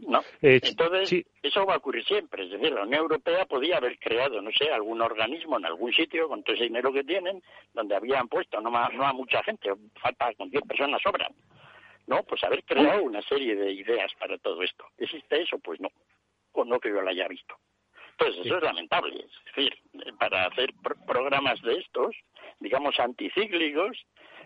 ¿No? 0.00 0.20
Eh, 0.42 0.60
Entonces, 0.62 1.24
eso 1.42 1.64
va 1.64 1.74
a 1.74 1.78
ocurrir 1.78 2.04
siempre. 2.04 2.44
Es 2.44 2.50
decir, 2.50 2.72
la 2.72 2.82
Unión 2.82 3.02
Europea 3.02 3.46
podía 3.46 3.76
haber 3.76 3.98
creado, 3.98 4.42
no 4.42 4.50
sé, 4.50 4.70
algún 4.70 5.00
organismo 5.00 5.58
en 5.58 5.66
algún 5.66 5.92
sitio 5.92 6.28
con 6.28 6.42
todo 6.42 6.54
ese 6.54 6.64
dinero 6.64 6.92
que 6.92 7.04
tienen, 7.04 7.42
donde 7.72 7.94
habían 7.94 8.28
puesto 8.28 8.60
no, 8.60 8.70
no 8.70 9.06
a 9.06 9.12
mucha 9.12 9.42
gente, 9.44 9.70
falta 10.00 10.34
con 10.34 10.50
10 10.50 10.64
personas 10.64 11.00
sobran, 11.02 11.32
no, 12.06 12.22
pues 12.24 12.42
haber 12.44 12.64
creado 12.64 13.02
una 13.04 13.22
serie 13.22 13.54
de 13.54 13.72
ideas 13.72 14.12
para 14.18 14.36
todo 14.38 14.62
esto. 14.62 14.84
¿Existe 14.98 15.42
eso? 15.42 15.58
Pues 15.58 15.80
no, 15.80 15.88
o 16.52 16.64
no 16.64 16.80
que 16.80 16.88
yo 16.88 17.00
lo 17.00 17.08
haya 17.08 17.28
visto. 17.28 17.54
Entonces, 18.12 18.44
eso 18.44 18.56
es 18.56 18.62
lamentable. 18.62 19.16
Es 19.16 19.54
decir, 19.54 19.78
para 20.18 20.46
hacer 20.46 20.70
programas 21.06 21.60
de 21.62 21.78
estos, 21.78 22.14
digamos, 22.60 22.98
anticíclicos, 22.98 23.96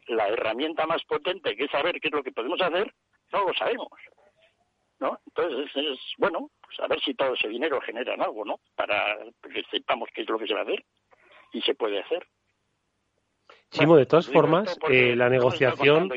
la 0.06 0.28
herramienta 0.28 0.86
más 0.86 1.02
potente 1.04 1.56
que 1.56 1.64
es 1.64 1.70
saber 1.70 2.00
qué 2.00 2.08
es 2.08 2.14
lo 2.14 2.22
que 2.22 2.32
podemos 2.32 2.60
hacer, 2.60 2.92
no 3.32 3.46
lo 3.46 3.54
sabemos. 3.54 3.90
¿No? 4.98 5.18
Entonces, 5.26 5.70
es, 5.74 5.98
bueno, 6.16 6.50
pues 6.62 6.80
a 6.80 6.86
ver 6.86 7.00
si 7.00 7.14
todo 7.14 7.34
ese 7.34 7.48
dinero 7.48 7.80
genera 7.80 8.14
algo, 8.14 8.44
¿no? 8.44 8.60
Para 8.74 9.18
que 9.42 9.62
sepamos 9.70 10.08
qué 10.14 10.22
es 10.22 10.28
lo 10.28 10.38
que 10.38 10.46
se 10.46 10.54
va 10.54 10.60
a 10.60 10.62
hacer 10.62 10.84
y 11.52 11.60
se 11.62 11.74
puede 11.74 12.00
hacer. 12.00 12.26
Chimo, 13.70 13.96
de 13.96 14.06
todas 14.06 14.28
formas, 14.28 14.78
eh, 14.88 15.14
la 15.14 15.28
negociación 15.28 16.08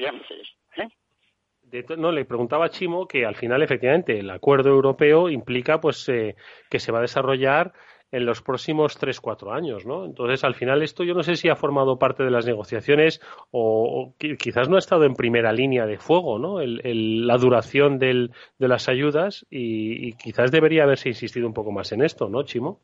no, 1.98 2.12
le 2.12 2.26
preguntaba 2.26 2.66
a 2.66 2.70
Chimo 2.70 3.08
que 3.08 3.26
al 3.26 3.36
final, 3.36 3.62
efectivamente, 3.62 4.20
el 4.20 4.30
acuerdo 4.30 4.70
europeo 4.70 5.30
implica 5.30 5.80
pues 5.80 6.08
eh, 6.10 6.36
que 6.70 6.80
se 6.80 6.92
va 6.92 7.00
a 7.00 7.04
desarrollar 7.04 7.74
en 8.12 8.26
los 8.26 8.42
próximos 8.42 8.98
tres, 8.98 9.20
cuatro 9.20 9.52
años, 9.52 9.86
¿no? 9.86 10.06
Entonces, 10.06 10.44
al 10.44 10.56
final, 10.56 10.82
esto 10.82 11.04
yo 11.04 11.14
no 11.14 11.24
sé 11.24 11.36
si 11.36 11.50
ha 11.50 11.56
formado 11.56 12.00
parte 12.00 12.24
de 12.24 12.32
las 12.32 12.46
negociaciones 12.46 13.22
o, 13.52 14.16
quizás 14.18 14.70
no 14.70 14.76
ha 14.76 14.80
estado 14.80 15.06
en 15.06 15.14
primera 15.14 15.52
línea 15.52 15.86
de 15.86 15.98
fuego, 15.98 16.40
¿no? 16.40 16.60
la 16.62 17.38
duración 17.38 18.00
del, 18.00 18.32
de 18.58 18.68
las 18.68 18.90
ayudas 18.90 19.46
y, 19.50 20.14
quizás 20.14 20.52
debería 20.52 20.84
haberse 20.84 21.10
insistido 21.10 21.48
un 21.48 21.54
poco 21.54 21.72
más 21.72 21.92
en 21.92 22.02
esto, 22.02 22.30
¿no, 22.30 22.44
Chimo? 22.44 22.80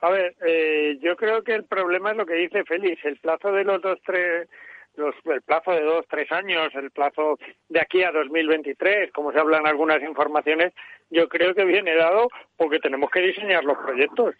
A 0.00 0.10
ver, 0.10 0.34
eh, 0.46 0.98
yo 1.00 1.16
creo 1.16 1.42
que 1.42 1.54
el 1.54 1.64
problema 1.64 2.10
es 2.10 2.16
lo 2.16 2.26
que 2.26 2.34
dice 2.34 2.64
Félix, 2.64 3.04
el 3.04 3.16
plazo 3.16 3.52
de 3.52 3.64
los 3.64 3.80
dos, 3.80 3.98
tres 4.04 4.48
el 4.96 5.42
plazo 5.42 5.72
de 5.72 5.82
dos, 5.82 6.06
tres 6.08 6.30
años, 6.32 6.74
el 6.74 6.90
plazo 6.90 7.38
de 7.68 7.80
aquí 7.80 8.02
a 8.02 8.12
2023, 8.12 9.12
como 9.12 9.32
se 9.32 9.40
hablan 9.40 9.66
algunas 9.66 10.02
informaciones, 10.02 10.72
yo 11.10 11.28
creo 11.28 11.54
que 11.54 11.64
viene 11.64 11.94
dado 11.94 12.28
porque 12.56 12.78
tenemos 12.78 13.10
que 13.10 13.20
diseñar 13.20 13.64
los 13.64 13.78
proyectos. 13.78 14.34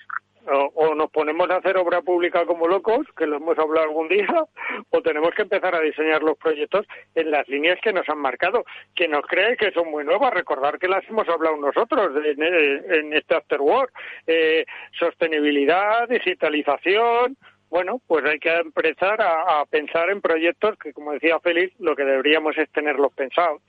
O, 0.47 0.95
nos 0.95 1.11
ponemos 1.11 1.49
a 1.49 1.57
hacer 1.57 1.79
obra 1.79 2.03
pública 2.03 2.45
como 2.45 2.69
locos, 2.69 3.07
que 3.17 3.27
lo 3.27 3.37
hemos 3.37 3.59
hablado 3.59 3.87
algún 3.87 4.09
día, 4.09 4.27
o 4.91 5.01
tenemos 5.01 5.31
que 5.35 5.43
empezar 5.43 5.75
a 5.75 5.81
diseñar 5.81 6.23
los 6.23 6.37
proyectos 6.37 6.87
en 7.15 7.31
las 7.31 7.49
líneas 7.49 7.79
que 7.83 7.95
nos 7.95 8.07
han 8.11 8.19
marcado. 8.19 8.65
Que 8.95 9.09
nos 9.09 9.23
cree 9.23 9.57
que 9.57 9.73
son 9.73 9.91
muy 9.91 10.05
nuevas, 10.05 10.35
recordar 10.35 10.79
que 10.79 10.89
las 10.89 11.09
hemos 11.09 11.27
hablado 11.31 11.57
nosotros 11.57 12.11
en, 12.23 12.43
en 12.43 13.13
este 13.15 13.35
After 13.35 13.61
Work. 13.61 13.91
Eh, 14.27 14.67
sostenibilidad, 14.99 16.09
digitalización, 16.09 17.39
bueno, 17.75 18.01
pues 18.07 18.25
hay 18.25 18.39
que 18.39 18.55
empezar 18.55 19.21
a, 19.21 19.65
pensar 19.69 20.09
en 20.09 20.21
proyectos 20.21 20.79
que, 20.79 20.93
como 20.93 21.11
decía 21.11 21.41
Félix, 21.41 21.75
lo 21.81 21.97
que 21.97 22.05
deberíamos 22.05 22.57
es 22.57 22.71
tenerlos 22.71 23.13
pensados, 23.15 23.63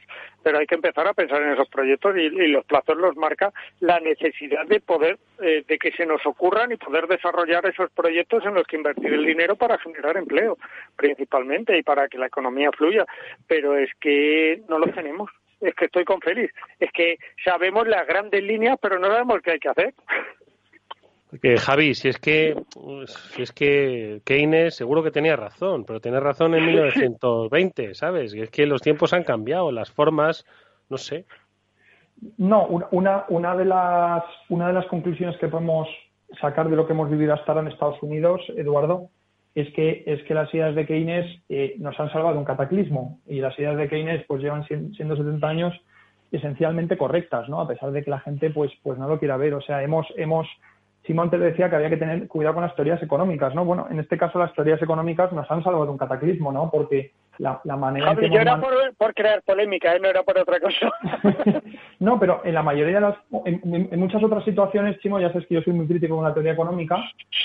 pero 0.44 0.60
hay 0.60 0.68
que 0.68 0.76
empezar 0.76 1.08
a 1.08 1.16
pensar 1.16 1.42
en 1.42 1.54
esos 1.54 1.68
proyectos 1.70 2.16
y, 2.16 2.30
los 2.30 2.64
plazos 2.66 2.98
los 2.98 3.16
marca 3.16 3.52
la 3.80 4.00
necesidad 4.00 4.68
de 4.68 4.80
poder, 4.80 5.18
eh, 5.42 5.64
de 5.68 5.80
que 5.80 5.92
se 5.94 6.06
nos 6.06 6.24
ocurran 6.24 6.72
y 6.72 6.78
poder 6.78 7.08
desarrollar 7.08 7.66
esos 7.66 7.90
proyectos 7.94 8.46
en 8.46 8.54
los 8.54 8.68
que 8.68 8.76
invertir 8.76 9.12
el 9.12 9.26
dinero 9.26 9.56
para 9.56 9.80
generar 9.80 10.18
empleo, 10.18 10.60
principalmente, 10.96 11.76
y 11.76 11.82
para 11.82 12.08
que 12.08 12.20
la 12.20 12.28
economía 12.28 12.70
fluya, 12.78 13.08
pero 13.48 13.76
es 13.76 13.90
que 14.00 14.62
no 14.70 14.78
lo 14.78 14.86
tenemos 14.94 15.32
es 15.62 15.74
que 15.74 15.86
estoy 15.86 16.06
con 16.06 16.22
Félix. 16.22 16.54
Es 16.80 16.92
que 16.92 17.18
sabemos 17.44 17.88
las 17.88 18.06
grandes 18.06 18.44
líneas, 18.44 18.78
pero 18.80 19.00
no 19.00 19.08
sabemos 19.08 19.42
qué 19.42 19.54
hay 19.54 19.60
que 19.60 19.70
hacer. 19.70 19.96
Que 21.42 21.58
Javi, 21.58 21.96
si 21.96 22.10
es 22.10 22.20
que 22.20 22.56
si 23.36 23.42
es 23.42 23.52
que 23.52 24.22
Keynes 24.24 24.76
seguro 24.76 25.04
que 25.04 25.12
tenía 25.12 25.36
razón, 25.36 25.86
pero 25.86 26.00
tenía 26.00 26.20
razón 26.20 26.54
en 26.56 26.66
1920, 26.66 27.96
¿sabes? 27.96 28.34
Y 28.34 28.42
es 28.42 28.50
que 28.50 28.66
los 28.66 28.82
tiempos 28.82 29.14
han 29.14 29.24
cambiado, 29.24 29.72
las 29.72 29.92
formas, 29.92 30.46
no 30.90 30.98
sé. 30.98 31.26
No, 32.38 32.66
una, 32.92 33.26
una, 33.30 33.56
de 33.56 33.66
las, 33.66 34.24
una 34.50 34.68
de 34.68 34.74
las 34.74 34.86
conclusiones 34.86 35.38
que 35.38 35.48
podemos 35.48 35.88
sacar 36.40 36.70
de 36.70 36.76
lo 36.76 36.88
que 36.88 36.94
hemos 36.94 37.10
vivido 37.10 37.34
hasta 37.34 37.52
ahora 37.52 37.62
en 37.62 37.74
Estados 37.74 38.02
Unidos, 38.02 38.42
Eduardo, 38.56 39.10
es 39.54 39.72
que, 39.74 40.04
es 40.06 40.22
que 40.24 40.34
las 40.34 40.54
ideas 40.54 40.76
de 40.76 40.86
Keynes 40.86 41.26
eh, 41.50 41.76
nos 41.80 42.00
han 42.00 42.12
salvado 42.12 42.38
un 42.38 42.46
cataclismo 42.46 43.20
y 43.26 43.40
las 43.40 43.58
ideas 43.58 43.78
de 43.78 43.88
Keynes 43.88 44.26
pues 44.28 44.42
llevan 44.42 44.66
siendo 44.66 45.16
70 45.16 45.48
años 45.48 45.74
esencialmente 46.32 46.98
correctas, 46.98 47.48
¿no? 47.48 47.62
A 47.62 47.68
pesar 47.68 47.92
de 47.92 48.04
que 48.04 48.12
la 48.12 48.20
gente 48.20 48.50
pues, 48.50 48.72
pues 48.84 49.00
no 49.00 49.08
lo 49.08 49.20
quiera 49.20 49.38
ver. 49.38 49.54
O 49.54 49.62
sea, 49.62 49.82
hemos, 49.84 50.08
hemos 50.18 50.48
Simón 51.06 51.30
te 51.30 51.38
decía 51.38 51.70
que 51.70 51.76
había 51.76 51.90
que 51.90 51.98
tener 51.98 52.28
cuidado 52.28 52.56
con 52.56 52.64
las 52.64 52.76
teorías 52.76 53.02
económicas, 53.02 53.54
¿no? 53.54 53.64
Bueno, 53.64 53.88
en 53.90 54.00
este 54.00 54.18
caso 54.18 54.40
las 54.40 54.54
teorías 54.54 54.82
económicas 54.82 55.32
nos 55.32 55.50
han 55.52 55.64
salvado 55.64 55.86
de 55.86 55.92
un 55.92 55.98
cataclismo, 55.98 56.52
¿no? 56.52 56.70
Porque 56.72 57.12
la, 57.38 57.60
manera 57.78 58.12
en 58.12 58.18
que 58.18 58.30
yo 58.30 58.40
era 58.40 58.60
por, 58.98 59.14
crear 59.14 59.42
polémica, 59.44 59.96
¿eh? 59.96 60.00
no 60.00 60.08
era 60.08 60.24
por 60.24 60.38
otra 60.38 60.60
cosa. 60.60 60.92
no, 62.00 62.20
pero 62.20 62.42
en 62.46 62.54
la 62.54 62.64
mayoría 62.64 62.96
de 62.96 63.02
las... 63.02 63.16
En, 63.46 64.00
muchas 64.00 64.24
otras 64.24 64.44
situaciones, 64.46 65.00
Chimo, 65.00 65.20
ya 65.20 65.32
sabes 65.32 65.48
que 65.48 65.56
yo 65.56 65.62
soy 65.62 65.74
muy 65.74 65.88
crítico 65.88 66.16
con 66.16 66.24
la 66.24 66.34
teoría 66.34 66.54
económica 66.54 66.98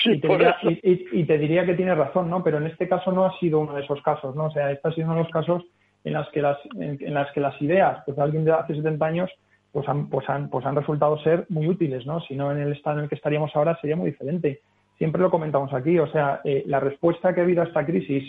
y, 0.05 0.19
te 0.19 0.27
diría, 0.27 0.57
y, 0.61 1.23
te 1.25 1.37
diría, 1.37 1.65
que 1.65 1.75
tienes 1.75 1.97
razón, 1.97 2.29
¿no? 2.29 2.43
Pero 2.43 2.57
en 2.57 2.67
este 2.67 2.87
caso 2.87 3.11
no 3.11 3.25
ha 3.25 3.37
sido 3.39 3.59
uno 3.59 3.73
de 3.75 3.83
esos 3.83 4.01
casos, 4.01 4.35
¿no? 4.35 4.45
O 4.45 4.51
sea, 4.51 4.71
este 4.71 4.87
ha 4.87 4.93
sido 4.93 5.07
uno 5.07 5.17
de 5.17 5.23
los 5.23 5.31
casos 5.31 5.63
en 6.03 6.13
las 6.13 6.27
que 6.29 6.41
las, 6.41 6.57
en, 6.79 7.13
las, 7.13 7.31
que 7.31 7.41
las 7.41 7.61
ideas 7.61 8.01
pues, 8.05 8.17
de 8.17 8.23
alguien 8.23 8.45
de 8.45 8.53
hace 8.53 8.75
70 8.75 9.05
años 9.05 9.29
pues 9.71 9.87
han, 9.87 10.09
pues 10.09 10.27
han, 10.29 10.49
pues 10.49 10.65
han 10.65 10.75
resultado 10.75 11.17
ser 11.19 11.45
muy 11.49 11.67
útiles, 11.67 12.05
¿no? 12.05 12.19
Si 12.21 12.35
no 12.35 12.51
en 12.51 12.59
el 12.59 12.73
estado 12.73 12.97
en 12.97 13.03
el 13.03 13.09
que 13.09 13.15
estaríamos 13.15 13.55
ahora 13.55 13.77
sería 13.79 13.95
muy 13.95 14.11
diferente. 14.11 14.61
Siempre 14.97 15.21
lo 15.21 15.31
comentamos 15.31 15.73
aquí, 15.73 15.97
o 15.97 16.07
sea, 16.11 16.41
eh, 16.43 16.63
la 16.67 16.79
respuesta 16.79 17.33
que 17.33 17.41
ha 17.41 17.43
habido 17.43 17.61
a 17.61 17.65
esta 17.65 17.85
crisis, 17.85 18.23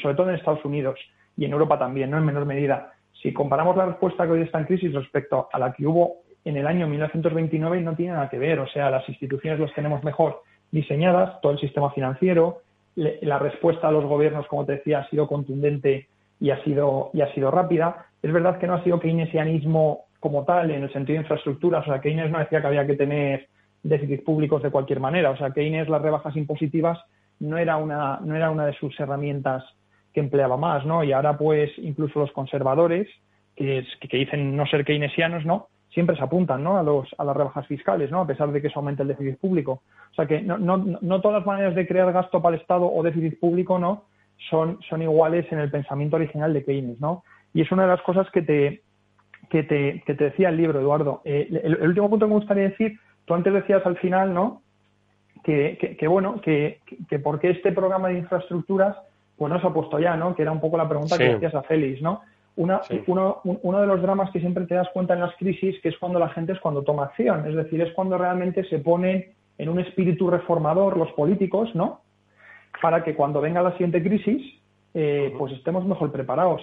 sobre 0.00 0.14
todo 0.14 0.30
en 0.30 0.36
Estados 0.36 0.64
Unidos 0.64 0.98
y 1.36 1.44
en 1.44 1.52
Europa 1.52 1.78
también, 1.78 2.10
¿no? 2.10 2.18
En 2.18 2.24
menor 2.24 2.46
medida, 2.46 2.92
si 3.22 3.32
comparamos 3.32 3.76
la 3.76 3.86
respuesta 3.86 4.24
que 4.24 4.32
hoy 4.32 4.42
está 4.42 4.58
en 4.58 4.66
crisis 4.66 4.94
respecto 4.94 5.48
a 5.52 5.58
la 5.58 5.72
que 5.72 5.86
hubo 5.86 6.22
en 6.44 6.56
el 6.56 6.66
año 6.66 6.86
1929, 6.86 7.80
no 7.82 7.94
tiene 7.94 8.12
nada 8.12 8.28
que 8.28 8.38
ver. 8.38 8.60
O 8.60 8.68
sea, 8.68 8.90
las 8.90 9.08
instituciones 9.08 9.60
las 9.60 9.74
tenemos 9.74 10.02
mejor 10.04 10.42
diseñadas, 10.70 11.40
todo 11.40 11.52
el 11.52 11.58
sistema 11.58 11.90
financiero, 11.90 12.62
la 12.94 13.38
respuesta 13.38 13.88
a 13.88 13.92
los 13.92 14.04
gobiernos, 14.04 14.46
como 14.46 14.64
te 14.64 14.72
decía, 14.72 15.00
ha 15.00 15.08
sido 15.08 15.28
contundente 15.28 16.08
y 16.40 16.50
ha 16.50 16.62
sido, 16.64 17.10
y 17.12 17.20
ha 17.20 17.32
sido 17.34 17.50
rápida. 17.50 18.06
Es 18.22 18.32
verdad 18.32 18.58
que 18.58 18.66
no 18.66 18.74
ha 18.74 18.84
sido 18.84 18.98
keynesianismo 18.98 20.06
como 20.20 20.44
tal, 20.44 20.70
en 20.70 20.82
el 20.82 20.92
sentido 20.92 21.16
de 21.16 21.22
infraestructuras. 21.22 21.86
O 21.86 21.90
sea, 21.90 22.00
Keynes 22.00 22.30
no 22.30 22.38
decía 22.38 22.60
que 22.60 22.66
había 22.66 22.86
que 22.86 22.94
tener 22.94 23.48
déficits 23.82 24.24
públicos 24.24 24.62
de 24.62 24.70
cualquier 24.70 25.00
manera. 25.00 25.30
O 25.30 25.36
sea, 25.36 25.52
Keynes 25.52 25.88
las 25.88 26.02
rebajas 26.02 26.36
impositivas 26.36 26.98
no 27.40 27.58
era 27.58 27.76
una, 27.76 28.18
no 28.22 28.34
era 28.34 28.50
una 28.50 28.66
de 28.66 28.74
sus 28.74 28.98
herramientas 28.98 29.64
que 30.12 30.20
empleaba 30.20 30.56
más, 30.56 30.84
¿no? 30.84 31.04
Y 31.04 31.12
ahora, 31.12 31.36
pues, 31.36 31.70
incluso 31.78 32.18
los 32.20 32.32
conservadores, 32.32 33.08
que, 33.54 33.84
que 34.08 34.16
dicen 34.16 34.56
no 34.56 34.66
ser 34.66 34.84
keynesianos, 34.84 35.44
¿no? 35.44 35.68
Siempre 35.90 36.16
se 36.16 36.22
apuntan, 36.22 36.62
¿no? 36.62 36.78
A, 36.78 36.82
los, 36.82 37.08
a 37.18 37.24
las 37.24 37.36
rebajas 37.36 37.66
fiscales, 37.66 38.10
¿no? 38.10 38.20
A 38.20 38.26
pesar 38.26 38.50
de 38.52 38.60
que 38.60 38.68
eso 38.68 38.78
aumenta 38.78 39.02
el 39.02 39.08
déficit 39.08 39.38
público. 39.38 39.82
O 40.10 40.14
sea, 40.14 40.26
que 40.26 40.40
no, 40.40 40.58
no, 40.58 40.76
no 40.76 41.20
todas 41.20 41.38
las 41.38 41.46
maneras 41.46 41.74
de 41.74 41.86
crear 41.86 42.12
gasto 42.12 42.42
para 42.42 42.56
el 42.56 42.62
Estado 42.62 42.90
o 42.90 43.02
déficit 43.02 43.38
público, 43.38 43.78
¿no? 43.78 44.04
Son, 44.50 44.78
son 44.88 45.02
iguales 45.02 45.50
en 45.50 45.58
el 45.58 45.70
pensamiento 45.70 46.16
original 46.16 46.52
de 46.52 46.64
Keynes, 46.64 47.00
¿no? 47.00 47.24
Y 47.52 47.62
es 47.62 47.72
una 47.72 47.82
de 47.82 47.88
las 47.88 48.02
cosas 48.02 48.30
que 48.30 48.42
te, 48.42 48.82
que 49.48 49.62
te, 49.62 50.02
que 50.06 50.14
te 50.14 50.24
decía 50.24 50.48
el 50.50 50.56
libro, 50.56 50.80
Eduardo. 50.80 51.22
Eh, 51.24 51.48
el, 51.64 51.88
último 51.88 52.10
punto 52.10 52.26
que 52.26 52.30
me 52.30 52.38
gustaría 52.38 52.64
decir, 52.64 52.98
tú 53.24 53.34
antes 53.34 53.52
decías 53.52 53.84
al 53.86 53.96
final, 53.98 54.34
¿no? 54.34 54.62
Que, 55.44 55.96
que, 55.98 56.08
bueno, 56.08 56.40
que, 56.42 56.80
que 57.08 57.18
por 57.18 57.38
qué 57.40 57.50
este 57.50 57.72
programa 57.72 58.08
de 58.08 58.18
infraestructuras 58.18 58.96
pues 59.38 59.50
no 59.50 59.60
se 59.60 59.66
ha 59.66 59.70
puesto 59.70 59.98
ya, 59.98 60.16
¿no? 60.16 60.34
Que 60.34 60.42
era 60.42 60.52
un 60.52 60.60
poco 60.60 60.76
la 60.76 60.88
pregunta 60.88 61.16
que 61.16 61.32
hacías 61.32 61.54
a 61.54 61.62
Félix, 61.62 62.02
¿no? 62.02 62.22
Una, 62.56 62.80
uno, 63.06 63.40
uno, 63.44 63.80
de 63.80 63.86
los 63.86 64.02
dramas 64.02 64.30
que 64.32 64.40
siempre 64.40 64.66
te 64.66 64.74
das 64.74 64.88
cuenta 64.92 65.14
en 65.14 65.20
las 65.20 65.34
crisis, 65.36 65.80
que 65.80 65.90
es 65.90 65.98
cuando 65.98 66.18
la 66.18 66.28
gente 66.30 66.52
es 66.52 66.60
cuando 66.60 66.82
toma 66.82 67.04
acción, 67.04 67.46
es 67.46 67.54
decir, 67.54 67.80
es 67.80 67.92
cuando 67.92 68.18
realmente 68.18 68.64
se 68.64 68.80
ponen 68.80 69.26
en 69.58 69.68
un 69.68 69.78
espíritu 69.78 70.28
reformador 70.28 70.96
los 70.96 71.12
políticos, 71.12 71.72
¿no? 71.74 72.00
Para 72.82 73.04
que 73.04 73.14
cuando 73.14 73.40
venga 73.40 73.62
la 73.62 73.72
siguiente 73.72 74.02
crisis, 74.02 74.42
eh, 74.94 75.32
pues 75.38 75.52
estemos 75.52 75.86
mejor 75.86 76.10
preparados. 76.10 76.60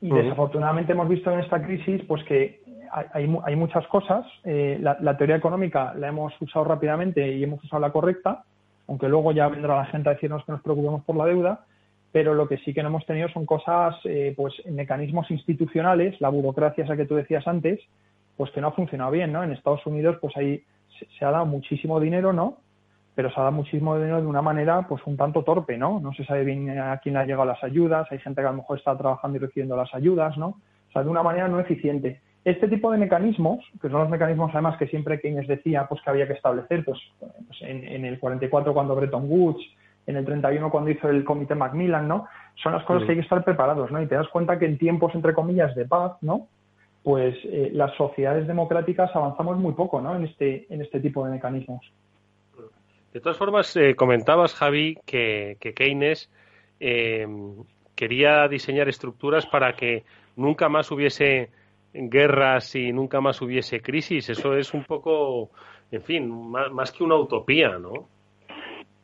Y 0.00 0.10
desafortunadamente 0.10 0.92
hemos 0.92 1.08
visto 1.08 1.30
en 1.30 1.40
esta 1.40 1.62
crisis 1.62 2.02
pues 2.06 2.22
que 2.24 2.60
hay, 3.12 3.36
hay, 3.44 3.56
muchas 3.56 3.86
cosas. 3.88 4.26
Eh, 4.44 4.78
la, 4.80 5.16
teoría 5.16 5.36
económica 5.36 5.94
la 5.96 6.08
hemos 6.08 6.32
usado 6.40 6.64
rápidamente 6.64 7.26
y 7.26 7.42
hemos 7.42 7.62
usado 7.64 7.80
la 7.80 7.90
correcta, 7.90 8.44
aunque 8.86 9.08
luego 9.08 9.32
ya 9.32 9.48
vendrá 9.48 9.76
la 9.76 9.86
gente 9.86 10.08
a 10.08 10.12
decirnos 10.12 10.44
que 10.44 10.52
nos 10.52 10.62
preocupemos 10.62 11.02
por 11.04 11.16
la 11.16 11.26
deuda. 11.26 11.64
Pero 12.12 12.34
lo 12.34 12.46
que 12.46 12.58
sí 12.58 12.72
que 12.72 12.82
no 12.82 12.90
hemos 12.90 13.06
tenido 13.06 13.28
son 13.30 13.44
cosas, 13.44 13.96
eh, 14.04 14.34
pues 14.36 14.54
mecanismos 14.66 15.28
institucionales, 15.30 16.20
la 16.20 16.28
burocracia 16.28 16.84
esa 16.84 16.96
que 16.96 17.06
tú 17.06 17.16
decías 17.16 17.46
antes, 17.48 17.80
pues 18.36 18.52
que 18.52 18.60
no 18.60 18.68
ha 18.68 18.72
funcionado 18.72 19.10
bien, 19.10 19.32
¿no? 19.32 19.42
En 19.42 19.50
Estados 19.50 19.84
Unidos, 19.86 20.18
pues 20.20 20.36
ahí 20.36 20.62
se, 20.98 21.06
se 21.18 21.24
ha 21.24 21.32
dado 21.32 21.46
muchísimo 21.46 21.98
dinero, 21.98 22.32
¿no? 22.32 22.58
Pero 23.14 23.30
se 23.30 23.38
ha 23.38 23.44
dado 23.44 23.52
muchísimo 23.52 23.96
dinero 23.96 24.20
de 24.20 24.26
una 24.26 24.42
manera 24.42 24.86
pues 24.88 25.02
un 25.06 25.16
tanto 25.16 25.42
torpe, 25.42 25.78
¿no? 25.78 26.00
No 26.00 26.12
se 26.12 26.24
sabe 26.24 26.44
bien 26.44 26.78
a 26.78 26.98
quién 26.98 27.14
le 27.14 27.20
ha 27.20 27.26
llegado 27.26 27.44
las 27.44 27.62
ayudas, 27.62 28.10
hay 28.10 28.18
gente 28.18 28.40
que 28.40 28.48
a 28.48 28.50
lo 28.50 28.58
mejor 28.58 28.78
está 28.78 28.96
trabajando 28.96 29.36
y 29.36 29.40
recibiendo 29.40 29.76
las 29.76 29.94
ayudas, 29.94 30.36
¿no? 30.36 30.46
O 30.88 30.92
sea, 30.92 31.02
de 31.02 31.10
una 31.10 31.22
manera 31.22 31.48
no 31.48 31.60
eficiente. 31.60 32.20
Este 32.44 32.68
tipo 32.68 32.90
de 32.92 32.98
mecanismos, 32.98 33.64
que 33.80 33.88
son 33.88 34.00
los 34.00 34.10
mecanismos 34.10 34.50
además 34.52 34.76
que 34.76 34.86
siempre 34.88 35.18
Keynes 35.20 35.48
decía 35.48 35.86
pues 35.88 36.02
que 36.02 36.10
había 36.10 36.26
que 36.26 36.34
establecer, 36.34 36.84
pues, 36.84 36.98
pues 37.18 37.62
en, 37.62 38.04
el 38.04 38.18
44 38.18 38.74
cuando 38.74 38.94
Bretton 38.94 39.24
Woods, 39.26 39.64
en 40.06 40.16
el 40.16 40.26
31 40.26 40.70
cuando 40.70 40.90
hizo 40.90 41.08
el 41.08 41.24
comité 41.24 41.54
Macmillan, 41.54 42.06
¿no? 42.06 42.26
Son 42.62 42.72
las 42.72 42.84
cosas 42.84 43.04
que 43.04 43.12
hay 43.12 43.16
que 43.16 43.22
estar 43.22 43.42
preparados, 43.44 43.90
¿no? 43.90 44.02
Y 44.02 44.06
te 44.06 44.16
das 44.16 44.28
cuenta 44.28 44.58
que 44.58 44.66
en 44.66 44.76
tiempos, 44.76 45.14
entre 45.14 45.32
comillas, 45.32 45.74
de 45.74 45.86
paz, 45.86 46.12
¿no? 46.20 46.48
Pues 47.02 47.34
eh, 47.44 47.70
las 47.72 47.94
sociedades 47.94 48.46
democráticas 48.46 49.10
avanzamos 49.14 49.56
muy 49.56 49.72
poco, 49.72 50.02
¿no? 50.02 50.14
En 50.14 50.24
este, 50.24 50.66
en 50.68 50.82
este 50.82 51.00
tipo 51.00 51.24
de 51.24 51.32
mecanismos. 51.32 51.80
De 53.14 53.20
todas 53.20 53.38
formas, 53.38 53.76
eh, 53.76 53.94
comentabas, 53.94 54.54
Javi, 54.54 54.98
que, 55.06 55.56
Keynes 55.76 56.28
eh, 56.80 57.24
quería 57.94 58.48
diseñar 58.48 58.88
estructuras 58.88 59.46
para 59.46 59.74
que 59.74 60.02
nunca 60.34 60.68
más 60.68 60.90
hubiese 60.90 61.48
guerras 61.92 62.74
y 62.74 62.92
nunca 62.92 63.20
más 63.20 63.40
hubiese 63.40 63.80
crisis. 63.80 64.30
Eso 64.30 64.56
es 64.56 64.74
un 64.74 64.82
poco, 64.82 65.50
en 65.92 66.02
fin, 66.02 66.28
más, 66.50 66.90
que 66.90 67.04
una 67.04 67.14
utopía, 67.14 67.78
¿no? 67.78 68.08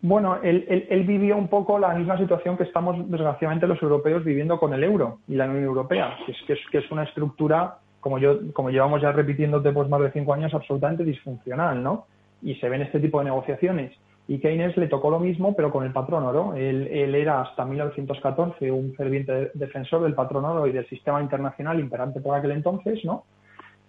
Bueno, 0.03 0.41
él, 0.43 1.05
vivió 1.07 1.37
un 1.37 1.47
poco 1.47 1.79
la 1.79 1.95
misma 1.95 2.19
situación 2.19 2.57
que 2.57 2.65
estamos, 2.65 3.09
desgraciadamente, 3.09 3.69
los 3.69 3.81
europeos 3.81 4.25
viviendo 4.25 4.59
con 4.59 4.75
el 4.75 4.83
euro 4.83 5.21
y 5.29 5.37
la 5.37 5.45
Unión 5.45 5.63
Europea, 5.63 6.17
que 6.27 6.33
es, 6.33 6.61
que 6.73 6.79
es, 6.79 6.91
una 6.91 7.05
estructura, 7.05 7.77
como, 8.01 8.19
yo, 8.19 8.53
como 8.55 8.71
llevamos 8.71 9.03
ya 9.03 9.13
repitiéndote 9.13 9.71
pues 9.71 9.89
más 9.89 10.01
de 10.01 10.11
cinco 10.11 10.35
años, 10.35 10.53
absolutamente 10.53 11.05
disfuncional, 11.05 11.81
¿no? 11.81 12.07
Y 12.43 12.55
se 12.57 12.69
ven 12.69 12.83
este 12.83 13.01
tipo 13.01 13.19
de 13.19 13.27
negociaciones. 13.27 13.93
Y 14.29 14.39
Keynes 14.39 14.77
le 14.77 14.87
tocó 14.87 15.11
lo 15.11 15.19
mismo, 15.19 15.57
pero 15.57 15.73
con 15.73 15.85
el 15.85 15.93
patrón 15.93 16.23
oro. 16.23 16.55
Él, 16.55 16.87
era 17.15 17.41
hasta 17.41 17.65
1914 17.65 18.71
un 18.71 18.95
ferviente 18.95 19.51
defensor 19.55 20.03
del 20.03 20.15
patrón 20.15 20.45
oro 20.45 20.67
y 20.69 20.73
del 20.73 20.89
sistema 20.89 21.21
internacional 21.21 21.81
imperante 21.81 22.21
por 22.21 22.37
aquel 22.37 22.53
entonces, 22.53 23.05
¿no? 23.05 23.25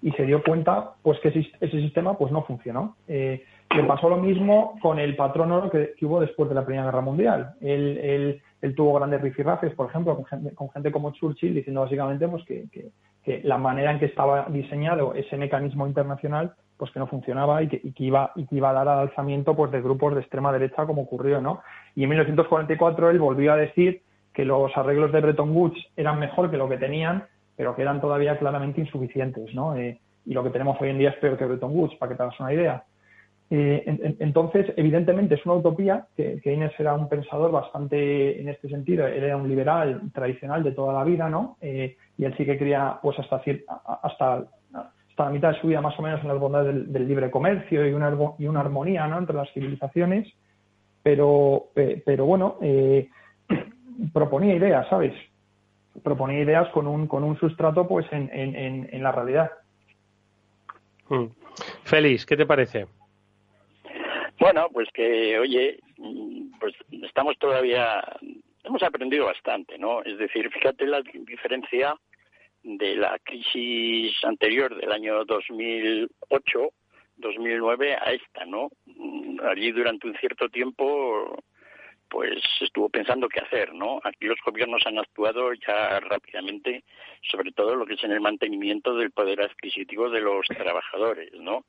Y 0.02 0.12
se 0.14 0.26
dio 0.26 0.42
cuenta, 0.42 0.94
pues, 1.04 1.20
que 1.20 1.28
ese 1.28 1.82
sistema, 1.82 2.18
pues, 2.18 2.32
no 2.32 2.42
funcionó. 2.42 2.96
Eh, 3.08 3.44
le 3.76 3.84
pasó 3.84 4.10
lo 4.10 4.18
mismo 4.18 4.80
con 4.82 4.98
el 4.98 5.16
patrón 5.16 5.52
oro 5.52 5.70
que, 5.70 5.94
hubo 6.02 6.20
después 6.20 6.50
de 6.50 6.56
la 6.56 6.66
Primera 6.66 6.86
Guerra 6.86 7.02
Mundial. 7.02 7.54
Él, 7.62 8.42
tuvo 8.76 8.96
grandes 8.96 9.22
rifirrafes, 9.22 9.76
por 9.76 9.90
ejemplo, 9.90 10.16
con 10.16 10.26
gente, 10.26 10.56
con 10.56 10.72
gente 10.72 10.92
como 10.92 11.12
Churchill, 11.12 11.54
diciendo 11.54 11.82
básicamente 11.82 12.28
pues, 12.28 12.44
que, 12.46 12.66
que 13.24 13.42
la 13.44 13.60
manera 13.60 13.92
en 13.92 14.00
que 14.00 14.06
estaba 14.06 14.48
diseñado 14.50 15.14
ese 15.14 15.38
mecanismo 15.38 15.86
internacional 15.86 16.56
pues 16.82 16.90
que 16.90 16.98
no 16.98 17.06
funcionaba 17.06 17.62
y 17.62 17.68
que, 17.68 17.80
iba, 18.00 18.32
y 18.36 18.48
que 18.48 18.56
iba 18.56 18.72
a 18.72 18.74
dar 18.74 18.88
al 18.88 19.02
alzamiento 19.02 19.56
pues 19.56 19.72
de 19.72 19.84
grupos 19.84 20.16
de 20.16 20.22
extrema 20.22 20.52
derecha 20.52 20.88
como 20.88 21.04
ocurrió, 21.04 21.40
¿no? 21.40 21.62
Y 21.94 22.02
en 22.02 22.10
1944 22.10 23.12
él 23.12 23.20
volvió 23.20 23.54
a 23.54 23.56
decir 23.56 24.02
que 24.34 24.46
los 24.46 24.76
arreglos 24.76 25.12
de 25.12 25.22
Bretton 25.22 25.56
Woods 25.56 25.78
eran 25.96 26.18
mejor 26.18 26.50
que 26.50 26.58
lo 26.58 26.68
que 26.68 26.78
tenían, 26.78 27.26
pero 27.56 27.76
que 27.76 27.84
eran 27.84 28.02
todavía 28.02 28.40
claramente 28.40 28.82
insuficientes, 28.82 29.54
¿no? 29.54 29.78
Eh, 29.78 30.00
y 30.26 30.34
lo 30.34 30.44
que 30.44 30.50
tenemos 30.50 30.76
hoy 30.82 30.90
en 30.90 30.98
día 30.98 31.12
es 31.12 31.18
peor 31.18 31.38
que 31.38 31.46
Bretton 31.46 31.70
Woods, 31.72 31.98
para 32.00 32.10
que 32.10 32.16
te 32.16 32.24
hagas 32.24 32.40
una 32.40 32.52
idea. 32.52 32.84
Eh, 33.52 34.16
entonces, 34.18 34.74
evidentemente, 34.76 35.36
es 35.36 35.46
una 35.46 35.54
utopía, 35.54 36.08
que, 36.18 36.42
que, 36.42 36.72
era 36.80 36.96
un 36.96 37.08
pensador 37.08 37.52
bastante 37.52 38.42
en 38.42 38.50
este 38.50 38.70
sentido, 38.70 39.06
él 39.06 39.24
era 39.24 39.38
un 39.38 39.48
liberal 39.48 40.02
tradicional 40.16 40.64
de 40.64 40.72
toda 40.72 40.94
la 40.94 41.04
vida, 41.04 41.30
¿no? 41.30 41.58
Eh, 41.62 41.96
y 42.18 42.26
él 42.26 42.36
sí 42.38 42.44
que 42.44 42.58
quería, 42.58 42.98
pues 43.04 43.20
hasta, 43.20 43.40
hasta 44.02 44.46
hasta 45.22 45.26
la 45.26 45.32
mitad 45.32 45.54
de 45.54 45.62
su 45.62 45.68
vida 45.68 45.82
más 45.82 45.98
o 46.00 46.02
menos 46.02 46.22
en 46.22 46.28
las 46.28 46.40
bondades 46.40 46.92
del, 46.92 47.08
libre 47.08 47.30
comercio 47.30 47.88
y 47.88 47.94
una, 47.94 48.16
y 48.40 48.48
una 48.48 48.62
armonía 48.62 49.08
¿no? 49.08 49.20
entre 49.20 49.36
las 49.36 49.52
civilizaciones, 49.54 50.32
pero, 51.04 51.68
pero 51.74 52.26
bueno, 52.26 52.58
eh, 52.62 53.10
proponía 54.14 54.56
ideas, 54.56 54.88
¿sabes? 54.90 55.14
Proponía 56.04 56.40
ideas 56.40 56.70
con 56.70 56.88
un, 56.88 57.08
con 57.08 57.24
un 57.24 57.38
sustrato 57.38 57.88
pues 57.88 58.06
en, 58.12 58.30
en, 58.34 58.90
en 58.92 59.04
la 59.04 59.12
realidad. 59.12 59.52
Hmm. 61.10 61.26
Félix, 61.84 62.26
¿qué 62.26 62.38
te 62.38 62.46
parece? 62.46 62.88
Bueno, 64.40 64.68
pues 64.74 64.88
que, 64.94 65.38
oye, 65.38 65.80
pues 66.60 66.74
estamos 67.04 67.38
todavía, 67.38 68.02
hemos 68.64 68.82
aprendido 68.82 69.26
bastante, 69.26 69.78
¿no? 69.78 70.02
Es 70.04 70.18
decir, 70.18 70.50
fíjate 70.50 70.88
la 70.88 71.02
diferencia 71.02 71.96
de 72.64 72.96
la 72.96 73.18
crisis 73.20 74.14
anterior 74.24 74.76
del 74.76 74.92
año 74.92 75.26
2008, 75.26 76.70
2009 77.18 77.96
a 77.96 78.12
esta, 78.12 78.46
¿no? 78.46 78.70
Mm, 78.86 79.40
allí 79.42 79.72
durante 79.72 80.08
un 80.08 80.16
cierto 80.18 80.50
tiempo 80.50 81.44
pues 82.12 82.44
estuvo 82.60 82.90
pensando 82.90 83.30
qué 83.30 83.40
hacer, 83.40 83.74
¿no? 83.74 84.02
Aquí 84.04 84.26
los 84.26 84.38
gobiernos 84.46 84.86
han 84.86 85.00
actuado 85.00 85.54
ya 85.54 85.98
rápidamente, 86.02 86.84
sobre 87.22 87.54
todo 87.54 87.74
lo 87.74 87.86
que 87.86 87.94
es 87.94 88.04
en 88.04 88.12
el 88.12 88.20
mantenimiento 88.20 88.94
del 88.96 89.12
poder 89.12 89.42
adquisitivo 89.42 90.10
de 90.10 90.20
los 90.20 90.46
trabajadores, 90.48 91.32
¿no? 91.40 91.64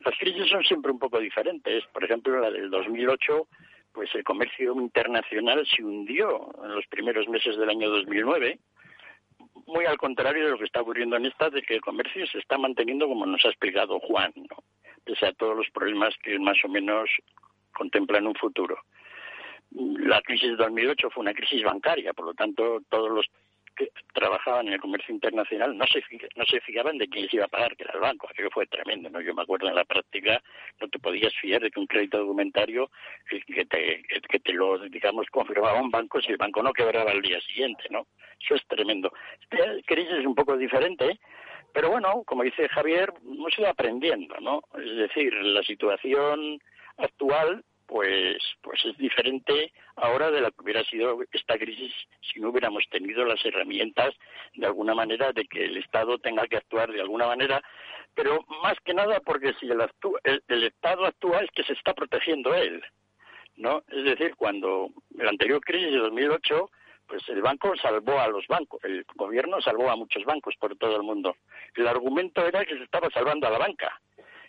Las 0.00 0.18
crisis 0.18 0.50
son 0.50 0.64
siempre 0.64 0.90
un 0.90 0.98
poco 0.98 1.20
diferentes. 1.20 1.84
Por 1.92 2.02
ejemplo, 2.02 2.40
la 2.40 2.50
del 2.50 2.68
2008, 2.68 3.46
pues 3.92 4.12
el 4.16 4.24
comercio 4.24 4.74
internacional 4.74 5.64
se 5.66 5.84
hundió 5.84 6.50
en 6.64 6.74
los 6.74 6.86
primeros 6.88 7.28
meses 7.28 7.56
del 7.56 7.70
año 7.70 7.88
2009 7.88 8.58
muy 9.66 9.84
al 9.84 9.98
contrario 9.98 10.44
de 10.44 10.50
lo 10.52 10.58
que 10.58 10.64
está 10.64 10.80
ocurriendo 10.80 11.16
en 11.16 11.26
esta, 11.26 11.50
de 11.50 11.62
que 11.62 11.74
el 11.74 11.80
comercio 11.80 12.26
se 12.26 12.38
está 12.38 12.56
manteniendo 12.58 13.08
como 13.08 13.26
nos 13.26 13.44
ha 13.44 13.48
explicado 13.48 13.98
Juan, 14.00 14.32
¿no? 14.36 14.56
pese 15.04 15.26
a 15.26 15.32
todos 15.32 15.56
los 15.56 15.70
problemas 15.70 16.14
que 16.22 16.38
más 16.38 16.56
o 16.64 16.68
menos 16.68 17.08
contemplan 17.72 18.26
un 18.26 18.34
futuro. 18.34 18.78
La 19.70 20.20
crisis 20.22 20.50
de 20.50 20.56
2008 20.56 21.10
fue 21.10 21.22
una 21.22 21.34
crisis 21.34 21.62
bancaria, 21.62 22.12
por 22.12 22.26
lo 22.26 22.34
tanto, 22.34 22.80
todos 22.88 23.10
los 23.10 23.26
que 23.76 23.90
trabajaban 24.14 24.66
en 24.66 24.74
el 24.74 24.80
comercio 24.80 25.14
internacional 25.14 25.76
no 25.76 25.86
se 25.86 26.02
no 26.34 26.44
se 26.44 26.60
fiaban 26.60 26.98
de 26.98 27.08
quién 27.08 27.24
les 27.24 27.34
iba 27.34 27.44
a 27.44 27.48
pagar, 27.48 27.76
que 27.76 27.84
era 27.84 27.94
el 27.94 28.00
banco. 28.00 28.26
Aquello 28.28 28.50
fue 28.50 28.66
tremendo, 28.66 29.10
¿no? 29.10 29.20
Yo 29.20 29.34
me 29.34 29.42
acuerdo 29.42 29.68
en 29.68 29.74
la 29.74 29.84
práctica 29.84 30.42
no 30.80 30.88
te 30.88 30.98
podías 30.98 31.32
fiar 31.34 31.62
de 31.62 31.70
que 31.70 31.80
un 31.80 31.86
crédito 31.86 32.18
documentario 32.18 32.90
que 33.28 33.66
te, 33.66 34.02
que 34.28 34.40
te 34.40 34.52
lo, 34.52 34.78
digamos, 34.88 35.26
confirmaba 35.30 35.80
un 35.80 35.90
banco 35.90 36.20
si 36.20 36.32
el 36.32 36.38
banco 36.38 36.62
no 36.62 36.72
quebraba 36.72 37.10
al 37.10 37.22
día 37.22 37.40
siguiente, 37.40 37.84
¿no? 37.90 38.06
Eso 38.40 38.54
es 38.54 38.66
tremendo. 38.66 39.12
Esta 39.42 39.56
crisis 39.86 40.12
es 40.12 40.26
un 40.26 40.34
poco 40.34 40.56
diferente, 40.56 41.18
pero 41.72 41.90
bueno, 41.90 42.22
como 42.24 42.42
dice 42.42 42.68
Javier, 42.68 43.12
hemos 43.22 43.58
ido 43.58 43.68
aprendiendo, 43.68 44.34
¿no? 44.40 44.62
Es 44.78 44.96
decir, 44.96 45.32
la 45.34 45.62
situación 45.62 46.58
actual 46.96 47.64
pues, 47.86 48.36
pues 48.62 48.84
es 48.84 48.96
diferente 48.98 49.72
ahora 49.96 50.30
de 50.30 50.40
lo 50.40 50.50
que 50.50 50.62
hubiera 50.62 50.84
sido 50.84 51.18
esta 51.32 51.56
crisis 51.56 51.92
si 52.20 52.40
no 52.40 52.50
hubiéramos 52.50 52.84
tenido 52.90 53.24
las 53.24 53.44
herramientas 53.44 54.14
de 54.54 54.66
alguna 54.66 54.94
manera 54.94 55.32
de 55.32 55.44
que 55.46 55.64
el 55.64 55.76
Estado 55.78 56.18
tenga 56.18 56.46
que 56.46 56.56
actuar 56.56 56.92
de 56.92 57.00
alguna 57.00 57.26
manera, 57.26 57.62
pero 58.14 58.44
más 58.62 58.78
que 58.84 58.94
nada 58.94 59.20
porque 59.20 59.54
si 59.54 59.66
el, 59.66 59.80
el, 60.48 60.64
Estado 60.64 61.06
actúa 61.06 61.40
es 61.40 61.50
que 61.52 61.64
se 61.64 61.74
está 61.74 61.94
protegiendo 61.94 62.54
él, 62.54 62.82
¿no? 63.56 63.82
Es 63.88 64.04
decir, 64.04 64.34
cuando 64.36 64.90
la 65.10 65.30
anterior 65.30 65.60
crisis 65.60 65.92
de 65.92 65.98
2008 65.98 66.70
pues 67.06 67.22
el 67.28 67.40
banco 67.40 67.72
salvó 67.76 68.18
a 68.18 68.26
los 68.26 68.48
bancos, 68.48 68.82
el 68.82 69.06
gobierno 69.14 69.60
salvó 69.60 69.88
a 69.90 69.96
muchos 69.96 70.24
bancos 70.24 70.56
por 70.58 70.76
todo 70.76 70.96
el 70.96 71.04
mundo. 71.04 71.36
El 71.76 71.86
argumento 71.86 72.44
era 72.44 72.64
que 72.64 72.76
se 72.76 72.82
estaba 72.82 73.08
salvando 73.10 73.46
a 73.46 73.50
la 73.50 73.58
banca 73.58 74.00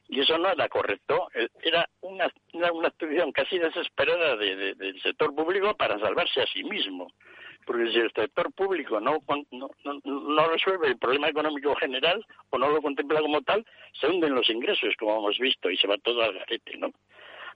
y 0.10 0.22
eso 0.22 0.38
no 0.38 0.50
era 0.50 0.70
correcto. 0.70 1.30
Eh, 1.34 1.48
era 1.62 1.88
una, 2.02 2.32
una, 2.54 2.88
actividad 2.88 3.26
casi 3.34 3.60
desesperada 3.60 4.36
del 4.38 5.02
sector 5.02 5.36
público 5.36 5.76
para 5.76 6.00
salvarse 6.00 6.42
a 6.42 6.48
sí 6.48 6.64
mismo. 6.64 7.08
Porque 7.66 7.92
si 7.92 7.98
el 7.98 8.12
sector 8.14 8.52
público 8.54 9.02
no, 9.02 9.18
no, 9.52 9.70
no, 10.06 10.48
resuelve 10.48 10.88
el 10.88 10.98
problema 10.98 11.28
económico 11.28 11.76
general 11.76 12.26
o 12.50 12.58
no 12.58 12.70
lo 12.70 12.82
contempla 12.82 13.20
como 13.20 13.42
tal, 13.42 13.66
se 14.00 14.08
hunden 14.08 14.36
los 14.36 14.50
ingresos, 14.50 14.96
como 14.98 15.18
hemos 15.18 15.38
visto, 15.38 15.70
y 15.70 15.76
se 15.76 15.88
va 15.88 15.98
todo 15.98 16.22
al 16.22 16.34
garete, 16.34 16.78
¿no? 16.78 16.92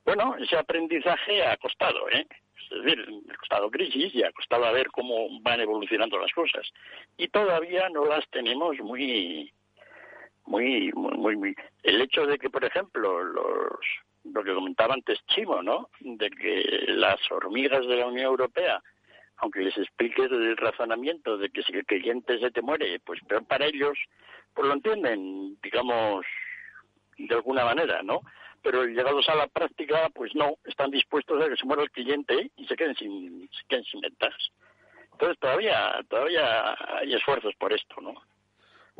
Bueno, 0.03 0.35
ese 0.37 0.57
aprendizaje 0.57 1.45
ha 1.45 1.55
costado, 1.55 2.09
¿eh? 2.09 2.27
Es 2.71 2.83
decir, 2.83 3.05
ha 3.31 3.37
costado 3.37 3.71
crisis 3.71 4.13
y 4.13 4.23
ha 4.23 4.31
costado 4.33 4.71
ver 4.73 4.87
cómo 4.87 5.39
van 5.41 5.61
evolucionando 5.61 6.17
las 6.17 6.31
cosas. 6.33 6.67
Y 7.15 7.29
todavía 7.29 7.87
no 7.89 8.05
las 8.05 8.27
tenemos 8.29 8.77
muy, 8.79 9.53
muy, 10.51 10.91
muy, 10.93 11.37
muy, 11.37 11.55
El 11.81 12.01
hecho 12.01 12.25
de 12.25 12.37
que, 12.37 12.49
por 12.49 12.65
ejemplo, 12.65 13.23
los, 13.23 13.79
lo 14.25 14.43
que 14.43 14.53
comentaba 14.53 14.93
antes 14.93 15.19
Chimo, 15.27 15.63
¿no? 15.63 15.89
De 16.01 16.29
que 16.29 16.85
las 16.87 17.19
hormigas 17.31 17.87
de 17.87 17.95
la 17.95 18.07
Unión 18.07 18.25
Europea, 18.25 18.81
aunque 19.37 19.61
les 19.61 19.77
explique 19.77 20.23
el 20.23 20.57
razonamiento 20.57 21.37
de 21.37 21.49
que 21.49 21.63
si 21.63 21.71
el 21.73 21.85
cliente 21.85 22.37
se 22.37 22.51
te 22.51 22.61
muere, 22.61 22.99
pues 22.99 23.21
peor 23.27 23.45
para 23.45 23.65
ellos, 23.65 23.97
pues 24.53 24.67
lo 24.67 24.73
entienden, 24.73 25.57
digamos, 25.63 26.25
de 27.17 27.33
alguna 27.33 27.63
manera, 27.63 28.03
¿no? 28.03 28.19
Pero 28.61 28.83
llegados 28.83 29.27
a 29.29 29.35
la 29.35 29.47
práctica, 29.47 30.09
pues 30.13 30.35
no, 30.35 30.55
están 30.65 30.91
dispuestos 30.91 31.41
a 31.41 31.47
que 31.49 31.55
se 31.55 31.65
muera 31.65 31.83
el 31.83 31.91
cliente 31.91 32.51
y 32.57 32.67
se 32.67 32.75
queden 32.75 32.95
sin, 32.95 33.49
se 33.49 33.63
queden 33.69 33.85
sin. 33.85 34.01
Entonces 34.03 35.39
todavía, 35.39 36.03
todavía 36.09 36.75
hay 36.99 37.13
esfuerzos 37.13 37.55
por 37.55 37.71
esto, 37.71 38.01
¿no? 38.01 38.13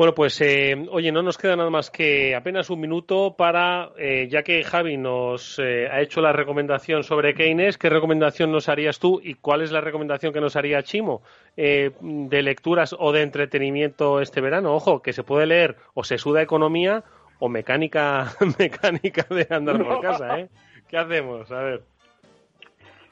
Bueno, 0.01 0.15
pues 0.15 0.41
eh, 0.41 0.87
oye, 0.89 1.11
no 1.11 1.21
nos 1.21 1.37
queda 1.37 1.55
nada 1.55 1.69
más 1.69 1.91
que 1.91 2.33
apenas 2.35 2.71
un 2.71 2.79
minuto 2.79 3.35
para, 3.37 3.91
eh, 3.99 4.27
ya 4.31 4.41
que 4.41 4.63
Javi 4.63 4.97
nos 4.97 5.59
eh, 5.59 5.87
ha 5.91 6.01
hecho 6.01 6.21
la 6.21 6.33
recomendación 6.33 7.03
sobre 7.03 7.35
Keynes, 7.35 7.77
¿qué 7.77 7.87
recomendación 7.87 8.51
nos 8.51 8.67
harías 8.67 8.97
tú 8.97 9.21
y 9.23 9.35
cuál 9.35 9.61
es 9.61 9.71
la 9.71 9.79
recomendación 9.79 10.33
que 10.33 10.41
nos 10.41 10.55
haría 10.55 10.81
Chimo 10.81 11.21
de 11.55 12.41
lecturas 12.41 12.95
o 12.97 13.11
de 13.11 13.21
entretenimiento 13.21 14.21
este 14.21 14.41
verano? 14.41 14.73
Ojo, 14.73 15.03
que 15.03 15.13
se 15.13 15.21
puede 15.21 15.45
leer 15.45 15.75
o 15.93 16.03
se 16.03 16.17
suda 16.17 16.41
economía 16.41 17.03
o 17.37 17.47
mecánica, 17.47 18.33
mecánica 18.57 19.27
de 19.29 19.45
andar 19.51 19.85
por 19.85 20.01
casa, 20.01 20.39
¿eh? 20.39 20.49
¿Qué 20.87 20.97
hacemos? 20.97 21.51
A 21.51 21.61
ver. 21.61 21.90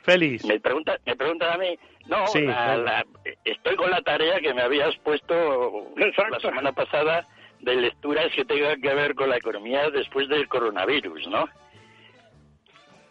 Félix. 0.04 0.46
Me 0.46 0.60
pregunta, 0.60 0.98
me 1.06 1.16
pregunta 1.16 1.54
a 1.54 1.58
mí. 1.58 1.78
No, 2.08 2.26
estoy 2.26 3.76
con 3.76 3.92
la 3.92 4.02
tarea 4.02 4.40
que 4.40 4.54
me 4.54 4.62
habías 4.62 4.96
puesto 4.98 5.94
la 5.96 6.40
semana 6.40 6.72
pasada 6.72 7.26
de 7.60 7.76
lecturas 7.76 8.32
que 8.34 8.46
tengan 8.46 8.82
que 8.82 8.94
ver 8.94 9.16
con 9.16 9.30
la 9.30 9.38
economía 9.38 9.90
después 9.90 10.28
del 10.30 10.48
coronavirus, 10.48 11.28
¿no? 11.28 11.48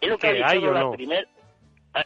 Y 0.01 0.07
lo 0.07 0.17
que 0.17 0.43
hay 0.43 0.65
o 0.65 0.73
no? 0.73 0.95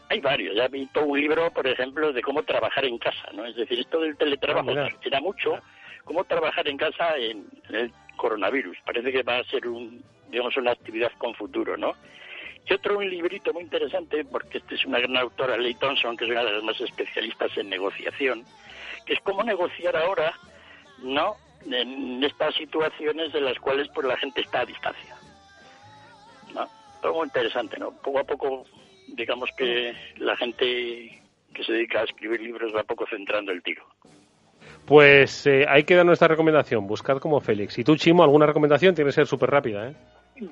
hay 0.10 0.20
varios. 0.22 0.56
Ya 0.56 0.66
he 0.66 0.70
visto 0.70 1.04
un 1.04 1.20
libro, 1.20 1.52
por 1.52 1.68
ejemplo, 1.68 2.14
de 2.14 2.22
cómo 2.22 2.44
trabajar 2.44 2.86
en 2.86 2.98
casa, 2.98 3.30
¿no? 3.34 3.46
Es 3.46 3.56
decir, 3.56 3.80
esto 3.80 4.00
del 4.00 4.18
teletrabajo 4.18 4.72
ah, 4.72 4.88
era 5.04 5.20
mucho. 5.20 5.60
Cómo 6.06 6.24
trabajar 6.24 6.68
en 6.68 6.78
casa 6.78 7.18
en, 7.18 7.46
el 7.70 7.92
coronavirus. 8.18 8.78
Parece 8.86 9.12
que 9.12 9.24
va 9.24 9.38
a 9.38 9.44
ser 9.46 9.68
un, 9.68 10.04
digamos, 10.30 10.56
una 10.58 10.72
actividad 10.72 11.12
con 11.18 11.34
futuro, 11.36 11.78
¿no? 11.78 11.94
Y 12.66 12.74
otro 12.74 12.98
un 12.98 13.10
librito 13.10 13.52
muy 13.54 13.64
interesante, 13.64 14.24
porque 14.24 14.60
este 14.60 14.76
es 14.76 14.86
una 14.86 15.00
gran 15.00 15.18
autora, 15.18 15.58
Leigh 15.58 15.76
Thompson, 15.76 16.16
que 16.16 16.26
es 16.26 16.32
una 16.32 16.44
de 16.44 16.54
las 16.54 16.64
más 16.64 16.80
especialistas 16.80 17.58
en 17.58 17.70
negociación, 17.70 18.44
que 19.06 19.14
es 19.14 19.20
cómo 19.22 19.44
negociar 19.44 19.98
ahora, 19.98 20.34
¿no? 21.00 21.36
En 21.70 22.24
estas 22.24 22.56
situaciones 22.56 23.34
de 23.34 23.42
las 23.42 23.58
cuales 23.60 23.88
pues 23.94 24.08
la 24.08 24.18
gente 24.18 24.42
está 24.42 24.62
a 24.62 24.66
distancia. 24.66 25.16
¿No? 26.54 26.70
Muy 27.14 27.26
interesante, 27.26 27.78
¿no? 27.78 27.92
Poco 27.92 28.20
a 28.20 28.24
poco, 28.24 28.66
digamos 29.08 29.50
que 29.58 29.94
la 30.18 30.38
gente 30.38 31.22
que 31.54 31.64
se 31.64 31.74
dedica 31.74 32.02
a 32.02 32.04
escribir 32.06 32.42
libros 32.42 32.74
va 32.74 32.84
poco 32.84 33.06
centrando 33.10 33.52
el 33.52 33.62
tiro. 33.62 33.86
Pues 34.86 35.46
eh, 35.48 35.66
ahí 35.68 35.84
queda 35.84 36.04
nuestra 36.04 36.28
recomendación, 36.28 36.88
buscar 36.88 37.20
como 37.20 37.40
Félix. 37.40 37.78
Y 37.78 37.84
tú, 37.84 37.96
Chimo, 37.96 38.24
alguna 38.24 38.46
recomendación 38.46 38.96
tiene 38.96 39.10
que 39.10 39.14
ser 39.14 39.28
súper 39.28 39.50
rápida, 39.50 39.90
¿eh? 39.90 39.96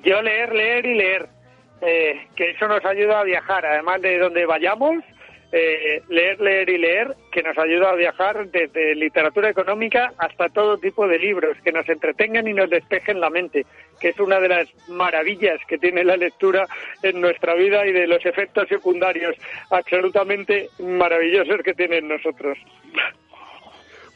Yo 0.04 0.22
leer, 0.22 0.54
leer 0.54 0.86
y 0.86 0.94
leer. 0.94 1.41
Eh, 1.84 2.28
que 2.36 2.50
eso 2.50 2.68
nos 2.68 2.84
ayuda 2.84 3.20
a 3.20 3.24
viajar, 3.24 3.66
además 3.66 4.00
de 4.00 4.16
donde 4.18 4.46
vayamos, 4.46 5.02
eh, 5.50 6.00
leer, 6.08 6.40
leer 6.40 6.70
y 6.70 6.78
leer, 6.78 7.16
que 7.32 7.42
nos 7.42 7.58
ayuda 7.58 7.90
a 7.90 7.94
viajar 7.96 8.46
desde 8.46 8.94
literatura 8.94 9.50
económica 9.50 10.12
hasta 10.16 10.48
todo 10.48 10.78
tipo 10.78 11.08
de 11.08 11.18
libros, 11.18 11.58
que 11.64 11.72
nos 11.72 11.86
entretengan 11.88 12.46
y 12.46 12.54
nos 12.54 12.70
despejen 12.70 13.20
la 13.20 13.30
mente, 13.30 13.66
que 14.00 14.10
es 14.10 14.20
una 14.20 14.38
de 14.38 14.48
las 14.48 14.88
maravillas 14.88 15.58
que 15.66 15.76
tiene 15.76 16.04
la 16.04 16.16
lectura 16.16 16.66
en 17.02 17.20
nuestra 17.20 17.54
vida 17.54 17.84
y 17.84 17.92
de 17.92 18.06
los 18.06 18.24
efectos 18.24 18.68
secundarios 18.68 19.34
absolutamente 19.70 20.68
maravillosos 20.78 21.62
que 21.64 21.74
tienen 21.74 22.06
nosotros. 22.06 22.56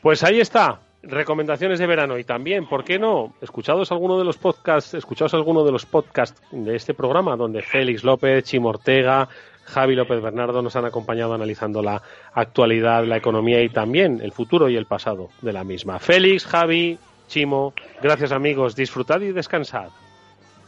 Pues 0.01 0.23
ahí 0.23 0.41
está, 0.41 0.81
recomendaciones 1.09 1.79
de 1.79 1.87
verano 1.87 2.19
y 2.19 2.25
también, 2.25 2.69
¿por 2.69 2.85
qué 2.85 2.99
no? 2.99 3.33
Escuchados 3.41 3.93
alguno 3.93 4.19
de 4.19 4.25
los 4.25 4.37
podcasts, 4.37 4.95
escuchados 4.95 5.35
alguno 5.35 5.65
de 5.65 5.73
los 5.73 5.87
podcasts 5.87 6.41
de 6.51 6.77
este 6.77 6.95
programa 6.95 7.37
donde 7.37 7.63
Félix 7.63 8.05
López, 8.05 8.45
Chimo 8.45 8.71
Ortega, 8.71 9.29
Javi 9.65 9.95
López 9.95 10.23
Bernardo 10.23 10.63
nos 10.63 10.77
han 10.77 10.85
acompañado 10.85 11.35
analizando 11.35 11.83
la 11.83 12.01
actualidad, 12.35 13.05
la 13.05 13.17
economía 13.17 13.63
y 13.63 13.69
también 13.69 14.21
el 14.23 14.33
futuro 14.33 14.69
y 14.69 14.77
el 14.77 14.87
pasado 14.87 15.31
de 15.43 15.53
la 15.53 15.65
misma. 15.65 15.99
Félix, 15.99 16.47
Javi, 16.47 16.99
Chimo, 17.29 17.75
gracias 18.01 18.33
amigos, 18.33 18.77
disfrutad 18.77 19.21
y 19.21 19.33
descansad. 19.33 19.89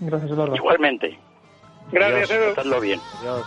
Gracias, 0.01 0.31
Eduardo. 0.31 0.57
Igualmente. 0.57 1.19
Gracias, 1.93 2.31
Edu. 2.31 2.81
bien. 2.81 3.01
Adiós. 3.21 3.47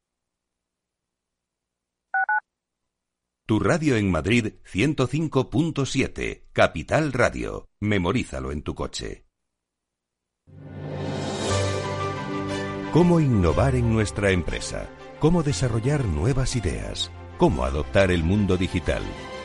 Tu 3.47 3.59
radio 3.59 3.97
en 3.97 4.09
Madrid 4.09 4.53
105.7, 4.71 6.43
Capital 6.53 7.11
Radio. 7.11 7.67
Memorízalo 7.81 8.51
en 8.51 8.61
tu 8.61 8.75
coche. 8.75 9.25
¿Cómo 12.93 13.19
innovar 13.19 13.75
en 13.75 13.91
nuestra 13.91 14.31
empresa? 14.31 14.89
¿Cómo 15.19 15.43
desarrollar 15.43 16.05
nuevas 16.05 16.55
ideas? 16.55 17.11
¿Cómo 17.37 17.65
adoptar 17.65 18.11
el 18.11 18.23
mundo 18.23 18.57
digital? 18.57 19.01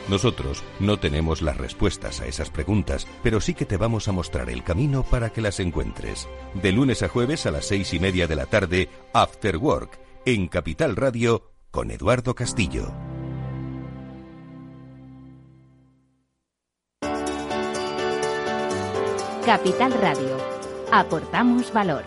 Nosotros 0.09 0.63
no 0.79 0.99
tenemos 0.99 1.41
las 1.41 1.57
respuestas 1.57 2.21
a 2.21 2.27
esas 2.27 2.49
preguntas, 2.49 3.07
pero 3.23 3.41
sí 3.41 3.53
que 3.53 3.65
te 3.65 3.75
vamos 3.75 4.07
a 4.07 4.13
mostrar 4.13 4.49
el 4.49 4.63
camino 4.63 5.03
para 5.03 5.31
que 5.31 5.41
las 5.41 5.59
encuentres. 5.59 6.29
De 6.53 6.71
lunes 6.71 7.03
a 7.03 7.09
jueves 7.09 7.45
a 7.45 7.51
las 7.51 7.65
seis 7.65 7.93
y 7.93 7.99
media 7.99 8.27
de 8.27 8.35
la 8.37 8.45
tarde, 8.45 8.89
After 9.13 9.57
Work, 9.57 9.99
en 10.25 10.47
Capital 10.47 10.95
Radio, 10.95 11.51
con 11.71 11.91
Eduardo 11.91 12.35
Castillo. 12.35 12.93
Capital 19.47 19.93
Radio. 19.93 20.35
Aportamos 20.91 21.71
valor. 21.71 22.03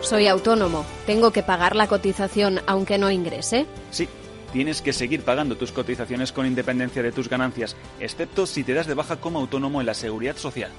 Soy 0.00 0.26
autónomo. 0.26 0.84
¿Tengo 1.06 1.30
que 1.30 1.44
pagar 1.44 1.76
la 1.76 1.86
cotización 1.86 2.58
aunque 2.66 2.98
no 2.98 3.08
ingrese? 3.08 3.66
Sí, 3.92 4.08
tienes 4.52 4.82
que 4.82 4.92
seguir 4.92 5.22
pagando 5.22 5.56
tus 5.56 5.70
cotizaciones 5.70 6.32
con 6.32 6.44
independencia 6.44 7.04
de 7.04 7.12
tus 7.12 7.28
ganancias, 7.28 7.76
excepto 8.00 8.46
si 8.46 8.64
te 8.64 8.74
das 8.74 8.88
de 8.88 8.94
baja 8.94 9.20
como 9.20 9.38
autónomo 9.38 9.78
en 9.78 9.86
la 9.86 9.94
seguridad 9.94 10.36
social. 10.36 10.72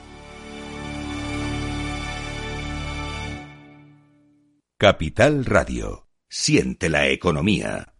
Capital 4.77 5.45
Radio. 5.45 6.05
Siente 6.27 6.89
la 6.89 7.07
economía. 7.07 7.93